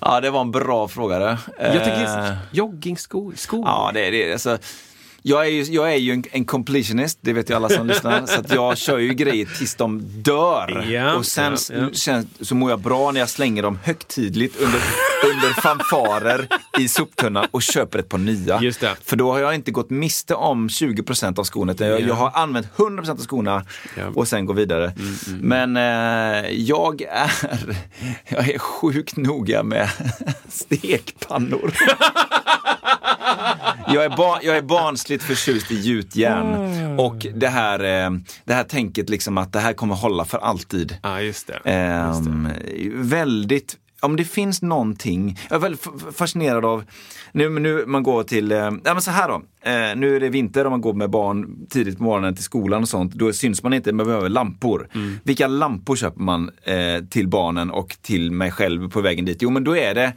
[0.00, 1.18] Ja, det var en bra fråga.
[1.18, 1.38] det.
[1.58, 3.32] Jag Eh, tycker joggingskor.
[3.36, 3.62] Skor.
[3.66, 4.32] Ja, det är det.
[4.32, 4.58] Alltså,
[5.22, 8.26] jag är ju, jag är ju en, en completionist, det vet ju alla som lyssnar.
[8.26, 10.86] Så jag kör ju grejer tills de dör.
[10.90, 11.88] Ja, och sen ja.
[11.92, 14.80] Känns, så mår jag bra när jag slänger dem högtidligt under,
[15.24, 16.48] under fanfarer
[16.78, 18.62] i soptunnan och köper ett par nya.
[18.62, 18.96] Just det.
[19.04, 21.74] För då har jag inte gått miste om 20% av skorna.
[21.78, 22.06] Jag, Ja.
[22.06, 23.64] jag har använt 100% av skorna.
[23.96, 24.92] Mm, och sen går vidare.
[25.40, 27.32] Men eh, jag, är,
[28.28, 29.88] jag är sjukt noga med
[30.48, 31.74] stekpannor.
[33.94, 36.54] Jag är, ba, jag är barnsligt förtjust i gjutjärn.
[36.54, 36.98] Mm.
[37.00, 38.10] Och det här, eh,
[38.44, 40.98] det här tänket liksom att det här kommer hålla för alltid.
[41.02, 41.70] Ja, just det.
[41.70, 42.48] Ehm,
[42.94, 46.84] väldigt, om det finns någonting, jag är väldigt fascinerad av,
[47.32, 49.34] nu, nu man går till, eh, ja men så här då,
[49.70, 52.82] eh, nu är det vinter och man går med barn tidigt på morgonen till skolan
[52.82, 54.88] och sånt, då syns man inte, man behöver lampor.
[55.22, 59.42] Vilka lampor köper man eh, till barnen och till mig själv på vägen dit?
[59.42, 60.12] Jo men då är det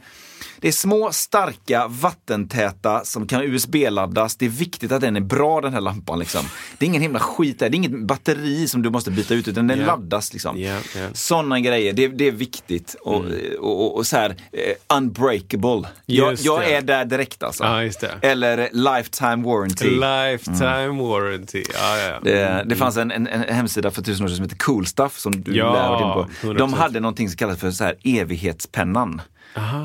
[0.60, 4.36] det är små, starka, vattentäta som kan USB-laddas.
[4.36, 6.18] Det är viktigt att den är bra den här lampan.
[6.18, 6.44] Liksom.
[6.78, 7.68] Det är ingen himla skit där.
[7.70, 9.86] Det är inget batteri som du måste byta ut utan den Ja.
[9.86, 10.32] laddas.
[10.32, 10.60] Liksom.
[10.60, 11.06] Ja, ja.
[11.12, 12.96] Sådana grejer, det, det är viktigt.
[13.00, 13.14] Och,
[13.60, 15.88] och, och, och så här, eh, unbreakable.
[16.06, 17.64] Jag, Just jag är där direkt alltså.
[18.00, 18.18] Det.
[18.22, 19.90] Eller lifetime warranty.
[19.90, 21.64] Lifetime warranty.
[21.74, 22.20] Ja, ja.
[22.22, 25.18] Det, det fanns en, en, en hemsida för tusen år sedan som heter Cool Stuff
[25.18, 26.52] som du Ja, lär dig på.
[26.54, 26.58] 100%.
[26.58, 29.20] De hade någonting som kallades för så här evighetspennan.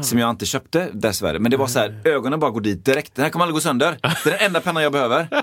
[0.02, 1.40] Som jag inte köpte dessvärre.
[1.40, 3.16] Men det var så här, ögonen bara går dit direkt.
[3.16, 3.98] Den här kommer aldrig gå sönder.
[4.02, 5.28] Det är den enda pennan jag behöver.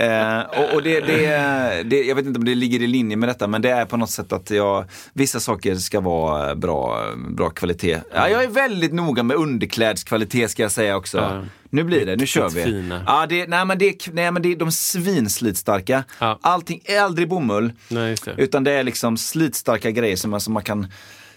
[0.00, 3.28] Eh, och och det, det, det, jag vet inte om det ligger i linje med
[3.28, 7.50] detta, men det är på något sätt att jag, vissa saker ska vara bra, bra
[7.50, 8.00] kvalitet.
[8.14, 11.18] Ja, jag är väldigt noga med underklädskvalitet ska jag säga också.
[11.18, 11.44] Ja.
[11.70, 12.62] Nu blir det, nu kör vi.
[12.62, 13.02] fina.
[13.06, 16.04] Ja, det, nej, men det, nej men det är de svinslitstarka.
[16.18, 16.38] Ja.
[16.42, 17.72] Allting är aldrig bomull.
[17.88, 18.34] Nej, det.
[18.38, 20.86] Utan det är liksom slitstarka grejer som, som man kan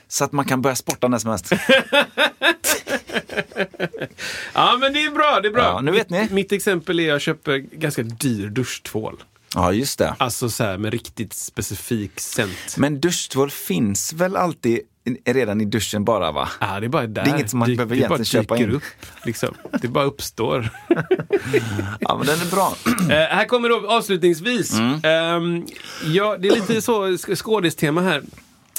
[0.08, 1.52] så att man kan börja sporta när som helst.
[4.54, 5.40] Ja, men det är bra.
[5.42, 5.64] Det är bra.
[5.64, 6.22] Ja, nu vet ni.
[6.22, 9.24] Mitt, mitt exempel är att jag köper ganska dyr duschtvål.
[9.56, 10.16] Ja, just det.
[10.18, 12.78] Alltså så här med riktigt specifik scent.
[12.78, 14.80] Men duschtvål finns väl alltid
[15.26, 16.50] redan i duschen bara va?
[16.60, 17.24] Ja, det är bara där.
[17.24, 18.72] Det är inget som man Dyk- behöver egentligen köpa in.
[18.72, 18.84] upp.
[19.24, 19.54] Liksom.
[19.82, 20.70] Det bara uppstår.
[22.00, 22.76] Ja, men den är bra.
[23.10, 24.74] Eh, här kommer då avslutningsvis.
[24.74, 25.00] Mm.
[25.04, 25.66] Ehm,
[26.06, 28.24] ja, det är lite så sk- skådistema här.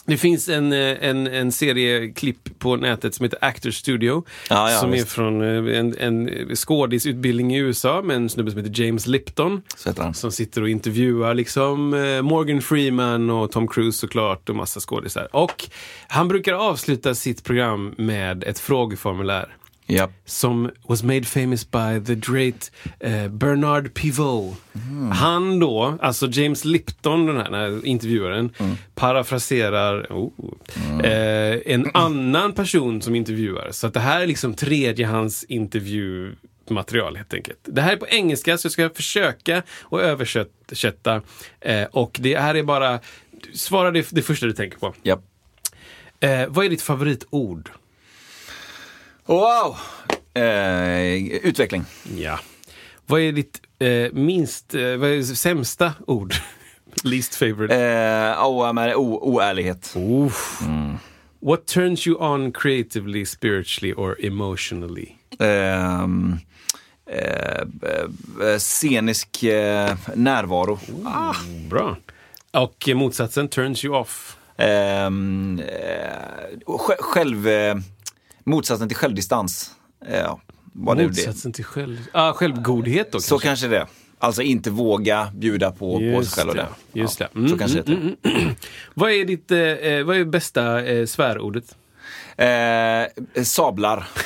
[0.08, 4.24] Det finns en, eh, en, en serie klipp på nätet som heter Actors Studio.
[4.50, 5.08] Ja, ja, som är visst.
[5.08, 9.62] från eh, en, en skådisutbildning i USA med en snubbe som heter James Lipton.
[10.14, 15.28] Som sitter och intervjuar liksom eh, Morgan Freeman och Tom Cruise såklart och massa skådisar.
[15.36, 15.70] Och
[16.08, 19.56] han brukar avsluta sitt program med ett frågeformulär
[19.90, 20.08] Ja.
[20.24, 22.70] som was made famous by the great
[23.00, 24.56] eh, Bernard Pivot.
[25.12, 28.50] Han då, alltså James Lipton, den här, den här intervjuaren,
[28.94, 30.30] parafraserar oh,
[31.04, 33.68] eh, en annan person som intervjuar.
[33.70, 37.58] Så att det här är liksom tredjehands intervjumaterial helt enkelt.
[37.62, 41.22] Det här är på engelska så jag ska försöka att översätta.
[41.60, 43.00] Eh, och det här är bara,
[43.54, 44.94] svara det, det första du tänker på.
[45.02, 45.20] ja.
[46.20, 47.70] Eh, vad är ditt favoritord?
[49.28, 49.76] Wow!
[50.34, 51.84] Eh, utveckling.
[52.16, 52.38] Ja.
[53.06, 56.34] Vad är ditt eh, minst, eh, vad är sämsta ord?
[57.04, 57.74] Least favorite?
[57.76, 59.92] Eh, oh, men, o, oärlighet.
[59.96, 60.60] Oof.
[61.40, 65.08] What turns you on creatively, spiritually or emotionally?
[65.38, 66.38] Ehm,
[67.10, 67.60] eh,
[68.42, 70.78] eh, scenisk eh, närvaro.
[71.06, 71.34] Ah,
[71.70, 71.96] bra.
[72.52, 74.36] Och motsatsen, turns you off?
[74.56, 77.48] Ehm, eh, sj- själv,
[78.48, 79.70] motsatsen till självdistans.
[80.12, 80.40] Ja,
[80.72, 81.08] var det det?
[81.08, 82.06] motsatsen till själv...
[82.12, 83.48] Ah, självgodhet då Så kanske?
[83.48, 83.86] kanske det.
[84.18, 86.66] Alltså inte våga bjuda på, på sig själv och det.
[86.92, 87.38] Just ja, det.
[87.38, 88.54] Mm, så kanske det mm, heter.
[88.94, 91.76] Vad är ditt eh, eh, vad är bästa eh, svärordet?
[92.36, 93.06] Eh,
[93.44, 94.08] sablar.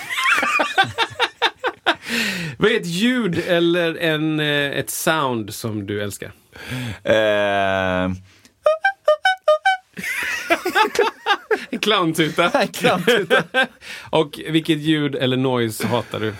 [2.58, 4.46] Vad är ett ljud eller en, eh,
[4.78, 6.32] ett sound som du älskar?
[7.04, 8.10] Eh,
[11.70, 12.50] En clowntuta.
[12.72, 13.44] Clowntuta.
[14.10, 16.34] Och vilket ljud eller noise hatar du?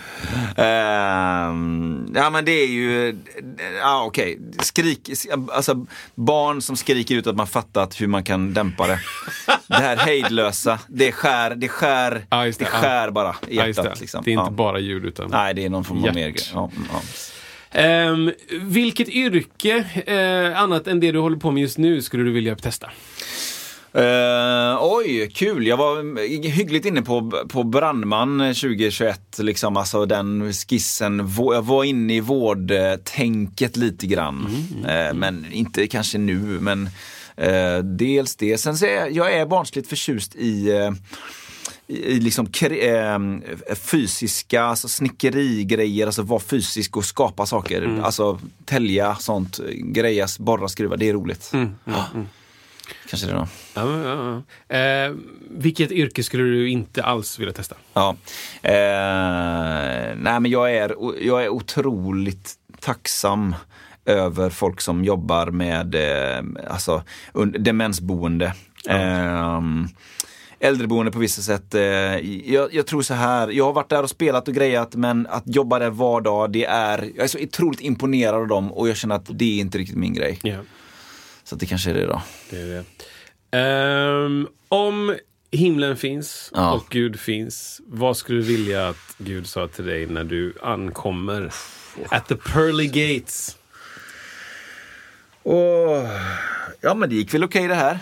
[0.57, 3.15] Ehm, ja men det är ju,
[3.79, 5.09] ja okej, skrik,
[5.51, 5.85] alltså
[6.15, 8.99] barn som skriker ut att man fattat hur man kan dämpa det.
[9.67, 12.71] Det här hejdlösa, det skär, det skär, just det, det.
[12.71, 13.83] skär bara i hjärtat.
[13.83, 13.99] det.
[13.99, 14.23] Liksom.
[14.23, 14.51] det är inte ja.
[14.51, 15.29] bara ljud utan...
[15.31, 16.45] Nej, det är någon form av mer grej.
[16.53, 17.01] Ja, ja.
[17.73, 18.31] Ehm,
[18.61, 22.55] vilket yrke, eh, annat än det du håller på med just nu, skulle du vilja
[22.55, 22.91] testa?
[23.95, 25.67] Eh, oj, kul.
[25.67, 29.39] Jag var hyggligt inne på, på brandman 2021.
[29.39, 31.31] Liksom, alltså den skissen.
[31.37, 34.47] Jag var inne i vårdtänket lite grann.
[34.87, 36.59] Eh, men inte kanske nu.
[36.59, 36.89] Men
[37.37, 38.57] eh, dels det.
[38.57, 40.71] Sen så är jag, är barnsligt förtjust i
[41.87, 47.99] i liksom eh, fysiska, alltså snickerigrejer, alltså vara fysisk och skapa saker.
[48.03, 50.97] Alltså tälja, sånt, grejas, borra, skruva.
[50.97, 51.51] Det är roligt.
[51.85, 52.05] Ja.
[53.09, 53.47] Kanske det då.
[53.73, 54.75] Ja, ja, ja.
[54.77, 55.13] Eh,
[55.49, 57.75] vilket yrke skulle du inte alls vilja testa?
[57.93, 58.15] Ja.
[58.61, 63.55] Eh, nej men jag är, jag är otroligt tacksam
[64.05, 67.03] över folk som jobbar med eh, alltså,
[67.33, 68.53] un- demensboende.
[68.89, 69.61] Eh,
[70.59, 71.75] äldreboende på vissa sätt.
[71.75, 71.81] Eh,
[72.53, 75.43] jag, jag tror så här, jag har varit där och spelat och grejat men att
[75.45, 78.97] jobba där var dag, det är, jag är så otroligt imponerad av dem och jag
[78.97, 80.39] känner att det är inte riktigt min grej.
[80.43, 80.57] Ja,
[81.43, 82.21] Så att det kanske är det då.
[82.49, 82.83] det är det.
[83.57, 85.17] Ehm, om
[85.51, 86.71] himlen finns Ja.
[86.71, 91.53] och Gud finns, vad skulle du vilja att Gud sa till dig när du ankommer
[92.09, 93.57] at the pearly gates?
[95.43, 96.09] Åh,
[96.81, 97.99] ja men det gick väl okej det här.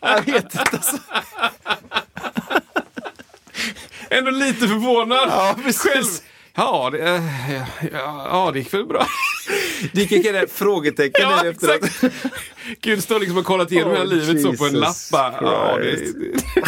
[0.00, 0.98] jag vet inte alltså.
[4.10, 5.28] Ändå lite förvånad.
[5.28, 5.82] Ja, precis.
[5.82, 6.04] Själv.
[6.56, 7.22] Ja, det, eh,
[7.92, 9.06] ja, ja, det gick väl bra.
[9.92, 11.84] Det gick det frågetecken Ja, där efteråt.
[11.84, 12.14] exakt.
[12.80, 14.88] Gud står liksom och kollat igenom Oh, hela livet så på en lapp.
[14.88, 16.40] Jesus bara, Ja, det, det.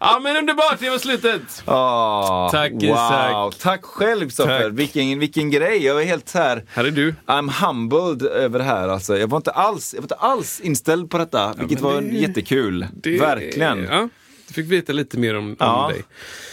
[0.00, 0.76] ja, men underbart.
[0.80, 1.62] Det var slutet.
[1.64, 2.82] Ah, Tack, wow.
[2.82, 3.54] Isak.
[3.58, 4.62] Tack själv Soffer.
[4.62, 4.72] Tack.
[4.72, 5.84] Vilken, vilken grej.
[5.84, 6.64] Jag är helt så här.
[6.74, 7.14] Här är du.
[7.26, 9.18] I'm humbled över det här alltså.
[9.18, 12.08] Jag var inte alls, jag var inte alls inställd på detta, vilket men var det-
[12.08, 12.86] jättekul.
[12.92, 13.84] Det- Verkligen.
[13.90, 14.08] Ja,
[14.52, 15.88] fick veta lite mer om, om Ja.
[15.92, 16.02] dig.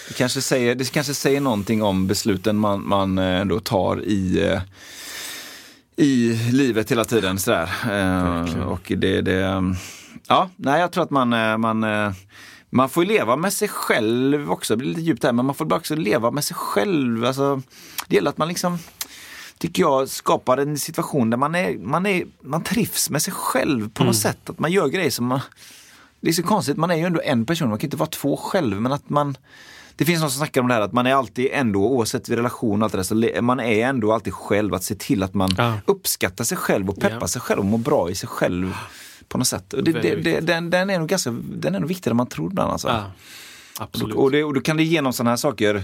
[0.08, 4.42] Det kanske, säger, det kanske säger någonting om besluten man, man eh, ändå tar i,
[4.48, 4.62] eh,
[5.96, 7.40] i livet hela tiden.
[7.40, 7.70] Sådär.
[7.90, 9.64] Eh, och det, det,
[10.28, 12.12] ja, nej, jag tror att man, eh, man, eh,
[12.70, 14.74] man får leva med sig själv också.
[14.74, 17.26] Det blir lite djupt där, men man får också leva med sig själv.
[17.26, 17.62] Alltså,
[18.08, 18.78] det gäller att man liksom
[19.58, 23.90] tycker jag skapar en situation där man, är, man, är, man trivs med sig själv
[23.90, 24.50] på något sätt.
[24.50, 25.40] Att man gör grejer som man...
[26.22, 28.38] Det är så konstigt, man är ju ändå en person, man kan inte vara två
[28.38, 28.82] själv.
[28.82, 29.38] Men att man...
[29.96, 32.38] Det finns någon som snackar om det här att man är alltid ändå, oavsett vid
[32.38, 34.74] relation och allt det där, så man är ändå alltid själv.
[34.74, 35.74] Att se till att man Ja.
[35.86, 37.28] uppskattar sig själv och peppar Ja.
[37.28, 38.74] sig själv och mår bra i sig själv.
[39.28, 39.74] På något sätt.
[39.74, 42.28] Och det, det, det, den, den är nog ganska, den är nog viktigare än man
[42.28, 42.88] tror ibland alltså.
[42.88, 43.12] Ja,
[43.80, 44.16] absolut.
[44.16, 45.84] Och, det, och då kan det genom sådana här saker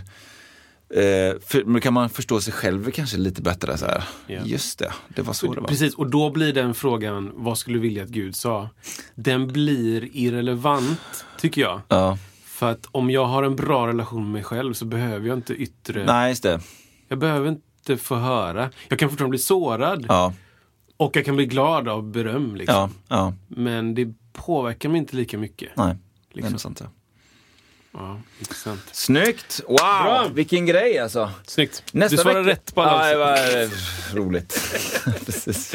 [0.90, 3.78] eh, för, men kan man förstå sig själv kanske lite bättre.
[3.78, 4.04] Så här.
[4.28, 4.42] Ja.
[4.46, 5.68] Just det, det var så det var.
[5.68, 8.70] Precis, och då blir den frågan, vad skulle du vilja att Gud sa?
[9.16, 11.82] Den blir irrelevant, tycker jag.
[11.88, 12.18] Ja.
[12.46, 15.54] För att om jag har en bra relation med mig själv så behöver jag inte
[15.54, 16.06] yttre...
[16.06, 16.60] Nej, just det.
[17.08, 18.70] Jag behöver inte få höra.
[18.90, 20.34] Jag kan fortfarande bli sårad Ja,
[20.98, 22.56] och jag kan bli glad av beröm.
[22.56, 22.76] Liksom.
[22.76, 23.34] ja, ja.
[23.48, 25.70] Men det påverkar mig inte lika mycket.
[25.76, 25.96] Nej,
[26.30, 26.54] det Liksom.
[26.54, 26.82] är sant.
[26.84, 26.90] Ja.
[27.98, 28.82] Ja, intressant.
[28.92, 29.62] Snyggt!
[29.68, 30.28] Wow, Bra.
[30.34, 31.32] vilken grej alltså.
[31.48, 31.84] Snyggt.
[31.92, 33.10] Nästa du svarar vecka- rätt på alla.
[33.12, 34.76] Ja, det var roligt.
[35.26, 35.70] Precis.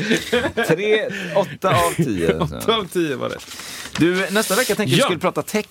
[0.69, 2.35] Tre, åtta av tio.
[2.41, 3.47] Åtta av tio var rätt.
[3.99, 5.05] Du, nästa vecka tänkte jag vi Ja.
[5.05, 5.67] skulle prata tech.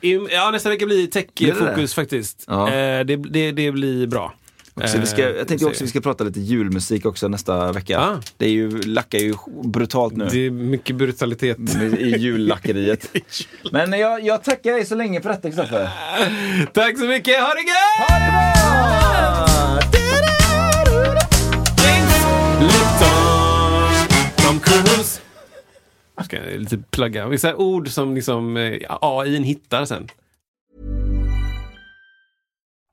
[0.00, 2.44] I- ja, nästa vecka blir det tech-fokus faktiskt.
[2.46, 2.68] Ja.
[2.72, 4.34] Eh, det, det, det blir bra.
[4.76, 8.00] Också, vi ska, Eh, jag tänkte också vi ska prata lite julmusik också nästa vecka.
[8.00, 8.20] Ah.
[8.36, 9.34] Det är ju, lackar ju
[9.64, 10.28] brutalt nu.
[10.30, 11.58] Det är mycket brutalitet.
[11.98, 13.10] I jullackeriet.
[13.72, 15.88] Men jag, jag tackar dig så länge för detta Kristoffer.
[16.72, 18.08] Tack så mycket, ha det gött!
[18.08, 18.46] Ha det bra!
[26.24, 27.28] Ska lite plugga.
[27.28, 30.08] Vissa ord som liksom eh, AI hittar sen.